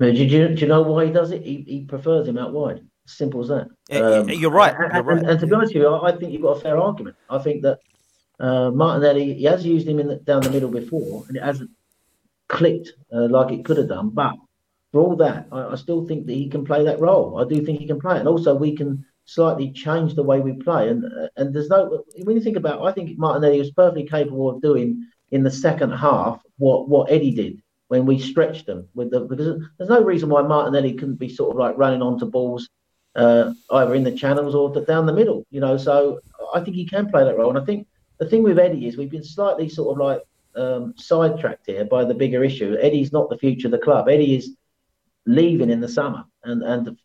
Do 0.00 0.10
you, 0.10 0.48
do 0.48 0.54
you 0.54 0.66
know 0.66 0.80
why 0.80 1.04
he 1.04 1.12
does 1.12 1.30
it? 1.30 1.42
He, 1.42 1.62
he 1.68 1.84
prefers 1.84 2.26
him 2.26 2.38
out 2.38 2.54
wide. 2.54 2.80
Simple 3.04 3.42
as 3.42 3.48
that. 3.48 3.66
Um, 4.02 4.30
you're 4.30 4.50
right. 4.50 4.74
You're 4.94 5.02
right. 5.02 5.18
And, 5.18 5.28
and, 5.28 5.40
to 5.40 5.46
be 5.46 5.52
honest 5.52 5.74
with 5.74 5.82
you, 5.82 5.94
I 5.94 6.16
think 6.16 6.32
you've 6.32 6.40
got 6.40 6.56
a 6.56 6.60
fair 6.60 6.78
argument. 6.78 7.16
I 7.28 7.38
think 7.38 7.62
that 7.62 7.80
uh, 8.38 8.70
Martinelli, 8.70 9.34
he 9.34 9.44
has 9.44 9.66
used 9.66 9.86
him 9.86 9.98
in 9.98 10.06
the, 10.06 10.16
down 10.16 10.40
the 10.40 10.50
middle 10.50 10.70
before, 10.70 11.24
and 11.28 11.36
it 11.36 11.42
hasn't 11.42 11.70
clicked 12.48 12.92
uh, 13.12 13.28
like 13.28 13.52
it 13.52 13.64
could 13.64 13.76
have 13.76 13.88
done. 13.88 14.08
But 14.10 14.36
for 14.92 15.02
all 15.02 15.16
that, 15.16 15.48
I, 15.52 15.72
I, 15.72 15.74
still 15.74 16.06
think 16.06 16.26
that 16.26 16.32
he 16.32 16.48
can 16.48 16.64
play 16.64 16.84
that 16.84 17.00
role. 17.00 17.38
I 17.38 17.44
do 17.46 17.62
think 17.64 17.80
he 17.80 17.86
can 17.86 18.00
play 18.00 18.16
it, 18.16 18.20
and 18.20 18.28
also 18.28 18.54
we 18.54 18.74
can 18.74 19.04
slightly 19.30 19.70
change 19.70 20.14
the 20.14 20.22
way 20.22 20.40
we 20.40 20.52
play. 20.54 20.88
And 20.88 21.04
and 21.36 21.54
there's 21.54 21.68
no 21.68 22.04
when 22.22 22.36
you 22.36 22.42
think 22.42 22.56
about, 22.56 22.82
I 22.82 22.92
think 22.92 23.18
Martinelli 23.18 23.58
was 23.58 23.70
perfectly 23.70 24.08
capable 24.08 24.50
of 24.50 24.60
doing 24.60 25.06
in 25.30 25.42
the 25.44 25.50
second 25.50 25.92
half 25.92 26.42
what 26.58 26.88
what 26.88 27.10
Eddie 27.10 27.34
did 27.34 27.62
when 27.88 28.06
we 28.06 28.18
stretched 28.18 28.66
them 28.66 28.88
with 28.94 29.10
the 29.10 29.20
because 29.20 29.62
there's 29.78 29.90
no 29.90 30.02
reason 30.02 30.28
why 30.28 30.42
Martinelli 30.42 30.94
couldn't 30.94 31.18
be 31.18 31.28
sort 31.28 31.52
of 31.52 31.58
like 31.58 31.78
running 31.78 32.02
onto 32.02 32.26
balls 32.26 32.68
uh, 33.14 33.52
either 33.72 33.94
in 33.94 34.04
the 34.04 34.12
channels 34.12 34.54
or 34.54 34.72
down 34.84 35.06
the 35.06 35.12
middle. 35.12 35.46
You 35.50 35.60
know, 35.60 35.76
so 35.76 36.20
I 36.54 36.60
think 36.60 36.76
he 36.76 36.86
can 36.86 37.08
play 37.08 37.24
that 37.24 37.36
role. 37.36 37.50
And 37.50 37.58
I 37.58 37.64
think 37.64 37.86
the 38.18 38.28
thing 38.28 38.42
with 38.42 38.58
Eddie 38.58 38.86
is 38.86 38.96
we've 38.96 39.10
been 39.10 39.24
slightly 39.24 39.68
sort 39.68 39.92
of 39.94 40.04
like 40.04 40.22
um, 40.56 40.94
sidetracked 40.96 41.66
here 41.66 41.84
by 41.84 42.04
the 42.04 42.14
bigger 42.14 42.42
issue. 42.42 42.76
Eddie's 42.80 43.12
not 43.12 43.30
the 43.30 43.38
future 43.38 43.68
of 43.68 43.72
the 43.72 43.78
club. 43.78 44.08
Eddie 44.08 44.36
is 44.36 44.56
leaving 45.26 45.70
in 45.70 45.80
the 45.80 45.88
summer, 45.88 46.24
and 46.44 46.62
and 46.62 46.96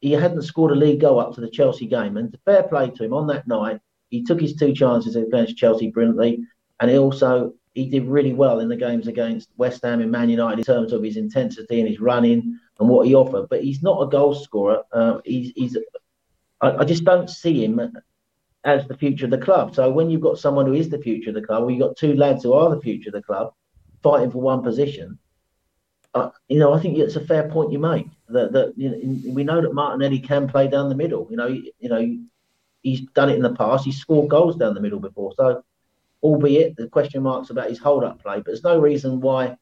he 0.00 0.12
hadn't 0.12 0.42
scored 0.42 0.72
a 0.72 0.76
league 0.76 1.00
goal 1.00 1.20
up 1.20 1.34
to 1.34 1.40
the 1.40 1.50
Chelsea 1.50 1.86
game. 1.86 2.16
And 2.16 2.36
fair 2.44 2.62
play 2.64 2.90
to 2.90 3.04
him 3.04 3.14
on 3.14 3.26
that 3.28 3.48
night, 3.48 3.80
he 4.10 4.22
took 4.22 4.40
his 4.40 4.54
two 4.54 4.72
chances 4.72 5.16
against 5.16 5.56
Chelsea 5.56 5.90
brilliantly, 5.90 6.40
and 6.80 6.90
he 6.90 6.98
also 6.98 7.54
he 7.74 7.88
did 7.88 8.06
really 8.06 8.32
well 8.32 8.60
in 8.60 8.68
the 8.68 8.76
games 8.76 9.08
against 9.08 9.50
West 9.56 9.82
Ham 9.82 10.00
and 10.00 10.10
Man 10.10 10.30
United 10.30 10.60
in 10.60 10.64
terms 10.64 10.92
of 10.92 11.02
his 11.02 11.16
intensity 11.16 11.80
and 11.80 11.88
his 11.88 12.00
running 12.00 12.58
and 12.78 12.88
what 12.88 13.06
he 13.06 13.14
offered. 13.14 13.48
But 13.48 13.64
he's 13.64 13.82
not 13.82 14.00
a 14.00 14.08
goal 14.08 14.34
scorer. 14.34 14.82
Uh, 14.92 15.18
he's 15.24 15.52
he's 15.56 15.76
I, 16.60 16.76
I, 16.78 16.84
just 16.84 17.04
don't 17.04 17.28
see 17.28 17.64
him 17.64 17.80
as 18.64 18.86
the 18.86 18.96
future 18.96 19.24
of 19.26 19.30
the 19.30 19.38
club. 19.38 19.74
So 19.74 19.90
when 19.90 20.08
you've 20.08 20.20
got 20.20 20.38
someone 20.38 20.66
who 20.66 20.74
is 20.74 20.88
the 20.88 20.98
future 20.98 21.30
of 21.30 21.34
the 21.34 21.42
club, 21.42 21.64
or 21.64 21.70
you've 21.70 21.80
got 21.80 21.96
two 21.96 22.14
lads 22.14 22.44
who 22.44 22.52
are 22.52 22.74
the 22.74 22.80
future 22.80 23.10
of 23.10 23.14
the 23.14 23.22
club 23.22 23.52
fighting 24.02 24.30
for 24.30 24.40
one 24.40 24.62
position, 24.62 25.18
uh, 26.14 26.30
you 26.48 26.58
know, 26.58 26.72
I 26.72 26.80
think 26.80 26.96
it's 26.96 27.16
a 27.16 27.24
fair 27.24 27.48
point 27.48 27.72
you 27.72 27.78
make. 27.78 28.06
That 28.28 28.52
that 28.52 28.74
you 28.76 28.90
know, 28.90 29.34
we 29.34 29.44
know 29.44 29.60
that 29.60 29.74
Martinelli 29.74 30.20
can 30.20 30.48
play 30.48 30.68
down 30.68 30.88
the 30.88 30.94
middle. 30.94 31.26
You 31.30 31.36
know, 31.36 31.46
you, 31.48 31.72
you 31.80 31.88
know, 31.88 32.18
he's 32.82 33.00
done 33.14 33.30
it 33.30 33.36
in 33.36 33.42
the 33.42 33.54
past. 33.54 33.84
He's 33.84 33.98
scored 33.98 34.30
goals 34.30 34.56
down 34.56 34.74
the 34.74 34.80
middle 34.80 35.00
before. 35.00 35.32
So, 35.36 35.64
albeit 36.22 36.76
the 36.76 36.88
question 36.88 37.22
marks 37.22 37.50
about 37.50 37.68
his 37.68 37.78
hold-up 37.78 38.22
play, 38.22 38.36
but 38.36 38.46
there's 38.46 38.64
no 38.64 38.78
reason 38.78 39.20
why. 39.20 39.56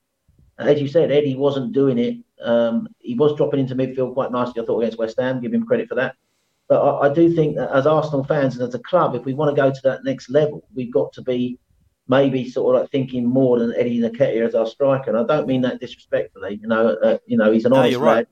As 0.58 0.80
you 0.80 0.86
said, 0.86 1.10
Eddie 1.10 1.34
wasn't 1.34 1.72
doing 1.72 1.98
it. 1.98 2.18
Um, 2.40 2.86
he 2.98 3.14
was 3.14 3.34
dropping 3.36 3.58
into 3.58 3.74
midfield 3.74 4.12
quite 4.12 4.30
nicely. 4.30 4.62
I 4.62 4.66
thought 4.66 4.80
against 4.80 4.98
West 4.98 5.18
Ham. 5.18 5.40
Give 5.40 5.52
him 5.52 5.64
credit 5.64 5.88
for 5.88 5.94
that. 5.94 6.14
But 6.68 6.82
I, 6.82 7.08
I 7.08 7.14
do 7.14 7.34
think 7.34 7.56
that 7.56 7.70
as 7.70 7.86
Arsenal 7.86 8.22
fans 8.22 8.56
and 8.56 8.68
as 8.68 8.74
a 8.74 8.78
club, 8.78 9.14
if 9.14 9.24
we 9.24 9.32
want 9.32 9.56
to 9.56 9.60
go 9.60 9.70
to 9.70 9.80
that 9.84 10.04
next 10.04 10.28
level, 10.28 10.62
we've 10.74 10.92
got 10.92 11.12
to 11.14 11.22
be 11.22 11.58
maybe 12.16 12.48
sort 12.48 12.76
of 12.76 12.82
like 12.82 12.90
thinking 12.90 13.24
more 13.26 13.58
than 13.58 13.74
Eddie 13.76 14.00
Nketiah 14.00 14.46
as 14.46 14.54
our 14.54 14.66
striker. 14.66 15.08
And 15.10 15.18
I 15.18 15.24
don't 15.32 15.46
mean 15.46 15.62
that 15.62 15.80
disrespectfully. 15.80 16.58
You 16.60 16.68
know, 16.68 16.84
uh, 17.06 17.18
you 17.26 17.38
know, 17.38 17.50
he's 17.50 17.64
an 17.64 17.72
honest 17.72 17.98
no, 17.98 18.04
lad. 18.04 18.14
Right. 18.16 18.26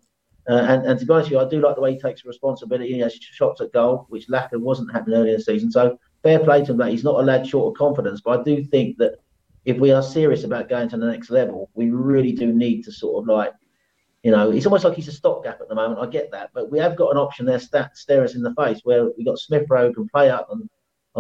Uh, 0.51 0.65
and, 0.71 0.87
and 0.87 0.99
to 0.99 1.07
be 1.07 1.13
honest 1.13 1.31
with 1.31 1.39
you, 1.39 1.47
I 1.47 1.49
do 1.49 1.61
like 1.61 1.77
the 1.77 1.81
way 1.81 1.95
he 1.95 2.01
takes 2.01 2.25
responsibility. 2.25 2.93
He 2.93 2.99
has 3.01 3.15
shots 3.15 3.61
at 3.61 3.73
goal, 3.73 4.07
which 4.09 4.29
Laca 4.29 4.59
wasn't 4.59 4.93
happening 4.93 5.17
earlier 5.19 5.35
in 5.35 5.39
the 5.39 5.45
season. 5.45 5.71
So 5.71 5.99
fair 6.23 6.39
play 6.41 6.65
to 6.65 6.73
him 6.73 6.79
that 6.79 6.91
he's 6.91 7.05
not 7.05 7.21
a 7.21 7.23
lad 7.23 7.47
short 7.47 7.73
of 7.73 7.79
confidence. 7.79 8.21
But 8.21 8.41
I 8.41 8.43
do 8.43 8.65
think 8.65 8.99
that 8.99 9.15
if 9.65 9.77
we 9.79 9.93
are 9.93 10.03
serious 10.03 10.45
about 10.45 10.69
going 10.69 10.89
to 10.91 10.99
the 10.99 11.07
next 11.07 11.31
level, 11.31 11.71
we 11.75 11.91
really 11.91 12.33
do 12.33 12.53
need 12.53 12.83
to 12.85 12.93
sort 12.93 13.23
of 13.23 13.29
like, 13.29 13.53
you 14.23 14.31
know, 14.31 14.51
it's 14.51 14.67
almost 14.67 14.85
like 14.85 14.97
he's 14.97 15.09
a 15.09 15.13
stopgap 15.13 15.61
at 15.61 15.69
the 15.69 15.75
moment. 15.75 16.01
I 16.01 16.07
get 16.07 16.31
that, 16.33 16.51
but 16.53 16.71
we 16.71 16.79
have 16.79 16.97
got 16.97 17.13
an 17.13 17.19
option 17.19 17.47
there, 17.47 17.59
stat, 17.59 17.97
stare 17.97 18.25
us 18.25 18.35
in 18.35 18.43
the 18.43 18.55
face, 18.55 18.81
where 18.85 19.11
we 19.17 19.25
got 19.25 19.39
Smith 19.39 19.67
Rowe 19.71 19.93
can 19.93 20.09
play 20.09 20.31
up 20.31 20.49
and 20.51 20.69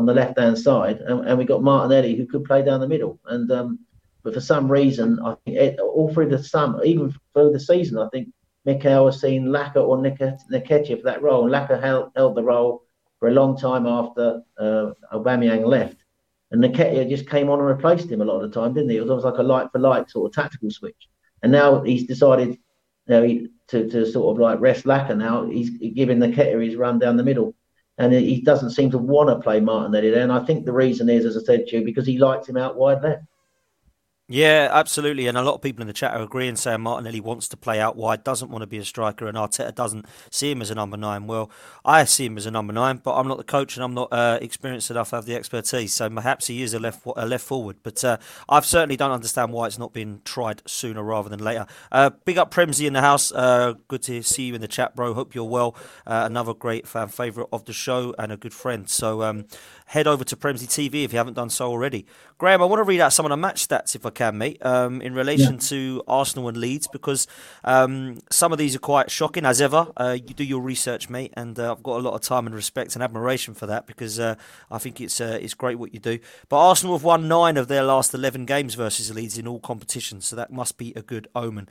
on 0.00 0.06
the 0.06 0.14
left 0.14 0.38
hand 0.38 0.58
side, 0.58 1.00
and, 1.00 1.28
and 1.28 1.38
we 1.38 1.44
got 1.44 1.62
Martinelli 1.62 2.16
who 2.16 2.26
could 2.26 2.44
play 2.44 2.62
down 2.64 2.80
the 2.80 2.88
middle. 2.88 3.20
And 3.26 3.52
um, 3.52 3.78
but 4.22 4.34
for 4.34 4.40
some 4.40 4.70
reason, 4.70 5.18
I 5.24 5.34
think 5.44 5.56
it, 5.58 5.78
all 5.78 6.12
through 6.12 6.30
the 6.30 6.42
summer, 6.42 6.82
even 6.84 7.14
through 7.34 7.52
the 7.52 7.60
season, 7.60 7.98
I 7.98 8.08
think 8.08 8.28
Mikel 8.64 9.06
has 9.06 9.20
seen 9.20 9.46
Laca 9.46 9.76
or 9.76 9.96
Nketiah 9.98 10.96
for 10.98 11.04
that 11.04 11.22
role. 11.22 11.44
And 11.44 11.52
Laca 11.52 11.80
held, 11.80 12.10
held 12.16 12.34
the 12.34 12.42
role 12.42 12.82
for 13.18 13.28
a 13.28 13.32
long 13.32 13.58
time 13.58 13.86
after 13.86 14.42
uh, 14.58 14.90
Aubameyang 15.12 15.64
left. 15.66 16.04
And 16.50 16.62
Nketiah 16.62 17.08
just 17.08 17.28
came 17.28 17.48
on 17.48 17.60
and 17.60 17.68
replaced 17.68 18.10
him 18.10 18.20
a 18.20 18.24
lot 18.24 18.42
of 18.42 18.50
the 18.50 18.60
time, 18.60 18.74
didn't 18.74 18.90
he? 18.90 18.96
It 18.96 19.02
was 19.02 19.10
almost 19.10 19.26
like 19.26 19.38
a 19.38 19.42
like 19.42 19.70
for 19.72 19.78
like 19.78 20.10
sort 20.10 20.30
of 20.30 20.34
tactical 20.34 20.70
switch. 20.70 21.08
And 21.42 21.52
now 21.52 21.82
he's 21.82 22.06
decided 22.06 22.50
you 22.50 22.58
know, 23.08 23.46
to, 23.68 23.88
to 23.88 24.10
sort 24.10 24.34
of 24.34 24.40
like 24.40 24.60
rest 24.60 24.84
Laca 24.84 25.16
now. 25.16 25.46
He's 25.46 25.70
giving 25.70 26.18
Nketiah 26.18 26.64
his 26.64 26.76
run 26.76 26.98
down 26.98 27.16
the 27.16 27.22
middle 27.22 27.54
and 28.00 28.14
he 28.14 28.40
doesn't 28.40 28.70
seem 28.70 28.90
to 28.90 28.98
want 28.98 29.28
to 29.28 29.36
play 29.36 29.60
Martinelli 29.60 30.08
there. 30.08 30.22
And 30.22 30.32
I 30.32 30.42
think 30.42 30.64
the 30.64 30.72
reason 30.72 31.10
is, 31.10 31.26
as 31.26 31.36
I 31.36 31.42
said 31.42 31.66
to 31.66 31.76
you, 31.76 31.84
because 31.84 32.06
he 32.06 32.16
likes 32.16 32.48
him 32.48 32.56
out 32.56 32.76
wide 32.76 33.02
left. 33.02 33.24
Yeah, 34.32 34.68
absolutely. 34.70 35.26
And 35.26 35.36
a 35.36 35.42
lot 35.42 35.54
of 35.54 35.60
people 35.60 35.82
in 35.82 35.88
the 35.88 35.92
chat 35.92 36.14
are 36.14 36.22
agreeing, 36.22 36.54
saying 36.54 36.82
Martinelli 36.82 37.20
wants 37.20 37.48
to 37.48 37.56
play 37.56 37.80
out 37.80 37.96
wide, 37.96 38.22
doesn't 38.22 38.48
want 38.48 38.62
to 38.62 38.66
be 38.68 38.78
a 38.78 38.84
striker, 38.84 39.26
and 39.26 39.36
Arteta 39.36 39.74
doesn't 39.74 40.06
see 40.30 40.52
him 40.52 40.62
as 40.62 40.70
a 40.70 40.76
number 40.76 40.96
nine. 40.96 41.26
Well, 41.26 41.50
I 41.84 42.04
see 42.04 42.26
him 42.26 42.36
as 42.38 42.46
a 42.46 42.52
number 42.52 42.72
nine, 42.72 42.98
but 42.98 43.16
I'm 43.16 43.26
not 43.26 43.38
the 43.38 43.44
coach 43.44 43.76
and 43.76 43.82
I'm 43.82 43.92
not 43.92 44.06
uh, 44.12 44.38
experienced 44.40 44.88
enough 44.88 45.10
to 45.10 45.16
have 45.16 45.24
the 45.24 45.34
expertise. 45.34 45.94
So 45.94 46.08
perhaps 46.08 46.46
he 46.46 46.62
is 46.62 46.74
a 46.74 46.78
left 46.78 47.02
a 47.16 47.26
left 47.26 47.44
forward. 47.44 47.78
But 47.82 48.04
uh, 48.04 48.18
I 48.48 48.60
certainly 48.60 48.96
don't 48.96 49.10
understand 49.10 49.52
why 49.52 49.66
it's 49.66 49.80
not 49.80 49.92
been 49.92 50.20
tried 50.24 50.62
sooner 50.64 51.02
rather 51.02 51.28
than 51.28 51.40
later. 51.40 51.66
Uh, 51.90 52.10
big 52.24 52.38
up 52.38 52.54
Premsy 52.54 52.86
in 52.86 52.92
the 52.92 53.00
house. 53.00 53.32
Uh, 53.32 53.74
good 53.88 54.02
to 54.02 54.22
see 54.22 54.44
you 54.44 54.54
in 54.54 54.60
the 54.60 54.68
chat, 54.68 54.94
bro. 54.94 55.12
Hope 55.12 55.34
you're 55.34 55.42
well. 55.42 55.74
Uh, 56.06 56.22
another 56.24 56.54
great 56.54 56.86
fan 56.86 57.08
favourite 57.08 57.48
of 57.52 57.64
the 57.64 57.72
show 57.72 58.14
and 58.16 58.30
a 58.30 58.36
good 58.36 58.54
friend. 58.54 58.88
So 58.88 59.24
um, 59.24 59.46
head 59.90 60.06
over 60.06 60.22
to 60.22 60.36
Premsy 60.36 60.68
TV 60.68 61.02
if 61.04 61.12
you 61.12 61.18
haven't 61.18 61.34
done 61.34 61.50
so 61.50 61.68
already. 61.68 62.06
Graham, 62.38 62.62
I 62.62 62.64
want 62.64 62.78
to 62.78 62.84
read 62.84 63.00
out 63.00 63.12
some 63.12 63.26
of 63.26 63.30
the 63.30 63.36
match 63.36 63.66
stats 63.66 63.96
if 63.96 64.06
I 64.06 64.10
can, 64.10 64.38
mate, 64.38 64.64
um, 64.64 65.02
in 65.02 65.14
relation 65.14 65.54
yeah. 65.54 65.60
to 65.62 66.04
Arsenal 66.06 66.46
and 66.46 66.56
Leeds 66.56 66.86
because 66.86 67.26
um, 67.64 68.20
some 68.30 68.52
of 68.52 68.58
these 68.58 68.76
are 68.76 68.78
quite 68.78 69.10
shocking. 69.10 69.44
As 69.44 69.60
ever, 69.60 69.88
uh, 69.96 70.12
you 70.12 70.32
do 70.32 70.44
your 70.44 70.60
research, 70.60 71.10
mate, 71.10 71.34
and 71.36 71.58
uh, 71.58 71.72
I've 71.72 71.82
got 71.82 71.98
a 71.98 72.02
lot 72.02 72.14
of 72.14 72.20
time 72.20 72.46
and 72.46 72.54
respect 72.54 72.94
and 72.94 73.02
admiration 73.02 73.52
for 73.52 73.66
that 73.66 73.88
because 73.88 74.20
uh, 74.20 74.36
I 74.70 74.78
think 74.78 75.00
it's 75.00 75.20
uh, 75.20 75.38
it's 75.42 75.54
great 75.54 75.76
what 75.76 75.92
you 75.92 75.98
do. 75.98 76.20
But 76.48 76.58
Arsenal 76.58 76.94
have 76.94 77.02
won 77.02 77.26
nine 77.26 77.56
of 77.56 77.66
their 77.66 77.82
last 77.82 78.14
eleven 78.14 78.46
games 78.46 78.76
versus 78.76 79.12
Leeds 79.12 79.38
in 79.38 79.48
all 79.48 79.58
competitions, 79.58 80.24
so 80.24 80.36
that 80.36 80.52
must 80.52 80.78
be 80.78 80.92
a 80.94 81.02
good 81.02 81.26
omen. 81.34 81.68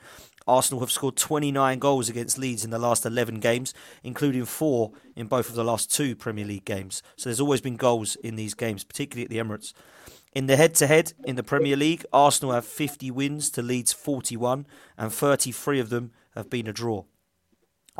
Arsenal 0.49 0.79
have 0.79 0.91
scored 0.91 1.15
29 1.15 1.77
goals 1.77 2.09
against 2.09 2.39
Leeds 2.39 2.65
in 2.65 2.71
the 2.71 2.79
last 2.79 3.05
11 3.05 3.39
games, 3.39 3.73
including 4.03 4.45
four 4.45 4.91
in 5.15 5.27
both 5.27 5.47
of 5.47 5.55
the 5.55 5.63
last 5.63 5.93
two 5.93 6.15
Premier 6.15 6.45
League 6.45 6.65
games. 6.65 7.03
So 7.15 7.29
there's 7.29 7.39
always 7.39 7.61
been 7.61 7.77
goals 7.77 8.15
in 8.17 8.35
these 8.35 8.55
games, 8.55 8.83
particularly 8.83 9.25
at 9.25 9.29
the 9.29 9.37
Emirates. 9.37 9.73
In 10.33 10.47
the 10.47 10.55
head 10.55 10.73
to 10.75 10.87
head 10.87 11.13
in 11.23 11.35
the 11.35 11.43
Premier 11.43 11.75
League, 11.75 12.03
Arsenal 12.11 12.53
have 12.53 12.65
50 12.65 13.11
wins 13.11 13.49
to 13.51 13.61
Leeds 13.61 13.93
41, 13.93 14.65
and 14.97 15.13
33 15.13 15.79
of 15.79 15.89
them 15.89 16.11
have 16.35 16.49
been 16.49 16.67
a 16.67 16.73
draw. 16.73 17.03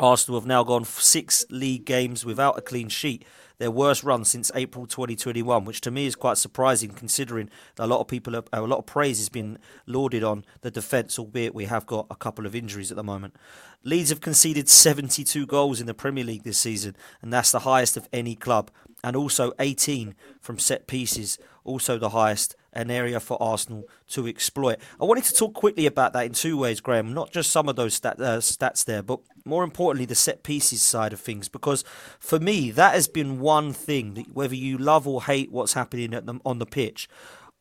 Arsenal 0.01 0.39
have 0.39 0.47
now 0.47 0.63
gone 0.63 0.85
six 0.85 1.45
league 1.49 1.85
games 1.85 2.25
without 2.25 2.57
a 2.57 2.61
clean 2.61 2.89
sheet, 2.89 3.25
their 3.57 3.69
worst 3.69 4.03
run 4.03 4.23
since 4.23 4.51
April 4.55 4.85
2021, 4.85 5.65
which 5.65 5.81
to 5.81 5.91
me 5.91 6.05
is 6.05 6.15
quite 6.15 6.37
surprising 6.37 6.91
considering 6.91 7.49
a 7.77 7.85
lot 7.85 7.99
of 7.99 8.07
people, 8.07 8.33
have, 8.33 8.47
a 8.53 8.61
lot 8.61 8.79
of 8.79 8.85
praise 8.85 9.17
has 9.19 9.29
been 9.29 9.59
lauded 9.85 10.23
on 10.23 10.45
the 10.61 10.71
defence, 10.71 11.19
albeit 11.19 11.53
we 11.53 11.65
have 11.65 11.85
got 11.85 12.07
a 12.09 12.15
couple 12.15 12.45
of 12.45 12.55
injuries 12.55 12.89
at 12.89 12.97
the 12.97 13.03
moment. 13.03 13.35
Leeds 13.83 14.09
have 14.09 14.21
conceded 14.21 14.69
72 14.69 15.45
goals 15.45 15.81
in 15.81 15.87
the 15.87 15.93
Premier 15.93 16.23
League 16.23 16.43
this 16.43 16.57
season, 16.57 16.95
and 17.21 17.31
that's 17.31 17.51
the 17.51 17.59
highest 17.59 17.97
of 17.97 18.07
any 18.13 18.35
club, 18.35 18.71
and 19.03 19.15
also 19.15 19.51
18 19.59 20.15
from 20.39 20.57
set 20.57 20.87
pieces, 20.87 21.37
also 21.69 21.97
the 21.97 22.09
highest 22.09 22.55
an 22.73 22.91
area 22.91 23.19
for 23.19 23.41
Arsenal 23.41 23.87
to 24.07 24.27
exploit. 24.27 24.77
I 25.01 25.05
wanted 25.05 25.23
to 25.25 25.33
talk 25.33 25.53
quickly 25.53 25.85
about 25.85 26.13
that 26.13 26.25
in 26.25 26.33
two 26.33 26.57
ways, 26.57 26.81
Graham. 26.81 27.13
Not 27.13 27.31
just 27.31 27.51
some 27.51 27.67
of 27.67 27.75
those 27.75 27.95
stat, 27.95 28.19
uh, 28.19 28.37
stats 28.37 28.85
there, 28.85 29.01
but 29.01 29.19
more 29.45 29.63
importantly, 29.63 30.05
the 30.05 30.15
set 30.15 30.43
pieces 30.43 30.81
side 30.81 31.13
of 31.13 31.19
things. 31.19 31.49
Because 31.49 31.83
for 32.19 32.39
me, 32.39 32.71
that 32.71 32.93
has 32.93 33.07
been 33.07 33.39
one 33.39 33.73
thing, 33.73 34.13
that 34.15 34.33
whether 34.33 34.55
you 34.55 34.77
love 34.77 35.07
or 35.07 35.23
hate 35.23 35.51
what's 35.51 35.73
happening 35.73 36.11
the, 36.11 36.39
on 36.45 36.59
the 36.59 36.65
pitch. 36.65 37.09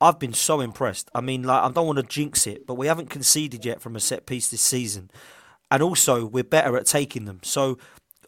I've 0.01 0.19
been 0.19 0.35
so 0.35 0.61
impressed. 0.61 1.11
I 1.15 1.21
mean, 1.21 1.43
like 1.43 1.63
I 1.63 1.71
don't 1.71 1.87
want 1.87 1.99
to 1.99 2.05
jinx 2.05 2.47
it, 2.47 2.67
but 2.67 2.75
we 2.75 2.87
haven't 2.87 3.11
conceded 3.11 3.65
yet 3.65 3.81
from 3.81 3.97
a 3.97 4.01
set 4.01 4.27
piece 4.27 4.49
this 4.49 4.63
season, 4.63 5.11
and 5.71 5.83
also 5.83 6.25
we're 6.25 6.45
better 6.45 6.77
at 6.77 6.87
taking 6.87 7.25
them. 7.25 7.41
So 7.43 7.79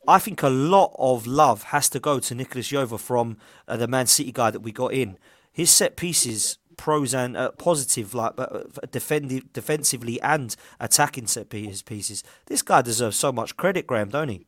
I 0.09 0.19
think 0.19 0.43
a 0.43 0.49
lot 0.49 0.97
of 0.99 1.29
love 1.29 1.65
has 1.65 1.89
to 1.91 2.01
go 2.01 2.19
to 2.19 2.35
Nicolas 2.35 2.73
Jover 2.73 2.99
from 2.99 3.37
uh, 3.69 3.77
the 3.77 3.87
Man 3.87 4.07
City 4.07 4.33
guy 4.33 4.51
that 4.51 4.61
we 4.61 4.73
got 4.73 4.93
in. 4.93 5.19
His 5.61 5.71
set 5.71 5.95
pieces 5.99 6.57
pros 6.79 7.13
and 7.13 7.37
uh, 7.37 7.51
positive, 7.51 8.15
like 8.15 8.33
uh, 8.39 8.61
defend- 8.91 9.53
defensively 9.53 10.19
and 10.23 10.57
attacking 10.81 11.27
set 11.27 11.51
pieces. 11.51 12.25
This 12.47 12.63
guy 12.63 12.81
deserves 12.81 13.19
so 13.19 13.31
much 13.31 13.59
credit, 13.59 13.87
Graham, 13.87 14.09
don't 14.09 14.31
he? 14.31 14.47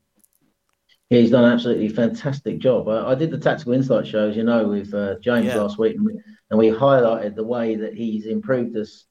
Yeah, 1.10 1.20
he's 1.20 1.30
done 1.30 1.44
an 1.44 1.52
absolutely 1.52 1.90
fantastic 1.90 2.60
job. 2.60 2.88
I, 2.88 3.10
I 3.10 3.14
did 3.14 3.30
the 3.30 3.36
tactical 3.36 3.74
insight 3.74 4.06
shows, 4.06 4.38
you 4.38 4.42
know, 4.42 4.66
with 4.66 4.94
uh, 4.94 5.16
James 5.20 5.48
yeah. 5.48 5.60
last 5.60 5.78
week, 5.78 5.96
and 5.96 6.06
we, 6.06 6.14
and 6.48 6.58
we, 6.58 6.70
highlighted 6.70 7.34
the 7.34 7.44
way 7.44 7.74
that 7.74 7.92
he's 7.92 8.24
improved 8.24 8.74
us. 8.78 9.04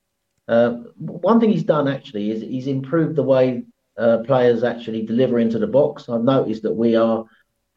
Uh, 0.48 0.78
one 0.98 1.40
thing 1.40 1.52
he's 1.52 1.62
done 1.62 1.88
actually 1.88 2.32
is 2.32 2.42
he's 2.42 2.66
improved 2.66 3.16
the 3.16 3.22
way 3.22 3.62
uh, 4.00 4.24
players 4.26 4.64
actually 4.64 5.04
deliver 5.04 5.38
into 5.38 5.60
the 5.60 5.68
box. 5.68 6.10
I've 6.10 6.24
noticed 6.24 6.64
that 6.64 6.74
we 6.74 6.96
are 6.96 7.26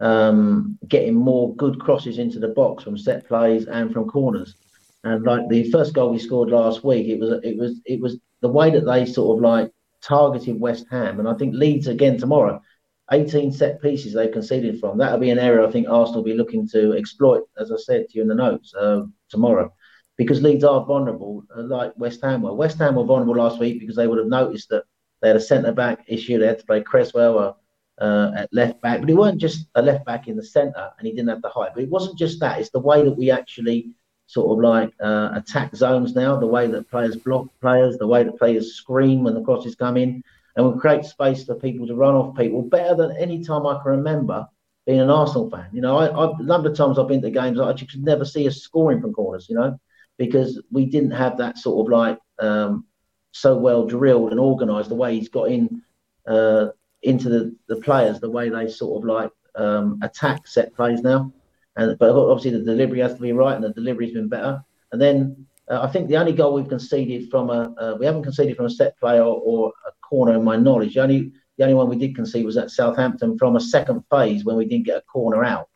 um, 0.01 0.79
getting 0.89 1.15
more 1.15 1.55
good 1.57 1.81
crosses 1.81 2.19
into 2.19 2.39
the 2.39 2.49
box 2.49 2.85
from 2.85 2.99
set 2.99 3.27
plays 3.27 3.67
and 3.67 3.93
from 3.93 4.09
corners. 4.09 4.57
And 5.05 5.25
like 5.25 5.49
the 5.49 5.71
first 5.71 5.95
goal 5.95 6.11
we 6.11 6.19
scored 6.19 6.51
last 6.51 6.83
week, 6.83 7.09
it 7.09 7.21
was 7.21 7.41
it 7.43 7.57
was 7.59 7.81
it 7.85 8.01
was 8.01 8.19
the 8.41 8.49
way 8.49 8.71
that 8.71 8.87
they 8.87 9.05
sort 9.05 9.37
of 9.37 9.43
like 9.43 9.71
targeted 10.03 10.59
West 10.59 10.87
Ham, 10.91 11.19
and 11.19 11.29
I 11.29 11.35
think 11.35 11.55
Leeds 11.55 11.89
again 11.89 12.19
tomorrow. 12.19 12.61
18 13.13 13.53
set 13.53 13.83
pieces 13.83 14.15
they 14.15 14.29
conceded 14.29 14.81
from. 14.81 14.97
That'll 14.97 15.19
be 15.19 15.31
an 15.31 15.39
area 15.39 15.67
I 15.67 15.71
think 15.71 15.89
Arsenal 15.89 16.23
will 16.23 16.31
be 16.31 16.35
looking 16.37 16.67
to 16.69 16.95
exploit, 16.95 17.43
as 17.59 17.71
I 17.71 17.77
said 17.77 18.09
to 18.09 18.17
you 18.17 18.23
in 18.23 18.29
the 18.29 18.35
notes 18.35 18.75
uh, 18.75 19.03
tomorrow, 19.29 19.75
because 20.17 20.41
Leeds 20.41 20.65
are 20.65 20.87
vulnerable, 20.87 21.45
uh, 21.55 21.63
like 21.63 21.93
West 21.97 22.23
Ham 22.23 22.43
were. 22.43 22.55
West 22.55 22.79
Ham 22.79 22.95
were 22.95 23.05
vulnerable 23.05 23.37
last 23.37 23.61
week 23.61 23.79
because 23.79 23.97
they 23.97 24.07
would 24.07 24.19
have 24.19 24.29
noticed 24.29 24.71
that 24.71 24.85
they 25.21 25.29
had 25.29 25.37
a 25.37 25.41
centre 25.41 25.73
back 25.73 26.05
issue. 26.09 26.39
They 26.39 26.47
had 26.47 26.61
to 26.61 26.67
play 26.67 26.83
Cresswell 26.83 27.39
or, 27.39 27.57
uh, 28.01 28.33
at 28.37 28.53
left 28.53 28.81
back, 28.81 29.01
but 29.01 29.09
he 29.09 29.15
weren't 29.15 29.41
just 29.41 29.67
a 29.75 29.83
left 29.83 30.05
back 30.05 30.29
in 30.29 30.37
the 30.37 30.45
centre, 30.45 30.91
and 30.99 31.07
he 31.07 31.13
didn't 31.13 31.29
have 31.29 31.43
the 31.43 31.49
height. 31.49 31.73
But 31.75 31.85
it 31.85 31.91
wasn't 31.91 32.19
just 32.19 32.41
that; 32.41 32.59
it's 32.59 32.71
the 32.71 32.81
way 32.81 33.05
that 33.05 33.17
we 33.17 33.31
actually 33.31 33.95
sort 34.27 34.57
of 34.57 34.63
like 34.63 34.93
uh, 35.01 35.31
attack 35.35 35.75
zones 35.77 36.15
now, 36.15 36.39
the 36.39 36.47
way 36.47 36.67
that 36.67 36.91
players 36.91 37.17
block 37.17 37.47
players, 37.61 37.99
the 37.99 38.07
way 38.07 38.25
that 38.25 38.39
players 38.39 38.75
scream 38.75 39.23
when 39.23 39.35
the 39.35 39.43
crosses 39.43 39.75
come 39.75 39.97
in, 39.97 40.23
and 40.57 40.73
we 40.73 40.81
create 40.81 41.05
space 41.05 41.45
for 41.45 41.55
people 41.55 41.87
to 41.87 41.95
run 41.95 42.15
off 42.15 42.37
people 42.37 42.63
better 42.63 42.95
than 42.95 43.17
any 43.17 43.45
time 43.45 43.67
I 43.67 43.81
can 43.83 43.93
remember 43.93 44.47
being 44.87 45.01
an 45.01 45.11
Arsenal 45.11 45.51
fan. 45.51 45.69
You 45.73 45.81
know, 45.81 45.99
a 45.99 46.43
number 46.43 46.71
of 46.71 46.77
times 46.77 46.99
I've 46.99 47.09
been 47.09 47.23
to 47.23 47.31
games, 47.31 47.61
I 47.61 47.73
just 47.73 47.93
could 47.93 48.05
never 48.05 48.25
see 48.25 48.47
us 48.47 48.59
scoring 48.59 49.01
from 49.01 49.13
corners, 49.13 49.47
you 49.49 49.57
know, 49.57 49.79
because 50.19 50.61
we 50.71 50.87
didn't 50.87 51.13
have 51.13 51.39
that 51.39 51.59
sort 51.59 51.87
of 51.87 51.93
like 51.93 52.19
um, 52.39 52.87
so 53.33 53.57
well 53.57 53.87
drilled 53.87 54.31
and 54.31 54.41
organised 54.41 54.89
the 54.89 54.95
way 54.95 55.15
he's 55.15 55.29
got 55.29 55.51
in 55.51 55.83
uh, 56.27 56.69
into 57.05 57.29
the, 57.29 57.55
the 57.69 57.77
players, 57.77 58.19
the 58.19 58.31
way 58.31 58.49
they 58.49 58.69
sort 58.69 59.03
of 59.03 59.09
like 59.09 59.31
um, 59.55 60.01
attack 60.03 60.47
set 60.47 60.75
plays 60.75 61.03
now. 61.03 61.33
and 61.77 61.97
but 61.99 62.11
obviously 62.11 62.51
the 62.51 62.65
delivery 62.65 63.01
has 63.01 63.15
to 63.15 63.21
be 63.21 63.33
right, 63.33 63.55
and 63.55 63.65
the 63.65 63.73
delivery's 63.73 64.15
been 64.15 64.29
better. 64.29 64.63
And 64.93 65.01
then 65.01 65.47
uh, 65.71 65.83
I 65.83 65.91
think 65.91 66.09
the 66.09 66.17
only 66.17 66.33
goal 66.33 66.55
we've 66.55 66.69
conceded 66.69 67.31
from 67.31 67.51
a 67.51 67.75
uh, 67.81 67.97
we 67.99 68.07
haven't 68.07 68.25
conceded 68.25 68.57
from 68.57 68.67
a 68.67 68.71
set 68.71 68.99
play 68.99 69.19
or, 69.19 69.41
or, 69.45 69.73
a 69.87 69.93
corner 70.03 70.35
in 70.35 70.45
my 70.45 70.57
knowledge. 70.57 70.95
The 70.95 71.03
only 71.03 71.33
the 71.57 71.65
only 71.65 71.75
one 71.75 71.89
we 71.89 71.97
did 71.97 72.17
concede 72.17 72.45
was 72.45 72.57
at 72.57 72.71
Southampton 72.71 73.39
from 73.39 73.57
a 73.57 73.61
second 73.61 74.03
phase 74.11 74.45
when 74.45 74.57
we 74.57 74.67
didn't 74.67 74.87
get 74.87 74.99
a 74.99 75.03
corner 75.03 75.45
out. 75.45 75.69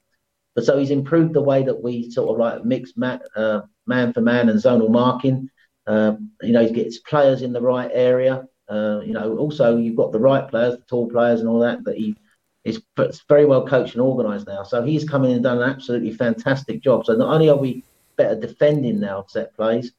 But 0.54 0.64
so 0.64 0.76
he's 0.76 0.90
improved 0.90 1.34
the 1.34 1.42
way 1.42 1.62
that 1.62 1.82
we 1.82 2.10
sort 2.10 2.30
of 2.30 2.38
like 2.38 2.64
mix 2.64 2.96
man, 2.96 3.20
uh, 3.36 3.60
man 3.86 4.12
for 4.12 4.20
man 4.20 4.48
and 4.48 4.58
zonal 4.58 4.90
marking. 4.90 5.48
Uh, 5.86 6.16
you 6.42 6.52
know, 6.52 6.66
he 6.66 6.72
gets 6.72 6.98
players 6.98 7.42
in 7.42 7.52
the 7.52 7.60
right 7.60 7.90
area. 7.92 8.44
Uh, 8.68 9.00
you 9.04 9.12
know, 9.12 9.36
also 9.38 9.76
you've 9.76 9.96
got 9.96 10.12
the 10.12 10.18
right 10.18 10.48
players, 10.48 10.76
the 10.76 10.82
tall 10.82 11.08
players, 11.08 11.40
and 11.40 11.48
all 11.48 11.60
that. 11.60 11.84
That 11.84 11.96
he 11.96 12.16
is 12.64 12.82
very 13.28 13.46
well 13.46 13.66
coached 13.66 13.94
and 13.94 14.02
organised 14.02 14.46
now. 14.46 14.62
So 14.62 14.82
he's 14.82 15.08
come 15.08 15.24
in 15.24 15.32
and 15.32 15.42
done 15.42 15.62
an 15.62 15.70
absolutely 15.70 16.12
fantastic 16.12 16.82
job. 16.82 17.06
So 17.06 17.14
not 17.14 17.32
only 17.32 17.48
are 17.48 17.56
we 17.56 17.84
better 18.16 18.38
defending 18.38 19.00
now 19.00 19.24
set 19.28 19.54
plays, 19.56 19.92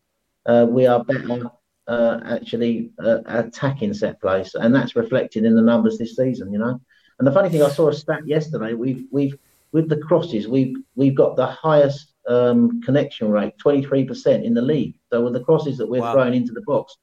uh, 0.46 0.68
we 0.70 0.86
are 0.86 1.04
better 1.04 1.50
uh, 1.88 2.20
actually 2.26 2.92
uh, 3.04 3.20
attacking 3.26 3.94
set 3.94 4.22
plays, 4.22 4.54
and 4.56 4.74
that's 4.74 4.96
reflected 4.96 5.46
in 5.46 5.56
the 5.56 5.62
numbers 5.62 5.98
this 5.98 6.16
season. 6.16 6.54
You 6.54 6.60
know, 6.60 6.82
and 7.18 7.28
the 7.28 7.32
funny 7.32 7.50
thing, 7.50 7.64
I 7.64 7.70
saw 7.70 7.90
a 7.90 7.94
stat 7.94 8.28
yesterday. 8.28 8.74
We've 8.74 9.06
we've 9.12 9.38
with 9.72 9.90
the 9.90 9.98
crosses, 9.98 10.48
we've 10.48 10.76
we've 10.96 11.16
got 11.16 11.36
the 11.36 11.48
highest 11.48 12.14
um, 12.28 12.82
connection 12.82 13.30
rate, 13.30 13.58
twenty 13.58 13.84
three 13.84 14.06
percent 14.06 14.44
in 14.44 14.54
the 14.54 14.62
league. 14.62 14.96
So 15.12 15.24
with 15.24 15.34
the 15.34 15.44
crosses 15.44 15.78
that 15.78 15.90
we're 15.90 16.02
wow. 16.02 16.14
throwing 16.14 16.34
into 16.34 16.54
the 16.54 16.62
box, 16.62 16.98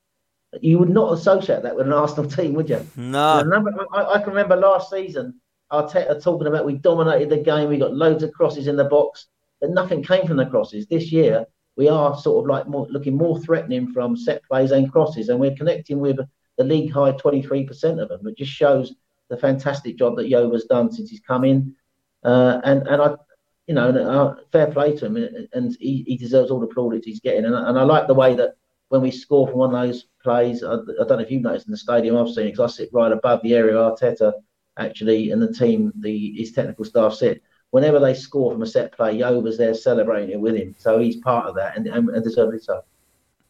you 0.62 0.78
would 0.78 0.90
not 0.90 1.12
associate 1.12 1.62
that 1.62 1.76
with 1.76 1.86
an 1.86 1.92
Arsenal 1.92 2.30
team, 2.30 2.54
would 2.54 2.68
you? 2.68 2.84
No. 2.96 3.42
Number, 3.42 3.72
I, 3.92 4.04
I, 4.14 4.18
can 4.18 4.28
remember 4.28 4.56
last 4.56 4.90
season, 4.90 5.40
Arteta 5.72 6.22
talking 6.22 6.46
about 6.46 6.64
we 6.64 6.74
dominated 6.74 7.30
the 7.30 7.38
game, 7.38 7.68
we 7.68 7.78
got 7.78 7.94
loads 7.94 8.22
of 8.22 8.32
crosses 8.32 8.66
in 8.66 8.76
the 8.76 8.84
box, 8.84 9.26
but 9.60 9.70
nothing 9.70 10.02
came 10.02 10.26
from 10.26 10.36
the 10.36 10.46
crosses. 10.46 10.86
This 10.86 11.10
year, 11.12 11.46
we 11.76 11.88
are 11.88 12.16
sort 12.16 12.44
of 12.44 12.48
like 12.48 12.66
more, 12.66 12.86
looking 12.90 13.16
more 13.16 13.38
threatening 13.40 13.92
from 13.92 14.16
set 14.16 14.42
plays 14.44 14.70
and 14.70 14.90
crosses, 14.90 15.28
and 15.28 15.38
we're 15.38 15.56
connecting 15.56 15.98
with 15.98 16.18
the 16.56 16.64
league 16.64 16.92
high 16.92 17.12
23% 17.12 18.00
of 18.00 18.08
them. 18.08 18.26
It 18.26 18.36
just 18.38 18.52
shows 18.52 18.94
the 19.28 19.36
fantastic 19.36 19.96
job 19.96 20.16
that 20.16 20.28
Jover's 20.28 20.64
done 20.64 20.90
since 20.90 21.10
he's 21.10 21.20
come 21.20 21.44
in. 21.44 21.74
Uh, 22.24 22.60
and 22.64 22.86
and 22.88 23.02
I, 23.02 23.14
you 23.66 23.74
know, 23.74 23.90
uh, 23.90 24.36
fair 24.52 24.68
play 24.68 24.96
to 24.96 25.06
him, 25.06 25.16
and 25.52 25.76
he, 25.78 26.04
he 26.06 26.16
deserves 26.16 26.50
all 26.50 26.60
the 26.60 26.66
plaudits 26.66 27.06
he's 27.06 27.20
getting. 27.20 27.44
And, 27.44 27.54
and 27.54 27.78
I 27.78 27.82
like 27.82 28.06
the 28.06 28.14
way 28.14 28.34
that 28.34 28.56
when 28.88 29.02
we 29.02 29.10
score 29.10 29.48
from 29.48 29.58
one 29.58 29.74
of 29.74 29.86
those 29.86 30.06
plays, 30.22 30.62
I, 30.62 30.74
I 30.74 30.76
don't 30.76 31.10
know 31.10 31.18
if 31.18 31.30
you've 31.30 31.42
noticed 31.42 31.66
in 31.66 31.72
the 31.72 31.78
stadium, 31.78 32.16
I've 32.16 32.28
seen 32.28 32.46
because 32.46 32.72
I 32.72 32.76
sit 32.76 32.90
right 32.92 33.12
above 33.12 33.42
the 33.42 33.54
area 33.54 33.74
Arteta 33.74 34.32
actually, 34.78 35.30
and 35.30 35.40
the 35.40 35.52
team, 35.52 35.92
the 36.00 36.34
his 36.36 36.52
technical 36.52 36.84
staff 36.84 37.14
sit 37.14 37.42
whenever 37.70 38.00
they 38.00 38.14
score 38.14 38.52
from 38.52 38.62
a 38.62 38.66
set 38.66 38.92
play, 38.92 39.18
Jover's 39.18 39.58
there 39.58 39.74
celebrating 39.74 40.30
it 40.30 40.40
with 40.40 40.56
him. 40.56 40.74
So 40.78 40.98
he's 40.98 41.16
part 41.16 41.46
of 41.46 41.54
that 41.56 41.76
and, 41.76 41.86
and, 41.86 42.08
and 42.08 42.24
deservedly 42.24 42.60
so. 42.60 42.82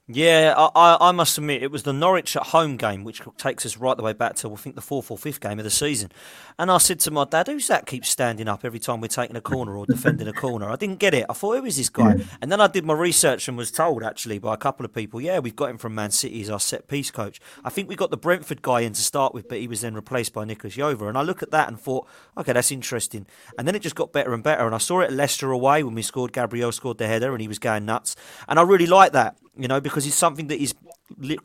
Yeah, 0.09 0.55
I, 0.57 0.99
I 1.01 1.11
must 1.11 1.37
admit 1.37 1.65
it 1.65 1.73
was 1.73 1.83
the 1.83 1.93
Norwich 1.93 2.37
at 2.37 2.45
home 2.45 2.77
game, 2.77 3.03
which 3.03 3.23
takes 3.39 3.67
us 3.67 3.77
right 3.77 3.97
the 3.97 4.05
way 4.05 4.13
back 4.13 4.37
to 4.37 4.53
I 4.53 4.55
think 4.55 4.77
the 4.77 4.81
fourth 4.81 5.11
or 5.11 5.19
fifth 5.19 5.41
game 5.41 5.59
of 5.59 5.65
the 5.65 5.71
season. 5.71 6.13
And 6.61 6.71
I 6.71 6.79
said 6.79 7.01
to 7.01 7.11
my 7.11 7.25
dad, 7.25 7.49
"Who's 7.49 7.67
that 7.67 7.87
keeps 7.87 8.09
standing 8.09 8.47
up 8.47 8.65
every 8.65 8.79
time 8.79 9.01
we're 9.01 9.09
taking 9.09 9.35
a 9.35 9.41
corner 9.41 9.77
or 9.77 9.85
defending 9.85 10.29
a 10.29 10.33
corner?" 10.33 10.71
I 10.71 10.77
didn't 10.77 11.01
get 11.01 11.13
it. 11.13 11.27
I 11.29 11.33
thought, 11.33 11.59
"Who 11.59 11.65
is 11.65 11.77
this 11.77 11.89
guy?" 11.89 12.25
And 12.41 12.53
then 12.53 12.61
I 12.61 12.69
did 12.69 12.85
my 12.85 12.95
research 12.95 13.49
and 13.49 13.57
was 13.57 13.73
told 13.73 14.05
actually 14.05 14.39
by 14.39 14.55
a 14.55 14.57
couple 14.57 14.87
of 14.87 14.95
people, 14.95 15.21
"Yeah, 15.21 15.41
we've 15.41 15.57
got 15.57 15.71
him 15.71 15.79
from 15.79 15.97
Man 15.97 16.13
City 16.13 16.41
as 16.41 16.51
our 16.51 16.61
set 16.61 16.87
piece 16.87 17.11
coach." 17.11 17.41
I 17.65 17.71
think 17.71 17.89
we 17.89 17.97
got 17.97 18.13
the 18.13 18.17
Brentford 18.17 18.63
guy 18.63 18.83
in 18.83 18.93
to 18.93 19.03
start 19.03 19.35
with, 19.35 19.49
but 19.49 19.59
he 19.59 19.67
was 19.67 19.81
then 19.81 19.97
replaced 19.97 20.33
by 20.33 20.45
Nicolas 20.45 20.77
Jover. 20.77 21.09
And 21.09 21.19
I 21.19 21.23
look 21.23 21.43
at 21.43 21.51
that 21.51 21.67
and 21.67 21.81
thought, 21.81 22.07
"Okay, 22.39 22.53
that's 22.53 22.71
interesting." 22.71 23.27
And 23.59 23.67
then 23.67 23.75
it 23.75 23.83
just 23.83 23.97
got 23.97 24.13
better 24.13 24.35
and 24.35 24.45
better. 24.45 24.67
And 24.67 24.75
I 24.75 24.79
saw 24.79 25.01
it 25.01 25.07
at 25.07 25.15
Leicester 25.15 25.51
away 25.51 25.83
when 25.83 25.97
we 25.97 26.03
scored. 26.03 26.33
Gabriel 26.33 26.71
scored 26.71 26.99
the 26.99 27.09
header, 27.09 27.33
and 27.33 27.41
he 27.41 27.49
was 27.49 27.59
going 27.59 27.87
nuts. 27.87 28.15
And 28.47 28.61
I 28.61 28.63
really 28.63 28.87
like 28.87 29.11
that 29.11 29.37
you 29.57 29.69
know, 29.69 29.81
because 29.81 30.07
it's 30.07 30.17
something 30.17 30.49
that 30.49 30.59
he's 30.59 30.75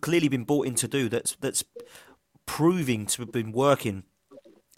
clearly 0.01 0.27
been 0.27 0.43
brought 0.43 0.67
in 0.67 0.75
to 0.75 0.87
do. 0.87 1.09
That's 1.09 1.35
that's 1.39 1.63
proving 2.45 3.05
to 3.05 3.21
have 3.21 3.31
been 3.31 3.51
working 3.51 4.03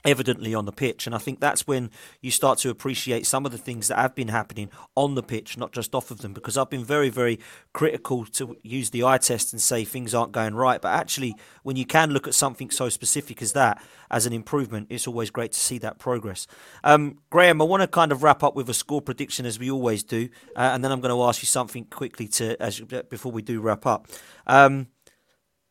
evidently 0.06 0.54
on 0.54 0.66
the 0.66 0.72
pitch. 0.72 1.06
And 1.06 1.16
I 1.16 1.18
think 1.18 1.40
that's 1.40 1.68
when 1.68 1.90
you 2.22 2.32
start 2.32 2.60
to 2.60 2.70
appreciate 2.70 3.26
some 3.26 3.46
of 3.46 3.52
the 3.52 3.58
things 3.58 3.88
that 3.88 3.98
have 3.98 4.16
been 4.16 4.28
happening 4.28 4.70
on 4.96 5.16
the 5.16 5.24
pitch, 5.24 5.58
not 5.58 5.72
just 5.72 5.96
off 5.96 6.12
of 6.12 6.20
them. 6.20 6.34
Because 6.34 6.58
I've 6.58 6.70
been 6.70 6.84
very, 6.84 7.10
very 7.10 7.40
critical 7.74 8.26
to 8.26 8.58
use 8.64 8.90
the 8.90 9.04
eye 9.04 9.18
test 9.18 9.54
and 9.54 9.62
say 9.62 9.84
things 9.84 10.14
aren't 10.14 10.32
going 10.32 10.56
right. 10.56 10.82
But 10.82 10.94
actually, 10.94 11.36
when 11.64 11.76
you 11.76 11.86
can 11.86 12.12
look 12.12 12.28
at 12.28 12.36
something 12.36 12.70
so 12.70 12.90
specific 12.90 13.42
as 13.42 13.54
that 13.54 13.82
as 14.12 14.26
an 14.26 14.34
improvement, 14.34 14.88
it's 14.90 15.08
always 15.08 15.30
great 15.30 15.54
to 15.54 15.60
see 15.60 15.78
that 15.80 16.00
progress. 16.00 16.48
Um, 16.84 17.20
Graham, 17.30 17.62
I 17.62 17.66
want 17.66 17.82
to 17.82 17.88
kind 17.88 18.12
of 18.12 18.24
wrap 18.24 18.44
up 18.44 18.56
with 18.56 18.70
a 18.70 18.74
score 18.74 19.02
prediction 19.02 19.46
as 19.46 19.58
we 19.58 19.72
always 19.72 20.04
do. 20.04 20.30
Uh, 20.56 20.72
and 20.74 20.84
then 20.84 20.92
I'm 20.92 21.02
going 21.02 21.16
to 21.16 21.24
ask 21.24 21.42
you 21.42 21.48
something 21.48 21.86
quickly 21.86 22.28
to 22.30 22.62
as 22.62 22.80
before 23.10 23.32
we 23.32 23.42
do 23.42 23.62
wrap 23.62 23.86
up. 23.86 24.08
Um, 24.46 24.88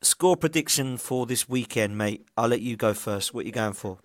score 0.02 0.36
prediction 0.36 0.96
for 0.96 1.26
this 1.26 1.48
weekend, 1.48 1.96
mate. 1.96 2.26
I'll 2.36 2.48
let 2.48 2.60
you 2.60 2.76
go 2.76 2.94
first. 2.94 3.32
What 3.32 3.44
are 3.44 3.46
you 3.46 3.52
going 3.52 3.74
for? 3.74 3.98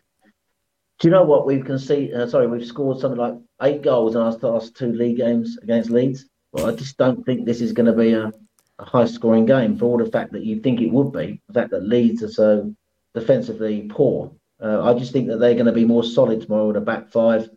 Do 0.99 1.07
you 1.07 1.11
know 1.11 1.23
what 1.23 1.45
we've 1.45 1.63
conceded? 1.63 2.15
Uh, 2.15 2.27
sorry, 2.27 2.47
we've 2.47 2.65
scored 2.65 2.99
something 2.99 3.19
like 3.19 3.35
eight 3.61 3.83
goals 3.83 4.15
in 4.15 4.21
our 4.21 4.31
last 4.31 4.75
two 4.75 4.91
league 4.91 5.17
games 5.17 5.57
against 5.61 5.91
Leeds. 5.91 6.25
Well, 6.51 6.65
I 6.65 6.75
just 6.75 6.97
don't 6.97 7.23
think 7.23 7.45
this 7.45 7.61
is 7.61 7.71
going 7.71 7.85
to 7.85 7.93
be 7.93 8.13
a, 8.13 8.31
a 8.79 8.85
high-scoring 8.85 9.45
game 9.45 9.77
for 9.77 9.85
all 9.85 9.97
the 9.97 10.09
fact 10.09 10.31
that 10.31 10.43
you 10.43 10.59
think 10.59 10.81
it 10.81 10.91
would 10.91 11.11
be. 11.11 11.39
The 11.47 11.53
fact 11.53 11.69
that 11.71 11.87
Leeds 11.87 12.23
are 12.23 12.31
so 12.31 12.73
defensively 13.13 13.87
poor. 13.89 14.31
Uh, 14.59 14.81
I 14.83 14.97
just 14.97 15.13
think 15.13 15.27
that 15.27 15.37
they're 15.37 15.53
going 15.53 15.67
to 15.67 15.71
be 15.71 15.85
more 15.85 16.03
solid 16.03 16.41
tomorrow 16.41 16.67
with 16.67 16.77
a 16.77 16.81
back 16.81 17.11
five, 17.11 17.47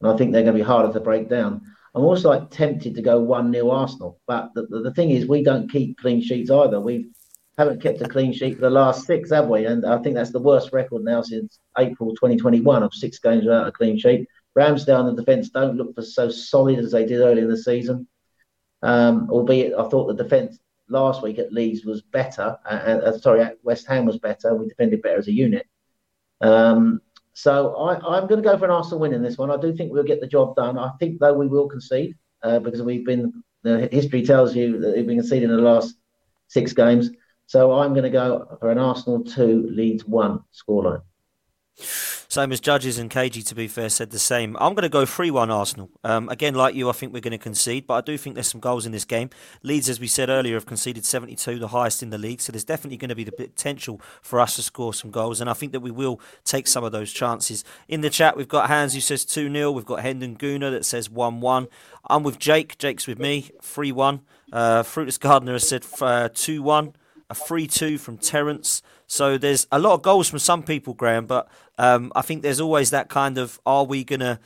and 0.00 0.10
I 0.10 0.16
think 0.16 0.32
they're 0.32 0.42
going 0.42 0.56
to 0.56 0.62
be 0.62 0.66
harder 0.66 0.92
to 0.92 1.00
break 1.00 1.30
down. 1.30 1.62
I'm 1.94 2.04
also 2.04 2.28
like 2.28 2.50
tempted 2.50 2.94
to 2.94 3.02
go 3.02 3.18
one 3.18 3.50
0 3.50 3.70
Arsenal, 3.70 4.20
but 4.26 4.50
the, 4.54 4.66
the, 4.66 4.80
the 4.82 4.94
thing 4.94 5.10
is 5.10 5.26
we 5.26 5.42
don't 5.42 5.70
keep 5.70 5.98
clean 5.98 6.20
sheets 6.20 6.50
either. 6.50 6.78
We've 6.80 7.08
haven't 7.60 7.82
kept 7.82 8.00
a 8.00 8.08
clean 8.08 8.32
sheet 8.32 8.54
for 8.54 8.62
the 8.62 8.70
last 8.70 9.06
six, 9.06 9.30
have 9.30 9.48
we? 9.48 9.66
And 9.66 9.84
I 9.84 9.98
think 9.98 10.14
that's 10.14 10.32
the 10.32 10.40
worst 10.40 10.72
record 10.72 11.04
now 11.04 11.20
since 11.20 11.58
April 11.76 12.10
2021 12.14 12.82
of 12.82 12.94
six 12.94 13.18
games 13.18 13.44
without 13.44 13.68
a 13.68 13.72
clean 13.72 13.98
sheet. 13.98 14.26
Ramsdale 14.56 15.06
and 15.06 15.16
the 15.16 15.22
defence 15.22 15.50
don't 15.50 15.76
look 15.76 15.94
for 15.94 16.00
so 16.00 16.30
solid 16.30 16.78
as 16.78 16.90
they 16.90 17.04
did 17.04 17.20
earlier 17.20 17.44
in 17.44 17.50
the 17.50 17.58
season. 17.58 18.08
Um, 18.82 19.28
albeit, 19.30 19.74
I 19.74 19.86
thought 19.88 20.06
the 20.06 20.22
defence 20.22 20.58
last 20.88 21.22
week 21.22 21.38
at 21.38 21.52
Leeds 21.52 21.84
was 21.84 22.00
better. 22.00 22.56
Uh, 22.64 23.00
uh, 23.04 23.18
sorry, 23.18 23.42
at 23.42 23.58
West 23.62 23.86
Ham 23.88 24.06
was 24.06 24.18
better. 24.18 24.54
We 24.54 24.66
defended 24.66 25.02
better 25.02 25.18
as 25.18 25.28
a 25.28 25.32
unit. 25.32 25.66
Um, 26.40 27.02
so 27.34 27.76
I, 27.76 28.18
am 28.18 28.26
going 28.26 28.42
to 28.42 28.48
go 28.48 28.56
for 28.56 28.64
an 28.64 28.70
Arsenal 28.70 29.00
win 29.00 29.12
in 29.12 29.22
this 29.22 29.36
one. 29.36 29.50
I 29.50 29.58
do 29.58 29.76
think 29.76 29.92
we'll 29.92 30.02
get 30.02 30.22
the 30.22 30.26
job 30.26 30.56
done. 30.56 30.78
I 30.78 30.92
think 30.98 31.20
though 31.20 31.34
we 31.34 31.46
will 31.46 31.68
concede 31.68 32.16
uh, 32.42 32.58
because 32.58 32.82
we've 32.82 33.04
been. 33.04 33.44
The 33.62 33.90
history 33.92 34.22
tells 34.22 34.56
you 34.56 34.80
that 34.80 34.96
we've 34.96 35.06
been 35.06 35.18
conceding 35.18 35.50
in 35.50 35.56
the 35.56 35.60
last 35.60 35.94
six 36.48 36.72
games. 36.72 37.10
So 37.50 37.72
I'm 37.72 37.94
going 37.94 38.04
to 38.04 38.10
go 38.10 38.46
for 38.60 38.70
an 38.70 38.78
Arsenal 38.78 39.24
2, 39.24 39.70
Leeds 39.72 40.04
1 40.04 40.38
scoreline. 40.54 41.02
Same 41.74 42.52
as 42.52 42.60
judges 42.60 42.96
and 42.96 43.10
KG, 43.10 43.44
to 43.44 43.56
be 43.56 43.66
fair, 43.66 43.88
said 43.88 44.10
the 44.10 44.20
same. 44.20 44.56
I'm 44.60 44.74
going 44.74 44.84
to 44.84 44.88
go 44.88 45.04
3 45.04 45.32
1 45.32 45.50
Arsenal. 45.50 45.90
Um, 46.04 46.28
again, 46.28 46.54
like 46.54 46.76
you, 46.76 46.88
I 46.88 46.92
think 46.92 47.12
we're 47.12 47.18
going 47.18 47.32
to 47.32 47.38
concede, 47.38 47.88
but 47.88 47.94
I 47.94 48.00
do 48.02 48.16
think 48.16 48.36
there's 48.36 48.46
some 48.46 48.60
goals 48.60 48.86
in 48.86 48.92
this 48.92 49.04
game. 49.04 49.30
Leeds, 49.64 49.88
as 49.88 49.98
we 49.98 50.06
said 50.06 50.28
earlier, 50.28 50.54
have 50.54 50.64
conceded 50.64 51.04
72, 51.04 51.58
the 51.58 51.66
highest 51.66 52.04
in 52.04 52.10
the 52.10 52.18
league, 52.18 52.40
so 52.40 52.52
there's 52.52 52.62
definitely 52.62 52.98
going 52.98 53.08
to 53.08 53.16
be 53.16 53.24
the 53.24 53.32
potential 53.32 54.00
for 54.22 54.38
us 54.38 54.54
to 54.54 54.62
score 54.62 54.94
some 54.94 55.10
goals, 55.10 55.40
and 55.40 55.50
I 55.50 55.54
think 55.54 55.72
that 55.72 55.80
we 55.80 55.90
will 55.90 56.20
take 56.44 56.68
some 56.68 56.84
of 56.84 56.92
those 56.92 57.12
chances. 57.12 57.64
In 57.88 58.00
the 58.00 58.10
chat, 58.10 58.36
we've 58.36 58.46
got 58.46 58.68
Hans 58.68 58.94
who 58.94 59.00
says 59.00 59.24
2 59.24 59.52
0, 59.52 59.72
we've 59.72 59.84
got 59.84 60.02
Hendon 60.02 60.34
Guna 60.34 60.70
that 60.70 60.84
says 60.84 61.10
1 61.10 61.40
1. 61.40 61.66
I'm 62.08 62.22
with 62.22 62.38
Jake, 62.38 62.78
Jake's 62.78 63.08
with 63.08 63.18
me, 63.18 63.50
3 63.60 63.90
1. 63.90 64.20
Uh, 64.52 64.84
Fruitless 64.84 65.18
Gardener 65.18 65.54
has 65.54 65.68
said 65.68 65.84
uh, 66.00 66.28
2 66.32 66.62
1 66.62 66.94
a 67.30 67.34
3 67.34 67.66
2 67.66 67.98
from 67.98 68.18
Terence. 68.18 68.82
So 69.06 69.38
there's 69.38 69.66
a 69.72 69.78
lot 69.78 69.94
of 69.94 70.02
goals 70.02 70.28
from 70.28 70.38
some 70.38 70.62
people, 70.62 70.94
Graham, 70.94 71.26
but 71.26 71.48
um, 71.78 72.12
I 72.14 72.22
think 72.22 72.42
there's 72.42 72.60
always 72.60 72.90
that 72.90 73.08
kind 73.08 73.38
of 73.38 73.60
are 73.64 73.84
we 73.84 74.04
going 74.04 74.20
to 74.20 74.38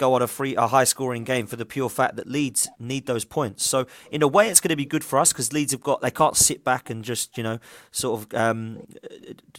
go 0.00 0.14
on 0.14 0.22
a 0.22 0.26
free 0.26 0.56
a 0.56 0.66
high 0.66 0.84
scoring 0.84 1.24
game 1.24 1.46
for 1.46 1.56
the 1.56 1.66
pure 1.66 1.90
fact 1.90 2.16
that 2.16 2.26
Leeds 2.26 2.68
need 2.78 3.04
those 3.04 3.24
points. 3.24 3.66
So 3.66 3.86
in 4.10 4.22
a 4.22 4.26
way, 4.26 4.48
it's 4.48 4.58
going 4.58 4.70
to 4.70 4.76
be 4.76 4.86
good 4.86 5.04
for 5.04 5.18
us 5.18 5.30
because 5.32 5.52
Leeds 5.52 5.72
have 5.72 5.82
got 5.82 6.00
they 6.00 6.10
can't 6.10 6.36
sit 6.36 6.64
back 6.64 6.88
and 6.88 7.04
just 7.04 7.36
you 7.36 7.44
know 7.44 7.58
sort 7.90 8.20
of 8.20 8.34
um, 8.34 8.86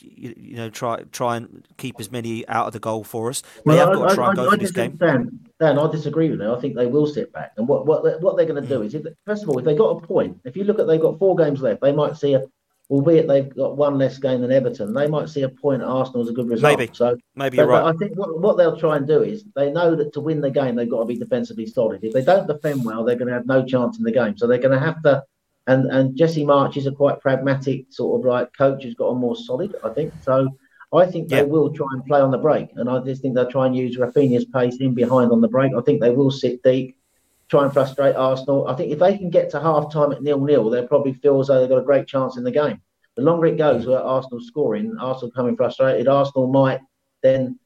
you, 0.01 0.33
you, 0.35 0.55
know 0.55 0.69
try 0.69 1.03
try 1.11 1.37
and 1.37 1.65
keep 1.77 1.99
as 1.99 2.11
many 2.11 2.45
out 2.47 2.65
of 2.65 2.73
the 2.73 2.79
goal 2.79 3.03
for 3.03 3.29
us. 3.29 3.41
They 3.41 3.75
well, 3.75 3.87
have 3.87 3.95
got 3.95 4.05
I, 4.05 4.09
to 4.09 4.15
try 4.15 4.25
I, 4.25 4.29
and 4.29 4.35
go 4.35 4.47
I, 4.47 4.49
for 4.49 4.57
this 4.57 4.71
game. 4.71 4.95
Dan, 4.95 5.39
Dan, 5.59 5.77
I 5.77 5.91
disagree 5.91 6.31
with 6.31 6.39
them. 6.39 6.51
I 6.51 6.59
think 6.59 6.75
they 6.75 6.87
will 6.87 7.05
sit 7.05 7.31
back. 7.31 7.53
And 7.57 7.67
what 7.67 7.85
what 7.85 8.21
what 8.21 8.35
they're 8.35 8.47
going 8.47 8.61
to 8.61 8.67
do 8.67 8.79
mm. 8.79 8.85
is, 8.85 8.95
if, 8.95 9.05
first 9.25 9.43
of 9.43 9.49
all, 9.49 9.59
if 9.59 9.65
they 9.65 9.75
got 9.75 10.03
a 10.03 10.07
point, 10.07 10.41
if 10.43 10.57
you 10.57 10.63
look 10.63 10.79
at 10.79 10.87
they've 10.87 10.99
got 10.99 11.19
four 11.19 11.35
games 11.35 11.61
left, 11.61 11.81
they 11.81 11.91
might 11.91 12.17
see 12.17 12.33
a 12.33 12.43
albeit 12.91 13.25
they've 13.25 13.55
got 13.55 13.77
one 13.77 13.97
less 13.97 14.17
game 14.17 14.41
than 14.41 14.51
Everton, 14.51 14.93
they 14.93 15.07
might 15.07 15.29
see 15.29 15.43
a 15.43 15.49
point 15.49 15.81
at 15.81 15.87
Arsenal 15.87 16.21
as 16.21 16.27
a 16.27 16.33
good 16.33 16.49
result. 16.49 16.77
Maybe. 16.77 16.91
So 16.93 17.17
maybe 17.35 17.55
you're 17.55 17.65
right. 17.65 17.83
I 17.83 17.97
think 17.97 18.17
what, 18.17 18.39
what 18.39 18.57
they'll 18.57 18.77
try 18.77 18.97
and 18.97 19.07
do 19.07 19.23
is 19.23 19.45
they 19.55 19.71
know 19.71 19.95
that 19.95 20.11
to 20.13 20.19
win 20.19 20.41
the 20.41 20.51
game 20.51 20.75
they've 20.75 20.89
got 20.89 20.99
to 20.99 21.05
be 21.05 21.15
defensively 21.15 21.65
solid. 21.65 22.03
If 22.03 22.11
they 22.13 22.23
don't 22.23 22.47
defend 22.47 22.83
well, 22.83 23.05
they're 23.05 23.15
going 23.15 23.29
to 23.29 23.33
have 23.33 23.45
no 23.45 23.65
chance 23.65 23.97
in 23.97 24.03
the 24.03 24.11
game. 24.11 24.37
So 24.37 24.45
they're 24.45 24.57
going 24.57 24.77
to 24.77 24.85
have 24.85 25.01
to. 25.03 25.23
And 25.67 25.89
and 25.91 26.17
Jesse 26.17 26.43
Marsch 26.43 26.75
is 26.75 26.87
a 26.87 26.91
quite 26.91 27.21
pragmatic 27.21 27.85
sort 27.89 28.19
of 28.19 28.25
like 28.25 28.51
coach 28.57 28.83
who's 28.83 28.95
got 28.95 29.07
a 29.07 29.15
more 29.15 29.37
solid, 29.37 29.73
I 29.85 29.89
think. 29.89 30.11
So 30.23 30.49
I 30.91 31.05
think 31.05 31.29
they 31.29 31.37
yeah. 31.37 31.43
will 31.43 31.71
try 31.71 31.87
and 31.91 32.03
play 32.05 32.19
on 32.19 32.31
the 32.31 32.37
break, 32.37 32.69
and 32.75 32.89
I 32.89 32.99
just 32.99 33.21
think 33.21 33.35
they'll 33.35 33.49
try 33.49 33.67
and 33.67 33.75
use 33.75 33.95
Raphinha's 33.95 34.45
pace 34.45 34.77
in 34.81 34.93
behind 34.93 35.31
on 35.31 35.39
the 35.39 35.47
break. 35.47 35.71
I 35.77 35.81
think 35.81 36.01
they 36.01 36.09
will 36.09 36.31
sit 36.31 36.61
deep, 36.63 36.97
try 37.51 37.65
and 37.65 37.73
frustrate 37.73 38.15
Arsenal. 38.15 38.65
I 38.67 38.75
think 38.75 38.93
if 38.93 38.99
they 38.99 39.17
can 39.17 39.29
get 39.29 39.49
to 39.51 39.59
half 39.59 39.91
time 39.91 40.13
at 40.13 40.23
nil 40.23 40.39
nil, 40.39 40.69
they'll 40.69 40.87
probably 40.87 41.13
feel 41.13 41.41
as 41.41 41.47
though 41.47 41.59
they've 41.59 41.69
got 41.69 41.79
a 41.79 41.83
great 41.83 42.07
chance 42.07 42.37
in 42.37 42.45
the 42.45 42.51
game. 42.51 42.81
The 43.17 43.23
longer 43.23 43.47
it 43.47 43.57
goes, 43.57 43.85
where 43.85 43.99
Arsenal 43.99 44.39
scoring, 44.39 44.95
Arsenal 44.97 45.31
coming 45.31 45.57
frustrated, 45.57 46.07
Arsenal 46.07 46.47
might 46.47 46.79
then 47.21 47.59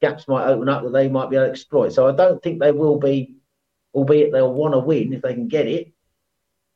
gaps 0.00 0.28
might 0.28 0.46
open 0.46 0.68
up 0.68 0.84
that 0.84 0.92
they 0.92 1.08
might 1.08 1.30
be 1.30 1.36
able 1.36 1.46
to 1.46 1.50
exploit. 1.50 1.92
So 1.92 2.08
I 2.08 2.12
don't 2.12 2.40
think 2.42 2.60
they 2.60 2.70
will 2.70 2.98
be, 2.98 3.34
albeit 3.92 4.30
they'll 4.30 4.54
want 4.54 4.74
to 4.74 4.78
win 4.78 5.12
if 5.12 5.22
they 5.22 5.34
can 5.34 5.48
get 5.48 5.66
it. 5.66 5.92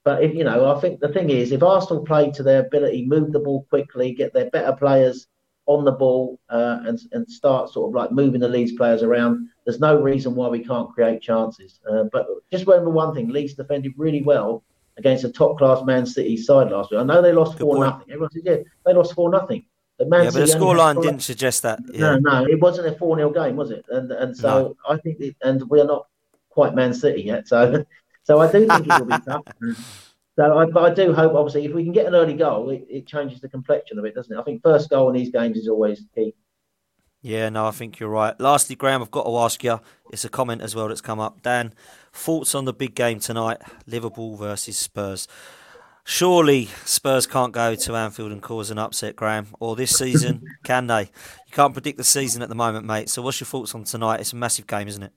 But 0.04 0.24
if 0.24 0.34
you 0.34 0.42
know, 0.42 0.74
I 0.74 0.80
think 0.80 0.98
the 0.98 1.12
thing 1.12 1.30
is, 1.30 1.52
if 1.52 1.62
Arsenal 1.62 2.04
play 2.04 2.32
to 2.32 2.42
their 2.42 2.66
ability, 2.66 3.06
move 3.06 3.32
the 3.32 3.38
ball 3.38 3.66
quickly, 3.70 4.14
get 4.14 4.34
their 4.34 4.50
better 4.50 4.72
players 4.72 5.28
on 5.68 5.84
the 5.84 5.92
ball, 5.92 6.40
uh, 6.48 6.80
and 6.86 6.98
and 7.12 7.30
start 7.30 7.70
sort 7.70 7.90
of 7.90 7.94
like 7.94 8.10
moving 8.10 8.40
the 8.40 8.48
Leeds 8.48 8.72
players 8.72 9.02
around, 9.02 9.48
there's 9.64 9.80
no 9.80 10.00
reason 10.00 10.34
why 10.34 10.48
we 10.48 10.64
can't 10.64 10.90
create 10.90 11.20
chances. 11.20 11.78
Uh, 11.88 12.04
but 12.10 12.26
just 12.50 12.66
remember 12.66 12.90
one 12.90 13.14
thing: 13.14 13.28
Leeds 13.28 13.54
defended 13.54 13.92
really 13.96 14.22
well 14.22 14.64
against 14.96 15.24
a 15.24 15.30
top 15.30 15.58
class 15.58 15.84
Man 15.84 16.06
City 16.06 16.36
side 16.36 16.70
last 16.70 16.90
week. 16.90 17.00
I 17.00 17.04
know 17.04 17.20
they 17.20 17.32
lost 17.32 17.58
four 17.58 17.78
nothing. 17.84 18.10
Everyone 18.10 18.30
says, 18.30 18.42
yeah, 18.44 18.56
they 18.84 18.94
lost 18.94 19.14
four 19.14 19.30
nothing. 19.30 19.64
But 19.98 20.08
Man 20.08 20.24
yeah, 20.24 20.30
but 20.30 20.46
the 20.46 20.54
scoreline 20.54 21.02
didn't 21.02 21.20
suggest 21.20 21.62
that. 21.62 21.80
Yeah. 21.92 22.16
No, 22.16 22.18
no, 22.18 22.46
it 22.46 22.60
wasn't 22.60 22.88
a 22.88 22.92
four 22.92 23.16
0 23.16 23.30
game, 23.30 23.56
was 23.56 23.70
it? 23.70 23.84
And 23.90 24.10
and 24.10 24.36
so 24.36 24.48
no. 24.48 24.94
I 24.94 24.96
think, 24.96 25.20
it, 25.20 25.36
and 25.42 25.68
we 25.68 25.80
are 25.80 25.86
not 25.86 26.06
quite 26.48 26.74
Man 26.74 26.94
City 26.94 27.22
yet. 27.22 27.46
So 27.46 27.84
so 28.22 28.40
I 28.40 28.50
do 28.50 28.66
think 28.66 28.86
it 28.86 29.00
will 29.00 29.04
be 29.04 29.24
tough. 29.26 30.07
So 30.38 30.56
I, 30.56 30.66
but 30.66 30.84
I 30.84 30.94
do 30.94 31.12
hope, 31.12 31.34
obviously, 31.34 31.64
if 31.64 31.74
we 31.74 31.82
can 31.82 31.92
get 31.92 32.06
an 32.06 32.14
early 32.14 32.34
goal, 32.34 32.70
it, 32.70 32.86
it 32.88 33.08
changes 33.08 33.40
the 33.40 33.48
complexion 33.48 33.98
of 33.98 34.04
it, 34.04 34.14
doesn't 34.14 34.32
it? 34.32 34.38
I 34.38 34.44
think 34.44 34.62
first 34.62 34.88
goal 34.88 35.08
in 35.08 35.16
these 35.16 35.32
games 35.32 35.56
is 35.56 35.66
always 35.66 36.04
key. 36.14 36.32
Yeah, 37.22 37.48
no, 37.48 37.66
I 37.66 37.72
think 37.72 37.98
you're 37.98 38.08
right. 38.08 38.38
Lastly, 38.38 38.76
Graham, 38.76 39.02
I've 39.02 39.10
got 39.10 39.24
to 39.24 39.36
ask 39.38 39.64
you. 39.64 39.80
It's 40.12 40.24
a 40.24 40.28
comment 40.28 40.62
as 40.62 40.76
well 40.76 40.86
that's 40.86 41.00
come 41.00 41.18
up. 41.18 41.42
Dan, 41.42 41.74
thoughts 42.12 42.54
on 42.54 42.66
the 42.66 42.72
big 42.72 42.94
game 42.94 43.18
tonight, 43.18 43.58
Liverpool 43.88 44.36
versus 44.36 44.78
Spurs? 44.78 45.26
Surely 46.04 46.66
Spurs 46.84 47.26
can't 47.26 47.52
go 47.52 47.74
to 47.74 47.96
Anfield 47.96 48.30
and 48.30 48.40
cause 48.40 48.70
an 48.70 48.78
upset, 48.78 49.16
Graham. 49.16 49.48
Or 49.58 49.74
this 49.74 49.98
season, 49.98 50.44
can 50.62 50.86
they? 50.86 51.00
You 51.00 51.52
can't 51.52 51.72
predict 51.72 51.98
the 51.98 52.04
season 52.04 52.42
at 52.42 52.48
the 52.48 52.54
moment, 52.54 52.86
mate. 52.86 53.10
So, 53.10 53.22
what's 53.22 53.40
your 53.40 53.46
thoughts 53.46 53.74
on 53.74 53.82
tonight? 53.82 54.20
It's 54.20 54.32
a 54.32 54.36
massive 54.36 54.68
game, 54.68 54.86
isn't 54.86 55.02
it? 55.02 55.12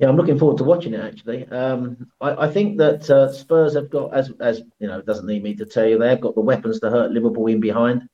Yeah, 0.00 0.08
I'm 0.08 0.16
looking 0.16 0.38
forward 0.38 0.56
to 0.56 0.64
watching 0.64 0.94
it. 0.94 1.04
Actually, 1.04 1.46
um, 1.48 2.10
I, 2.22 2.46
I, 2.46 2.50
think 2.50 2.78
that 2.78 3.10
uh, 3.10 3.30
Spurs 3.30 3.74
have 3.74 3.90
got, 3.90 4.14
as 4.14 4.32
as 4.40 4.62
you 4.78 4.88
know, 4.88 4.98
it 4.98 5.04
doesn't 5.04 5.26
need 5.26 5.42
me 5.42 5.54
to 5.56 5.66
tell 5.66 5.86
you, 5.86 5.98
they've 5.98 6.18
got 6.18 6.34
the 6.34 6.40
weapons 6.40 6.80
to 6.80 6.88
hurt 6.88 7.10
Liverpool 7.10 7.48
in 7.48 7.60
behind. 7.60 8.08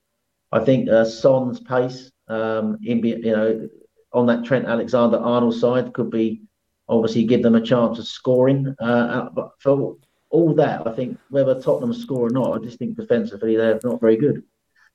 I 0.51 0.65
think 0.65 0.89
uh, 0.89 1.05
Son's 1.05 1.61
pace, 1.61 2.11
um, 2.27 2.79
in 2.83 3.05
you 3.05 3.31
know, 3.31 3.69
on 4.13 4.27
that 4.27 4.45
Trent 4.45 4.67
Alexander-Arnold 4.67 5.55
side 5.55 5.93
could 5.93 6.11
be 6.11 6.43
obviously 6.89 7.23
give 7.23 7.45
them 7.45 7.55
a 7.55 7.61
chance 7.61 8.01
of 8.01 8.09
scoring. 8.09 8.75
Uh, 8.81 8.85
uh, 8.85 9.29
but 9.31 9.53
for 9.61 9.97
all 10.31 10.55
that, 10.55 10.89
I 10.89 10.93
think 10.93 11.21
whether 11.31 11.61
Tottenham 11.61 11.95
score 11.95 12.27
or 12.27 12.31
not, 12.31 12.53
I 12.53 12.65
just 12.65 12.81
think 12.81 12.97
defensively 12.97 13.57
they're 13.57 13.79
not 13.85 14.01
very 14.01 14.17
good, 14.17 14.43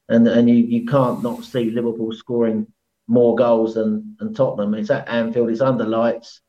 and 0.09 0.27
and 0.27 0.49
you, 0.49 0.55
you 0.55 0.85
can't 0.85 1.23
not 1.23 1.45
see 1.45 1.71
Liverpool 1.71 2.11
scoring 2.11 2.67
more 3.07 3.33
goals 3.33 3.75
than, 3.75 4.17
than 4.19 4.33
Tottenham. 4.33 4.73
It's 4.73 4.91
at 4.91 5.07
Anfield, 5.07 5.51
it's 5.51 5.61
under 5.61 5.85
lights. 5.85 6.41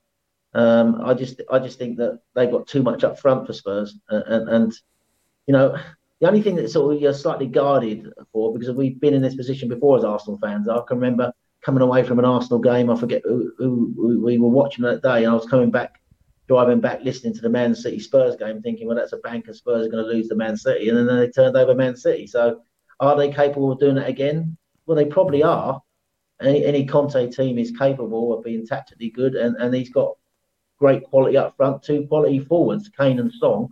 Um, 0.54 1.00
I 1.02 1.14
just 1.14 1.40
I 1.50 1.58
just 1.58 1.78
think 1.78 1.96
that 1.98 2.20
they 2.34 2.46
got 2.46 2.66
too 2.66 2.82
much 2.82 3.04
up 3.04 3.18
front 3.18 3.46
for 3.46 3.52
Spurs, 3.52 3.98
and, 4.10 4.22
and, 4.26 4.48
and 4.48 4.72
you 5.46 5.52
know 5.52 5.78
the 6.20 6.28
only 6.28 6.42
thing 6.42 6.56
that 6.56 6.70
sort 6.70 6.94
of 6.94 7.02
you're 7.02 7.14
slightly 7.14 7.46
guarded 7.46 8.12
for 8.32 8.52
because 8.52 8.70
we've 8.70 9.00
been 9.00 9.14
in 9.14 9.22
this 9.22 9.34
position 9.34 9.68
before 9.68 9.98
as 9.98 10.04
Arsenal 10.04 10.38
fans. 10.38 10.68
I 10.68 10.80
can 10.86 10.98
remember 10.98 11.32
coming 11.62 11.82
away 11.82 12.02
from 12.02 12.18
an 12.18 12.24
Arsenal 12.24 12.60
game. 12.60 12.90
I 12.90 12.96
forget 12.96 13.22
who, 13.24 13.52
who 13.58 14.20
we 14.22 14.38
were 14.38 14.48
watching 14.48 14.84
that 14.84 15.02
day, 15.02 15.24
and 15.24 15.32
I 15.32 15.34
was 15.34 15.46
coming 15.46 15.70
back, 15.70 16.00
driving 16.48 16.80
back, 16.80 17.00
listening 17.02 17.34
to 17.34 17.40
the 17.40 17.48
Man 17.48 17.74
City 17.74 17.98
Spurs 17.98 18.36
game, 18.36 18.60
thinking, 18.60 18.86
well, 18.86 18.96
that's 18.96 19.12
a 19.12 19.18
banker. 19.18 19.54
Spurs 19.54 19.86
are 19.86 19.90
going 19.90 20.04
to 20.04 20.10
lose 20.10 20.28
the 20.28 20.36
Man 20.36 20.56
City, 20.56 20.88
and 20.88 20.98
then 20.98 21.06
they 21.06 21.30
turned 21.30 21.56
over 21.56 21.74
Man 21.74 21.96
City. 21.96 22.26
So, 22.26 22.60
are 23.00 23.16
they 23.16 23.32
capable 23.32 23.72
of 23.72 23.80
doing 23.80 23.94
that 23.94 24.08
again? 24.08 24.56
Well, 24.86 24.96
they 24.96 25.06
probably 25.06 25.42
are. 25.42 25.80
Any, 26.40 26.64
any 26.64 26.84
Conte 26.84 27.30
team 27.30 27.58
is 27.58 27.70
capable 27.76 28.32
of 28.32 28.44
being 28.44 28.66
tactically 28.66 29.10
good, 29.10 29.34
and, 29.34 29.56
and 29.56 29.74
he's 29.74 29.90
got 29.90 30.16
great 30.82 31.04
quality 31.04 31.36
up 31.36 31.56
front, 31.56 31.80
two 31.80 32.04
quality 32.08 32.40
forwards, 32.40 32.90
Kane 32.98 33.20
and 33.20 33.32
Son, 33.32 33.68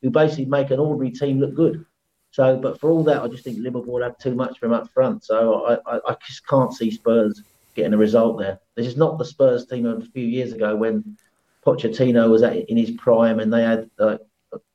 who 0.00 0.08
basically 0.08 0.46
make 0.46 0.70
an 0.70 0.80
ordinary 0.80 1.10
team 1.10 1.38
look 1.38 1.54
good. 1.54 1.84
So, 2.30 2.56
but 2.56 2.80
for 2.80 2.88
all 2.88 3.04
that, 3.04 3.22
I 3.22 3.28
just 3.28 3.44
think 3.44 3.58
Liverpool 3.58 4.02
have 4.02 4.16
too 4.16 4.34
much 4.34 4.58
from 4.58 4.72
up 4.72 4.88
front. 4.88 5.24
So 5.24 5.66
I, 5.66 5.74
I, 5.94 6.00
I 6.08 6.16
just 6.26 6.46
can't 6.48 6.72
see 6.72 6.90
Spurs 6.90 7.42
getting 7.74 7.92
a 7.92 7.98
result 7.98 8.38
there. 8.38 8.58
This 8.76 8.86
is 8.86 8.96
not 8.96 9.18
the 9.18 9.26
Spurs 9.26 9.66
team 9.66 9.84
of 9.84 10.02
a 10.02 10.06
few 10.06 10.24
years 10.24 10.54
ago 10.54 10.74
when 10.74 11.18
Pochettino 11.66 12.30
was 12.30 12.42
at, 12.42 12.56
in 12.70 12.78
his 12.78 12.92
prime 12.92 13.40
and 13.40 13.52
they 13.52 13.62
had 13.62 13.90
uh, 13.98 14.16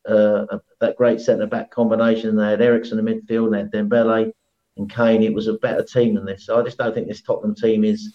uh, 0.08 0.60
that 0.80 0.96
great 0.96 1.20
centre 1.20 1.48
back 1.48 1.72
combination. 1.72 2.36
They 2.36 2.52
had 2.52 2.62
Eriksen 2.62 3.00
in 3.00 3.06
the 3.06 3.12
midfield, 3.12 3.46
and 3.46 3.54
they 3.54 3.60
had 3.60 3.72
Dembele 3.72 4.32
and 4.78 4.90
Kane. 4.90 5.24
It 5.24 5.34
was 5.34 5.48
a 5.48 5.54
better 5.54 5.84
team 5.84 6.14
than 6.14 6.26
this. 6.26 6.46
So 6.46 6.60
I 6.60 6.64
just 6.64 6.78
don't 6.78 6.94
think 6.94 7.08
this 7.08 7.22
Tottenham 7.22 7.56
team 7.56 7.84
is 7.84 8.14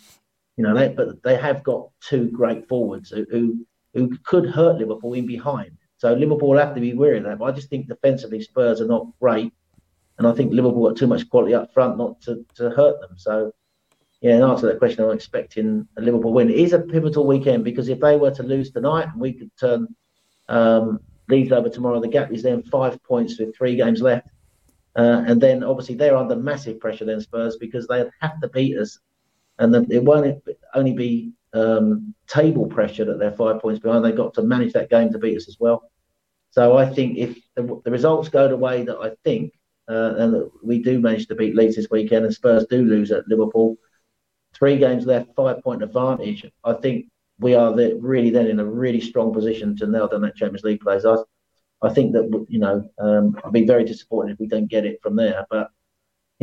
you 0.57 0.65
know, 0.65 0.75
they, 0.75 0.89
but 0.89 1.23
they 1.23 1.37
have 1.37 1.63
got 1.63 1.89
two 2.01 2.31
great 2.31 2.69
forwards 2.69 3.11
who, 3.11 3.67
who, 3.93 4.19
could 4.25 4.47
hurt 4.47 4.79
Liverpool 4.79 5.15
in 5.15 5.27
behind. 5.27 5.77
So 5.97 6.13
Liverpool 6.13 6.51
will 6.51 6.59
have 6.59 6.75
to 6.75 6.81
be 6.81 6.95
wary 6.95 7.19
of 7.19 7.25
that. 7.25 7.39
But 7.39 7.47
I 7.47 7.53
just 7.53 7.71
think 7.71 7.89
defensively 7.89 8.41
Spurs 8.41 8.81
are 8.81 8.87
not 8.87 9.07
great, 9.21 9.53
and 10.19 10.27
I 10.27 10.33
think 10.33 10.53
Liverpool 10.53 10.89
got 10.89 10.97
too 10.97 11.07
much 11.07 11.29
quality 11.29 11.55
up 11.55 11.73
front 11.73 11.99
not 11.99 12.21
to, 12.23 12.45
to 12.57 12.71
hurt 12.71 13.01
them. 13.01 13.17
So 13.17 13.53
yeah, 14.21 14.37
in 14.37 14.43
answer 14.43 14.63
to 14.63 14.67
that 14.69 14.79
question, 14.79 15.05
I'm 15.05 15.11
expecting 15.11 15.87
a 15.97 16.01
Liverpool 16.01 16.33
win. 16.33 16.51
It 16.51 16.59
is 16.59 16.73
a 16.73 16.81
pivotal 16.81 17.27
weekend 17.27 17.63
because 17.63 17.89
if 17.89 18.01
they 18.01 18.17
were 18.17 18.31
to 18.33 18.43
lose 18.43 18.71
tonight, 18.71 19.09
we 19.17 19.33
could 19.33 19.51
turn 19.59 19.95
um, 20.49 21.01
Leeds 21.29 21.53
over 21.53 21.69
tomorrow. 21.69 22.01
The 22.01 22.09
gap 22.09 22.33
is 22.33 22.43
then 22.43 22.63
five 22.63 23.03
points 23.03 23.39
with 23.39 23.57
three 23.57 23.77
games 23.77 24.01
left. 24.01 24.29
Uh, 24.97 25.25
and 25.27 25.41
then 25.41 25.65
obviously 25.65 25.95
they're 25.95 26.17
under 26.17 26.37
massive 26.37 26.81
pressure 26.81 27.05
then 27.05 27.21
Spurs 27.21 27.57
because 27.57 27.87
they 27.87 28.05
have 28.21 28.41
to 28.41 28.49
beat 28.49 28.79
us 28.79 28.99
and 29.59 29.93
it 29.93 30.03
won't 30.03 30.43
only 30.75 30.93
be 30.93 31.33
um, 31.53 32.15
table 32.27 32.67
pressure 32.67 33.05
that 33.05 33.19
they're 33.19 33.33
five 33.33 33.61
points 33.61 33.81
behind. 33.81 34.05
They've 34.05 34.17
got 34.17 34.35
to 34.35 34.43
manage 34.43 34.73
that 34.73 34.91
game 34.91 35.13
to 35.13 35.19
beat 35.19 35.37
us 35.37 35.49
as 35.49 35.57
well. 35.59 35.91
So 36.51 36.77
I 36.77 36.87
think 36.87 37.19
if 37.19 37.39
the, 37.55 37.81
the 37.85 37.91
results 37.91 38.29
go 38.29 38.49
the 38.49 38.57
way 38.57 38.85
that 38.85 38.99
I 38.99 39.13
think, 39.25 39.53
uh, 39.89 40.15
and 40.17 40.35
that 40.35 40.51
we 40.63 40.83
do 40.83 41.01
manage 41.01 41.27
to 41.29 41.35
beat 41.35 41.57
Leeds 41.57 41.77
this 41.77 41.91
weekend, 41.91 42.25
and 42.25 42.35
Spurs 42.35 42.67
do 42.71 42.85
lose 42.85 43.11
at 43.11 43.29
Liverpool, 43.29 43.77
three 44.55 44.79
games 44.79 45.07
left, 45.07 45.35
five 45.35 45.63
point 45.63 45.83
advantage. 45.83 46.47
I 46.63 46.75
think 46.75 47.07
we 47.39 47.55
are 47.55 47.75
the, 47.75 47.99
really 48.01 48.31
then 48.31 48.47
in 48.47 48.61
a 48.61 48.65
really 48.65 49.01
strong 49.01 49.33
position 49.33 49.77
to 49.77 49.87
nail 49.87 50.09
down 50.09 50.23
that 50.23 50.37
Champions 50.37 50.65
League 50.65 50.81
place. 50.81 51.05
I, 51.05 51.17
I 51.83 51.93
think 51.93 52.13
that 52.13 52.47
you 52.49 52.59
know 52.59 52.89
um, 52.99 53.37
I'd 53.45 53.53
be 53.53 53.67
very 53.67 53.85
disappointed 53.85 54.35
if 54.35 54.39
we 54.41 54.47
don't 54.47 54.71
get 54.71 54.87
it 54.87 55.01
from 55.03 55.17
there, 55.17 55.45
but 55.51 55.71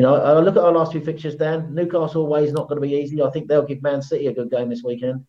you 0.02 0.08
know, 0.08 0.16
I 0.16 0.40
look 0.40 0.56
at 0.58 0.64
our 0.64 0.72
last 0.72 0.94
few 0.94 1.06
fixtures, 1.06 1.36
Dan. 1.36 1.76
Newcastle 1.76 2.26
away 2.26 2.44
is 2.44 2.54
not 2.54 2.68
going 2.68 2.82
to 2.82 2.88
be 2.88 2.96
easy. 2.96 3.22
I 3.22 3.30
think 3.30 3.48
they'll 3.48 3.62
give 3.62 3.84
Man 3.84 4.02
City 4.02 4.26
a 4.26 4.34
good 4.34 4.50
game 4.50 4.68
this 4.68 4.82
weekend. 4.84 5.28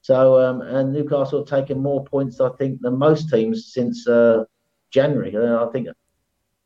So, 0.00 0.40
um, 0.40 0.62
and 0.62 0.94
Newcastle 0.94 1.40
have 1.40 1.46
taken 1.46 1.78
more 1.78 2.02
points, 2.06 2.40
I 2.40 2.48
think, 2.56 2.80
than 2.80 2.96
most 2.98 3.28
teams 3.28 3.74
since 3.74 4.08
uh, 4.08 4.44
January. 4.90 5.36
Uh, 5.36 5.66
I 5.66 5.70
think 5.72 5.88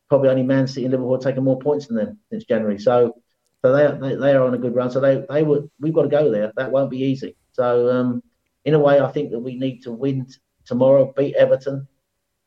probably 0.08 0.28
only 0.28 0.44
Man 0.44 0.68
City 0.68 0.84
and 0.84 0.92
Liverpool 0.92 1.16
have 1.16 1.24
taken 1.24 1.42
more 1.42 1.58
points 1.58 1.88
than 1.88 1.96
them 1.96 2.20
since 2.30 2.44
January. 2.44 2.78
So, 2.78 3.16
so 3.62 3.72
they 3.72 4.08
they, 4.08 4.14
they 4.14 4.34
are 4.36 4.44
on 4.44 4.54
a 4.54 4.58
good 4.58 4.76
run. 4.76 4.92
So 4.92 5.00
they 5.00 5.24
they 5.28 5.42
would 5.42 5.68
we've 5.80 5.92
got 5.92 6.02
to 6.02 6.08
go 6.08 6.30
there. 6.30 6.52
That 6.54 6.70
won't 6.70 6.92
be 6.92 6.98
easy. 6.98 7.34
So, 7.54 7.90
um, 7.90 8.22
in 8.66 8.74
a 8.74 8.78
way, 8.78 9.00
I 9.00 9.10
think 9.10 9.32
that 9.32 9.40
we 9.40 9.56
need 9.58 9.82
to 9.82 9.90
win 9.90 10.26
t- 10.26 10.36
tomorrow, 10.64 11.12
beat 11.16 11.34
Everton, 11.34 11.88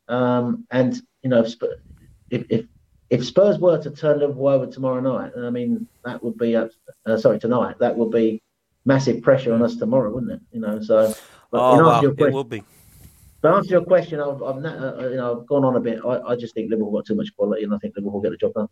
um, 0.07 0.66
and 0.72 0.95
you 1.22 1.30
know, 1.30 1.43
if 2.30 2.45
if 2.49 2.66
Spurs 3.24 3.59
were 3.59 3.82
to 3.82 3.91
turn 3.91 4.20
Liverpool 4.20 4.47
over 4.47 4.68
tomorrow 4.68 5.01
night, 5.01 5.34
I 5.38 5.49
mean, 5.49 5.88
that 6.05 6.24
would 6.24 6.38
be, 6.38 6.55
uh, 6.55 6.70
sorry, 7.18 7.39
tonight, 7.39 7.76
that 7.80 7.95
would 7.95 8.12
be 8.12 8.41
massive 8.86 9.22
pressure 9.22 9.53
on 9.53 9.62
us 9.62 9.76
tomorrow, 9.76 10.14
wouldn't 10.14 10.32
it? 10.32 10.39
You 10.53 10.62
know, 10.62 10.82
so. 10.82 11.14
oh, 11.51 11.84
wow, 11.84 11.99
question, 11.99 12.28
it 12.28 12.34
would 12.34 12.49
be. 12.49 12.64
But 13.41 13.55
answer 13.55 13.72
your 13.72 13.84
question, 13.84 14.22
I've, 14.22 14.41
I've, 14.41 14.64
uh, 14.64 15.09
you 15.09 15.18
know, 15.18 15.41
I've 15.41 15.47
gone 15.47 15.66
on 15.66 15.76
a 15.76 15.80
bit. 15.80 15.99
I, 16.05 16.22
I 16.22 16.36
just 16.36 16.53
think 16.53 16.70
Liverpool 16.70 16.93
got 16.93 17.05
too 17.05 17.16
much 17.16 17.36
quality, 17.36 17.64
and 17.64 17.74
I 17.74 17.78
think 17.80 17.95
Liverpool 17.97 18.14
will 18.14 18.22
get 18.22 18.32
the 18.32 18.38
job 18.38 18.53
done. 18.53 18.68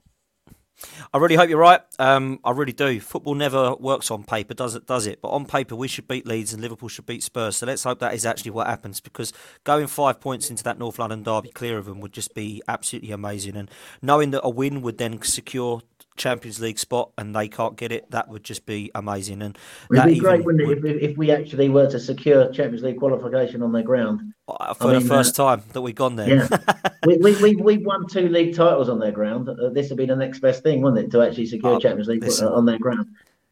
I 1.13 1.17
really 1.17 1.35
hope 1.35 1.49
you're 1.49 1.59
right. 1.59 1.81
Um, 1.97 2.39
I 2.43 2.51
really 2.51 2.73
do. 2.73 2.99
Football 2.99 3.35
never 3.35 3.75
works 3.75 4.11
on 4.11 4.23
paper, 4.23 4.53
does 4.53 4.75
it? 4.75 4.85
Does 4.85 5.07
it? 5.07 5.21
But 5.21 5.29
on 5.29 5.45
paper, 5.45 5.75
we 5.75 5.87
should 5.87 6.07
beat 6.07 6.27
Leeds 6.27 6.53
and 6.53 6.61
Liverpool 6.61 6.89
should 6.89 7.05
beat 7.05 7.23
Spurs. 7.23 7.57
So 7.57 7.65
let's 7.65 7.83
hope 7.83 7.99
that 7.99 8.13
is 8.13 8.25
actually 8.25 8.51
what 8.51 8.67
happens. 8.67 8.99
Because 8.99 9.33
going 9.63 9.87
five 9.87 10.19
points 10.19 10.49
into 10.49 10.63
that 10.63 10.79
North 10.79 10.99
London 10.99 11.23
derby, 11.23 11.49
clear 11.49 11.77
of 11.77 11.85
them, 11.85 11.99
would 12.01 12.13
just 12.13 12.33
be 12.33 12.61
absolutely 12.67 13.11
amazing. 13.11 13.55
And 13.55 13.69
knowing 14.01 14.31
that 14.31 14.41
a 14.43 14.49
win 14.49 14.81
would 14.81 14.97
then 14.97 15.21
secure 15.21 15.81
Champions 16.15 16.59
League 16.59 16.77
spot 16.77 17.11
and 17.17 17.35
they 17.35 17.47
can't 17.47 17.75
get 17.75 17.91
it, 17.91 18.11
that 18.11 18.27
would 18.27 18.43
just 18.43 18.65
be 18.65 18.91
amazing. 18.93 19.41
And 19.41 19.57
it'd 19.91 20.05
be 20.05 20.19
great, 20.19 20.43
wouldn't 20.43 20.69
it, 20.69 20.85
if, 20.85 21.11
if 21.11 21.17
we 21.17 21.31
actually 21.31 21.69
were 21.69 21.89
to 21.89 21.99
secure 21.99 22.51
Champions 22.51 22.83
League 22.83 22.99
qualification 22.99 23.63
on 23.63 23.71
their 23.71 23.83
ground? 23.83 24.33
Uh, 24.59 24.73
for 24.73 24.89
I 24.89 24.93
mean, 24.93 25.03
the 25.03 25.07
first 25.07 25.39
uh, 25.39 25.43
time 25.45 25.63
that 25.73 25.81
we've 25.81 25.95
gone 25.95 26.15
there. 26.15 26.47
Yeah, 26.49 26.57
we, 27.05 27.17
we, 27.17 27.35
we, 27.41 27.55
we 27.55 27.77
won 27.77 28.07
two 28.07 28.29
league 28.29 28.55
titles 28.55 28.89
on 28.89 28.99
their 28.99 29.11
ground. 29.11 29.49
Uh, 29.49 29.69
this 29.69 29.89
would 29.89 29.97
be 29.97 30.05
the 30.05 30.15
next 30.15 30.39
best 30.39 30.63
thing, 30.63 30.81
wouldn't 30.81 31.05
it, 31.05 31.11
to 31.11 31.21
actually 31.21 31.45
secure 31.45 31.75
oh, 31.75 31.79
Champions 31.79 32.07
League 32.07 32.23
listen, 32.23 32.47
on 32.47 32.65
their 32.65 32.79
ground? 32.79 33.07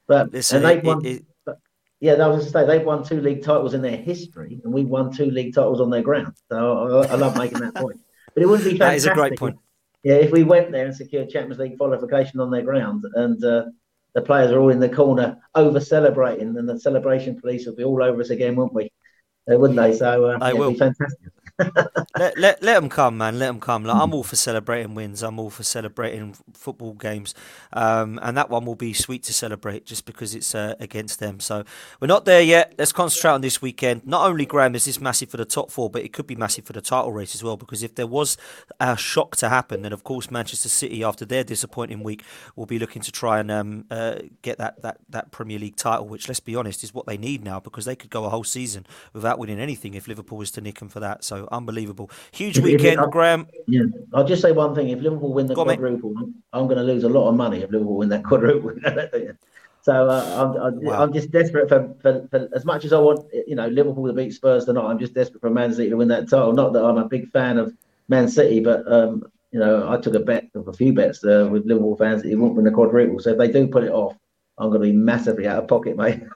But 0.07 0.31
listen, 0.31 0.57
and 0.57 0.65
they've 0.65 0.83
won. 0.83 1.05
It, 1.05 1.25
it, 1.45 1.57
yeah, 1.99 2.15
that 2.15 2.27
was 2.27 2.45
to 2.45 2.51
say 2.51 2.65
they've 2.65 2.85
won 2.85 3.03
two 3.03 3.21
league 3.21 3.43
titles 3.43 3.73
in 3.73 3.81
their 3.81 3.97
history, 3.97 4.61
and 4.63 4.73
we've 4.73 4.87
won 4.87 5.11
two 5.11 5.31
league 5.31 5.55
titles 5.55 5.81
on 5.81 5.89
their 5.89 6.03
ground. 6.03 6.33
So 6.49 7.01
I, 7.01 7.07
I 7.07 7.15
love 7.15 7.37
making 7.37 7.59
that 7.59 7.75
point. 7.75 7.99
But 8.33 8.43
it 8.43 8.45
wouldn't 8.45 8.69
be 8.69 8.77
fantastic. 8.77 8.79
That 8.79 8.95
is 8.95 9.05
a 9.05 9.13
great 9.13 9.39
point. 9.39 9.57
Yeah, 10.03 10.15
if 10.15 10.31
we 10.31 10.43
went 10.43 10.71
there 10.71 10.85
and 10.85 10.95
secured 10.95 11.29
Champions 11.29 11.59
League 11.59 11.77
qualification 11.77 12.39
on 12.39 12.51
their 12.51 12.61
ground, 12.61 13.03
and 13.15 13.43
uh, 13.43 13.65
the 14.13 14.21
players 14.21 14.51
are 14.51 14.59
all 14.59 14.69
in 14.69 14.79
the 14.79 14.89
corner 14.89 15.37
over 15.55 15.79
celebrating, 15.79 16.55
and 16.55 16.69
the 16.69 16.79
celebration 16.79 17.39
police 17.39 17.65
would 17.65 17.75
be 17.75 17.83
all 17.83 18.03
over 18.03 18.21
us 18.21 18.29
again, 18.29 18.55
wouldn't 18.55 18.73
we? 18.73 18.91
Wouldn't 19.47 19.77
they? 19.77 19.95
So 19.95 20.25
uh, 20.25 20.37
they 20.39 20.47
yeah, 20.47 20.53
will. 20.53 20.73
fantastic 20.73 21.31
let, 21.59 22.37
let, 22.37 22.63
let 22.63 22.79
them 22.79 22.89
come, 22.89 23.17
man. 23.17 23.39
Let 23.39 23.47
them 23.47 23.59
come. 23.59 23.83
Like, 23.83 23.97
I'm 23.97 24.13
all 24.13 24.23
for 24.23 24.35
celebrating 24.35 24.95
wins. 24.95 25.23
I'm 25.23 25.39
all 25.39 25.49
for 25.49 25.63
celebrating 25.63 26.35
football 26.53 26.93
games. 26.93 27.33
Um, 27.73 28.19
and 28.21 28.37
that 28.37 28.49
one 28.49 28.65
will 28.65 28.75
be 28.75 28.93
sweet 28.93 29.23
to 29.23 29.33
celebrate 29.33 29.85
just 29.85 30.05
because 30.05 30.35
it's 30.35 30.53
uh, 30.53 30.75
against 30.79 31.19
them. 31.19 31.39
So 31.39 31.63
we're 31.99 32.07
not 32.07 32.25
there 32.25 32.41
yet. 32.41 32.73
Let's 32.77 32.91
concentrate 32.91 33.31
on 33.31 33.41
this 33.41 33.61
weekend. 33.61 34.05
Not 34.05 34.27
only, 34.29 34.45
Graham, 34.45 34.75
is 34.75 34.85
this 34.85 35.01
massive 35.01 35.29
for 35.29 35.37
the 35.37 35.45
top 35.45 35.71
four, 35.71 35.89
but 35.89 36.03
it 36.03 36.13
could 36.13 36.27
be 36.27 36.35
massive 36.35 36.65
for 36.65 36.73
the 36.73 36.81
title 36.81 37.11
race 37.11 37.33
as 37.33 37.43
well. 37.43 37.57
Because 37.57 37.83
if 37.83 37.95
there 37.95 38.07
was 38.07 38.37
a 38.79 38.95
shock 38.95 39.35
to 39.37 39.49
happen, 39.49 39.81
then 39.81 39.93
of 39.93 40.03
course 40.03 40.29
Manchester 40.29 40.69
City, 40.69 41.03
after 41.03 41.25
their 41.25 41.43
disappointing 41.43 42.03
week, 42.03 42.23
will 42.55 42.65
be 42.65 42.79
looking 42.79 43.01
to 43.01 43.11
try 43.11 43.39
and 43.39 43.49
um, 43.49 43.85
uh, 43.89 44.19
get 44.41 44.57
that, 44.59 44.81
that, 44.83 44.99
that 45.09 45.31
Premier 45.31 45.59
League 45.59 45.75
title, 45.75 46.07
which, 46.07 46.27
let's 46.27 46.39
be 46.39 46.55
honest, 46.55 46.83
is 46.83 46.93
what 46.93 47.05
they 47.07 47.17
need 47.17 47.43
now 47.43 47.59
because 47.59 47.85
they 47.85 47.95
could 47.95 48.09
go 48.09 48.25
a 48.25 48.29
whole 48.29 48.43
season 48.43 48.85
without 49.13 49.39
winning 49.39 49.59
anything 49.59 49.93
if 49.93 50.07
Liverpool 50.07 50.37
was 50.37 50.51
to 50.51 50.61
nick 50.61 50.79
them 50.79 50.89
for 50.89 50.99
that. 50.99 51.23
So 51.23 51.46
unbelievable. 51.51 52.09
Huge 52.31 52.59
weekend, 52.59 52.99
if, 52.99 53.09
Graham. 53.11 53.47
Yeah, 53.67 53.83
I'll 54.13 54.25
just 54.25 54.41
say 54.41 54.51
one 54.51 54.75
thing: 54.75 54.89
if 54.89 54.99
Liverpool 54.99 55.33
win 55.33 55.47
the 55.47 55.55
Go 55.55 55.63
quadruple, 55.63 56.13
on, 56.17 56.33
I'm 56.53 56.67
going 56.67 56.77
to 56.77 56.83
lose 56.83 57.03
a 57.03 57.09
lot 57.09 57.29
of 57.29 57.35
money 57.35 57.61
if 57.61 57.71
Liverpool 57.71 57.97
win 57.97 58.09
that 58.09 58.23
quadruple. 58.23 58.71
so 59.81 60.09
uh, 60.09 60.35
I'm, 60.37 60.61
I'm, 60.61 60.81
wow. 60.83 61.03
I'm, 61.03 61.13
just 61.13 61.31
desperate 61.31 61.69
for, 61.69 61.93
for, 62.01 62.27
for, 62.29 62.49
as 62.55 62.65
much 62.65 62.85
as 62.85 62.93
I 62.93 62.99
want, 62.99 63.25
you 63.47 63.55
know, 63.55 63.67
Liverpool 63.67 64.07
to 64.07 64.13
beat 64.13 64.33
Spurs 64.33 64.65
tonight. 64.65 64.85
I'm 64.85 64.99
just 64.99 65.13
desperate 65.13 65.41
for 65.41 65.49
Man 65.49 65.73
City 65.73 65.89
to 65.89 65.97
win 65.97 66.07
that 66.09 66.29
title. 66.29 66.53
Not 66.53 66.73
that 66.73 66.83
I'm 66.83 66.97
a 66.97 67.07
big 67.07 67.31
fan 67.31 67.57
of 67.57 67.75
Man 68.07 68.27
City, 68.27 68.59
but 68.59 68.91
um, 68.91 69.23
you 69.51 69.59
know, 69.59 69.91
I 69.91 69.97
took 69.97 70.13
a 70.15 70.19
bet 70.19 70.49
of 70.55 70.67
a 70.67 70.73
few 70.73 70.93
bets 70.93 71.23
uh, 71.23 71.47
with 71.51 71.65
Liverpool 71.65 71.95
fans 71.95 72.23
that 72.23 72.29
he 72.29 72.35
won't 72.35 72.55
win 72.55 72.65
the 72.65 72.71
quadruple. 72.71 73.19
So 73.19 73.31
if 73.31 73.37
they 73.37 73.51
do 73.51 73.67
put 73.67 73.83
it 73.83 73.91
off, 73.91 74.15
I'm 74.57 74.69
going 74.69 74.81
to 74.81 74.87
be 74.87 74.93
massively 74.93 75.47
out 75.47 75.63
of 75.63 75.67
pocket, 75.67 75.97
mate. 75.97 76.23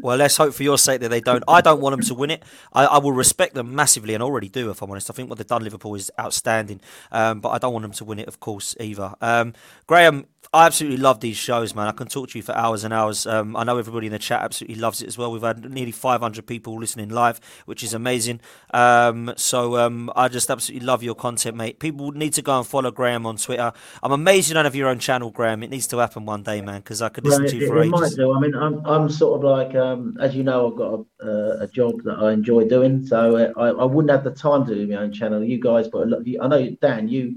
well, 0.00 0.16
let's 0.16 0.36
hope 0.36 0.54
for 0.54 0.62
your 0.62 0.78
sake 0.78 1.00
that 1.02 1.10
they 1.10 1.20
don't. 1.20 1.44
I 1.46 1.60
don't 1.60 1.80
want 1.80 1.94
them 1.94 2.06
to 2.06 2.14
win 2.14 2.30
it. 2.30 2.42
I, 2.72 2.86
I, 2.86 2.98
will 2.98 3.12
respect 3.12 3.54
them 3.54 3.74
massively 3.74 4.14
and 4.14 4.22
already 4.22 4.48
do, 4.48 4.70
if 4.70 4.80
I'm 4.80 4.90
honest. 4.90 5.10
I 5.10 5.12
think 5.12 5.28
what 5.28 5.36
they've 5.36 5.46
done, 5.46 5.62
Liverpool, 5.62 5.94
is 5.94 6.10
outstanding. 6.18 6.80
Um, 7.12 7.40
but 7.40 7.50
I 7.50 7.58
don't 7.58 7.72
want 7.74 7.82
them 7.82 7.92
to 7.92 8.04
win 8.04 8.18
it, 8.18 8.28
of 8.28 8.40
course, 8.40 8.74
either. 8.80 9.14
Um, 9.20 9.52
Graham, 9.86 10.26
I 10.52 10.66
absolutely 10.66 10.98
love 10.98 11.20
these 11.20 11.36
shows, 11.36 11.76
man. 11.76 11.86
I 11.86 11.92
can 11.92 12.08
talk 12.08 12.30
to 12.30 12.38
you 12.38 12.42
for 12.42 12.56
hours 12.56 12.82
and 12.82 12.92
hours. 12.92 13.24
Um, 13.24 13.54
I 13.54 13.62
know 13.62 13.78
everybody 13.78 14.08
in 14.08 14.12
the 14.12 14.18
chat 14.18 14.42
absolutely 14.42 14.80
loves 14.80 15.00
it 15.00 15.06
as 15.06 15.16
well. 15.16 15.30
We've 15.30 15.40
had 15.42 15.70
nearly 15.70 15.92
500 15.92 16.44
people 16.44 16.76
listening 16.76 17.08
live, 17.08 17.40
which 17.66 17.84
is 17.84 17.94
amazing. 17.94 18.40
Um, 18.74 19.32
so 19.36 19.76
um, 19.76 20.10
I 20.16 20.26
just 20.26 20.50
absolutely 20.50 20.84
love 20.84 21.04
your 21.04 21.14
content, 21.14 21.56
mate. 21.56 21.78
People 21.78 22.10
need 22.10 22.32
to 22.32 22.42
go 22.42 22.58
and 22.58 22.66
follow 22.66 22.90
Graham 22.90 23.26
on 23.26 23.36
Twitter. 23.36 23.72
I'm 24.02 24.10
amazed 24.10 24.48
you 24.48 24.54
don't 24.54 24.64
have 24.64 24.74
your 24.74 24.88
own 24.88 24.98
channel, 24.98 25.30
Graham. 25.30 25.62
It 25.62 25.70
needs 25.70 25.86
to 25.88 25.98
happen 25.98 26.26
one 26.26 26.42
day, 26.42 26.60
man, 26.62 26.80
because 26.80 27.00
I 27.00 27.10
could 27.10 27.24
listen 27.24 27.46
to 27.46 27.56
you 27.56 27.68
for 27.68 27.78
it, 27.78 27.86
ages. 27.86 27.92
It 27.92 28.00
might 28.00 28.16
do. 28.16 28.34
I 28.34 28.40
mean, 28.40 28.54
I'm, 28.56 28.84
I'm 28.84 29.08
sort 29.08 29.38
of 29.38 29.44
like, 29.44 29.76
um, 29.76 30.16
as 30.20 30.34
you 30.34 30.42
know, 30.42 30.72
I've 30.72 30.76
got 30.76 31.06
a, 31.20 31.62
a, 31.62 31.68
job 31.68 32.02
that 32.02 32.18
I 32.18 32.32
enjoy 32.32 32.66
doing, 32.66 33.06
so 33.06 33.36
uh, 33.36 33.52
I, 33.56 33.68
I 33.68 33.84
wouldn't 33.84 34.10
have 34.10 34.24
the 34.24 34.32
time 34.32 34.66
to 34.66 34.74
do 34.74 34.84
my 34.88 35.02
own 35.02 35.12
channel. 35.12 35.44
You 35.44 35.60
guys, 35.60 35.86
but 35.86 36.08
I 36.08 36.48
know 36.48 36.76
Dan, 36.80 37.06
you 37.06 37.36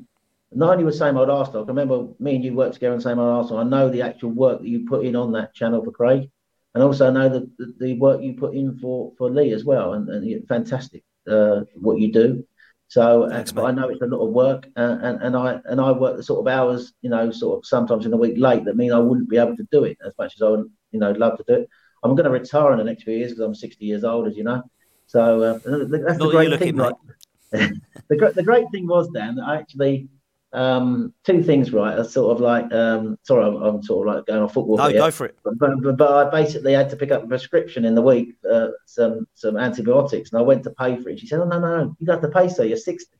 not 0.55 0.71
only 0.71 0.83
with 0.83 0.95
Same 0.95 1.17
Old 1.17 1.29
Arsenal, 1.29 1.63
I 1.63 1.67
remember 1.67 2.07
me 2.19 2.35
and 2.35 2.43
you 2.43 2.53
worked 2.53 2.75
together 2.75 2.95
on 2.95 3.01
Same 3.01 3.19
Old 3.19 3.29
Arsenal. 3.29 3.59
I 3.59 3.63
know 3.63 3.89
the 3.89 4.01
actual 4.01 4.31
work 4.31 4.61
that 4.61 4.67
you 4.67 4.85
put 4.85 5.05
in 5.05 5.15
on 5.15 5.31
that 5.33 5.53
channel 5.53 5.83
for 5.83 5.91
Craig, 5.91 6.29
and 6.73 6.83
also 6.83 7.07
I 7.07 7.11
know 7.11 7.29
the, 7.29 7.49
the, 7.57 7.73
the 7.79 7.93
work 7.95 8.21
you 8.21 8.33
put 8.33 8.53
in 8.53 8.77
for, 8.79 9.13
for 9.17 9.29
Lee 9.29 9.53
as 9.53 9.63
well. 9.63 9.93
And, 9.93 10.09
and 10.09 10.47
fantastic 10.47 11.03
uh, 11.27 11.61
what 11.75 11.99
you 11.99 12.11
do. 12.11 12.45
So, 12.87 13.27
Thanks, 13.29 13.51
but 13.51 13.65
I 13.65 13.71
know 13.71 13.89
it's 13.89 14.01
a 14.01 14.05
lot 14.05 14.25
of 14.25 14.33
work, 14.33 14.67
uh, 14.77 14.97
and 15.01 15.21
and 15.23 15.35
I 15.35 15.59
and 15.65 15.81
I 15.81 15.91
work 15.91 16.15
the 16.15 16.21
sort 16.21 16.45
of 16.45 16.53
hours, 16.53 16.93
you 17.01 17.09
know, 17.09 17.31
sort 17.31 17.57
of 17.57 17.65
sometimes 17.65 18.05
in 18.05 18.11
the 18.11 18.17
week 18.17 18.35
late 18.37 18.65
that 18.65 18.75
mean 18.75 18.91
I 18.91 18.99
wouldn't 18.99 19.29
be 19.29 19.37
able 19.37 19.57
to 19.57 19.67
do 19.71 19.83
it 19.83 19.97
as 20.05 20.13
much 20.19 20.35
as 20.35 20.43
I 20.43 20.49
would, 20.49 20.69
you 20.91 20.99
know, 20.99 21.11
love 21.11 21.37
to 21.37 21.43
do 21.47 21.61
it. 21.61 21.69
I'm 22.03 22.15
going 22.15 22.25
to 22.25 22.29
retire 22.29 22.71
in 22.73 22.77
the 22.77 22.83
next 22.83 23.03
few 23.03 23.15
years 23.15 23.31
because 23.31 23.45
I'm 23.45 23.55
60 23.55 23.83
years 23.83 24.03
old, 24.03 24.27
as 24.27 24.35
you 24.35 24.43
know. 24.43 24.61
So 25.07 25.41
uh, 25.41 25.53
that's 25.63 26.19
Not 26.19 26.25
the 26.25 26.29
great 26.29 26.59
thing. 26.59 26.75
Right? 26.75 26.93
the, 27.51 28.33
the 28.35 28.43
great 28.43 28.65
thing 28.71 28.87
was, 28.87 29.09
Dan, 29.09 29.39
I 29.39 29.57
actually 29.57 30.09
um, 30.53 31.13
two 31.23 31.41
things, 31.41 31.73
right? 31.73 31.97
Are 31.97 32.03
sort 32.03 32.35
of 32.35 32.39
like, 32.39 32.71
um, 32.71 33.17
sorry, 33.23 33.45
I'm, 33.45 33.55
I'm, 33.55 33.83
sort 33.83 34.07
of 34.07 34.15
like 34.15 34.25
going 34.27 34.43
on 34.43 34.49
football. 34.49 34.77
No, 34.77 34.87
here, 34.87 34.99
go 34.99 35.11
for 35.11 35.25
it. 35.25 35.37
But, 35.43 35.53
but, 35.57 35.97
but, 35.97 36.27
I 36.27 36.29
basically 36.29 36.73
had 36.73 36.91
to 36.91 36.95
pick 36.95 37.11
up 37.11 37.23
a 37.23 37.27
prescription 37.27 37.85
in 37.85 37.95
the 37.95 38.01
week, 38.01 38.35
uh, 38.49 38.67
some 38.85 39.27
some 39.33 39.57
antibiotics, 39.57 40.31
and 40.31 40.39
I 40.39 40.43
went 40.43 40.63
to 40.63 40.69
pay 40.69 40.95
for 41.01 41.09
it. 41.09 41.19
She 41.19 41.27
said, 41.27 41.39
"Oh 41.39 41.45
no, 41.45 41.59
no, 41.59 41.83
no, 41.83 41.97
you 41.99 42.11
have 42.11 42.21
to 42.21 42.29
pay, 42.29 42.49
sir. 42.49 42.65
You're 42.65 42.77
60." 42.77 43.11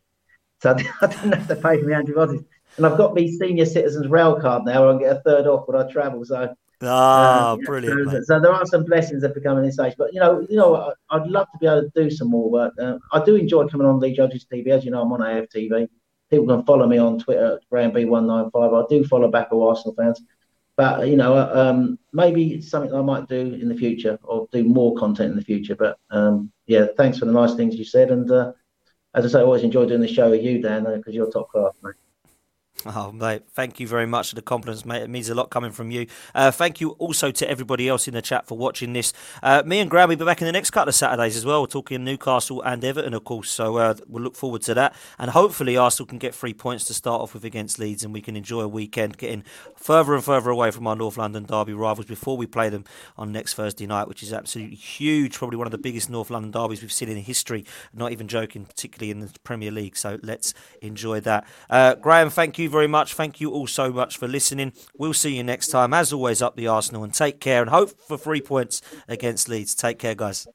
So 0.62 0.76
I 1.02 1.08
didn't 1.08 1.34
have 1.34 1.48
to 1.48 1.56
pay 1.56 1.80
for 1.80 1.88
the 1.88 1.96
antibiotics, 1.96 2.44
and 2.78 2.86
I've 2.86 2.98
got 2.98 3.16
my 3.16 3.26
senior 3.26 3.66
citizens 3.66 4.08
rail 4.08 4.40
card 4.40 4.66
now. 4.66 4.90
I 4.90 5.00
get 5.00 5.18
a 5.18 5.22
third 5.22 5.48
off 5.48 5.68
when 5.68 5.82
I 5.82 5.92
travel. 5.92 6.24
So. 6.24 6.54
Ah, 6.86 7.54
uh, 7.54 7.58
brilliant! 7.66 8.12
So, 8.12 8.22
so, 8.24 8.40
there 8.42 8.52
are 8.52 8.66
some 8.66 8.84
blessings 8.84 9.24
of 9.24 9.34
becoming 9.34 9.64
this 9.64 9.80
age, 9.80 9.96
but 9.98 10.14
you 10.14 10.20
know, 10.20 10.46
you 10.50 10.58
know, 10.58 10.94
I, 11.10 11.18
would 11.18 11.32
love 11.32 11.48
to 11.54 11.58
be 11.58 11.66
able 11.66 11.84
to 11.84 11.92
do 11.96 12.12
some 12.12 12.30
more 12.30 12.50
work. 12.50 12.74
Uh, 12.78 12.98
I 13.14 13.24
do 13.24 13.36
enjoy 13.36 13.68
coming 13.68 13.88
on 13.88 14.02
Lee 14.02 14.14
Judges 14.14 14.46
TV, 14.52 14.68
as 14.68 14.84
you 14.84 14.92
know, 14.92 15.02
I'm 15.02 15.14
on 15.14 15.22
AFTV 15.22 15.88
people 16.34 16.48
can 16.48 16.66
follow 16.66 16.88
me 16.88 16.98
on 16.98 17.20
Twitter, 17.20 17.60
Graham 17.70 17.92
B195. 17.92 18.84
I 18.84 18.88
do 18.90 19.04
follow 19.06 19.30
back 19.30 19.50
all 19.52 19.70
Arsenal 19.70 19.94
fans. 19.96 20.22
But, 20.76 21.08
you 21.08 21.16
know, 21.16 21.38
um, 21.38 22.00
maybe 22.12 22.60
something 22.60 22.92
I 22.92 23.02
might 23.02 23.28
do 23.28 23.54
in 23.54 23.70
the 23.70 23.76
future 23.76 24.18
or 24.24 24.48
do 24.52 24.64
more 24.64 24.96
content 24.96 25.30
in 25.30 25.38
the 25.38 25.44
future. 25.44 25.76
But, 25.76 26.00
um, 26.10 26.52
yeah, 26.66 26.88
thanks 26.98 27.20
for 27.20 27.26
the 27.26 27.32
nice 27.32 27.54
things 27.54 27.76
you 27.76 27.86
said. 27.86 28.10
And 28.10 28.30
uh, 28.32 28.54
as 29.14 29.26
I 29.26 29.28
say, 29.28 29.40
I 29.40 29.44
always 29.44 29.62
enjoy 29.62 29.86
doing 29.86 30.02
the 30.02 30.08
show 30.08 30.32
with 30.32 30.42
you, 30.42 30.60
Dan, 30.60 30.86
because 30.86 31.14
uh, 31.14 31.18
you're 31.18 31.32
top 31.32 31.50
class, 31.50 31.74
mate. 31.84 31.94
Oh, 32.96 33.12
mate, 33.12 33.44
thank 33.50 33.80
you 33.80 33.88
very 33.88 34.06
much 34.06 34.30
for 34.30 34.36
the 34.36 34.42
compliments, 34.42 34.86
mate. 34.86 35.02
It 35.04 35.10
means 35.10 35.30
a 35.30 35.36
lot 35.36 35.50
coming 35.50 35.72
from 35.72 35.90
you. 35.90 36.06
Uh, 36.36 36.52
thank 36.52 36.82
you 36.82 36.92
also 36.92 37.32
to 37.32 37.50
everybody 37.50 37.88
else 37.88 38.08
in 38.08 38.14
the 38.14 38.22
chat 38.22 38.46
for 38.46 38.58
watching 38.58 38.94
this. 38.94 39.14
Uh, 39.42 39.64
me 39.66 39.80
and 39.80 39.90
Graham 39.90 40.10
will 40.10 40.18
be 40.18 40.26
back 40.26 40.42
in 40.42 40.46
the 40.46 40.52
next 40.52 40.72
couple 40.72 40.90
of 40.90 40.96
Saturdays 40.96 41.38
as 41.38 41.46
well. 41.46 41.62
We're 41.62 41.68
talking 41.68 42.04
Newcastle 42.04 42.62
and 42.62 42.84
Everton, 42.84 43.14
of 43.14 43.24
course. 43.24 43.50
So 43.50 43.78
uh, 43.78 43.96
we'll 44.08 44.24
look 44.24 44.36
forward 44.36 44.62
to 44.64 44.74
that. 44.74 44.96
And 45.18 45.32
hopefully, 45.32 45.78
Arsenal 45.78 46.08
can 46.08 46.18
get 46.18 46.36
three 46.36 46.54
points 46.54 46.84
to 46.86 46.94
start 46.94 47.22
off 47.22 47.34
with 47.34 47.46
against 47.46 47.80
Leeds 47.80 48.04
and 48.04 48.14
we 48.14 48.22
can 48.22 48.36
enjoy 48.36 48.62
a 48.62 48.68
weekend 48.68 49.18
getting 49.18 49.44
further 49.76 50.14
and 50.14 50.24
further 50.24 50.50
away 50.50 50.70
from 50.70 50.86
our 50.86 50.96
North 50.96 51.18
London 51.18 51.46
derby 51.46 51.74
rivals 51.74 52.06
before 52.06 52.36
we 52.36 52.46
play 52.46 52.70
them 52.70 52.84
on 53.18 53.32
next 53.32 53.54
Thursday 53.54 53.88
night, 53.88 54.08
which 54.10 54.22
is 54.22 54.34
absolutely 54.34 54.76
huge. 54.76 55.38
Probably 55.38 55.58
one 55.58 55.68
of 55.68 55.72
the 55.72 55.78
biggest 55.78 56.10
North 56.10 56.30
London 56.30 56.52
derbies 56.52 56.82
we've 56.82 56.92
seen 56.92 57.10
in 57.10 57.18
history. 57.18 57.66
Not 57.94 58.12
even 58.12 58.28
joking, 58.28 58.66
particularly 58.66 59.12
in 59.12 59.22
the 59.22 59.32
Premier 59.44 59.72
League. 59.72 59.96
So 59.96 60.20
let's 60.22 60.54
enjoy 60.82 61.22
that. 61.22 61.46
Uh, 61.70 61.96
Graham, 61.96 62.30
thank 62.30 62.60
you 62.60 62.73
very 62.74 62.88
much. 62.88 63.14
Thank 63.14 63.40
you 63.40 63.52
all 63.52 63.68
so 63.68 63.94
much 63.94 64.18
for 64.18 64.28
listening. 64.28 64.74
We'll 64.98 65.14
see 65.14 65.38
you 65.38 65.44
next 65.44 65.68
time. 65.68 65.94
As 65.94 66.12
always, 66.12 66.42
up 66.42 66.58
the 66.58 66.68
Arsenal 66.68 67.06
and 67.06 67.14
take 67.14 67.40
care 67.40 67.62
and 67.62 67.70
hope 67.70 67.92
for 68.06 68.18
three 68.18 68.42
points 68.42 68.82
against 69.08 69.48
Leeds. 69.48 69.76
Take 69.76 70.00
care, 70.00 70.16
guys. 70.16 70.46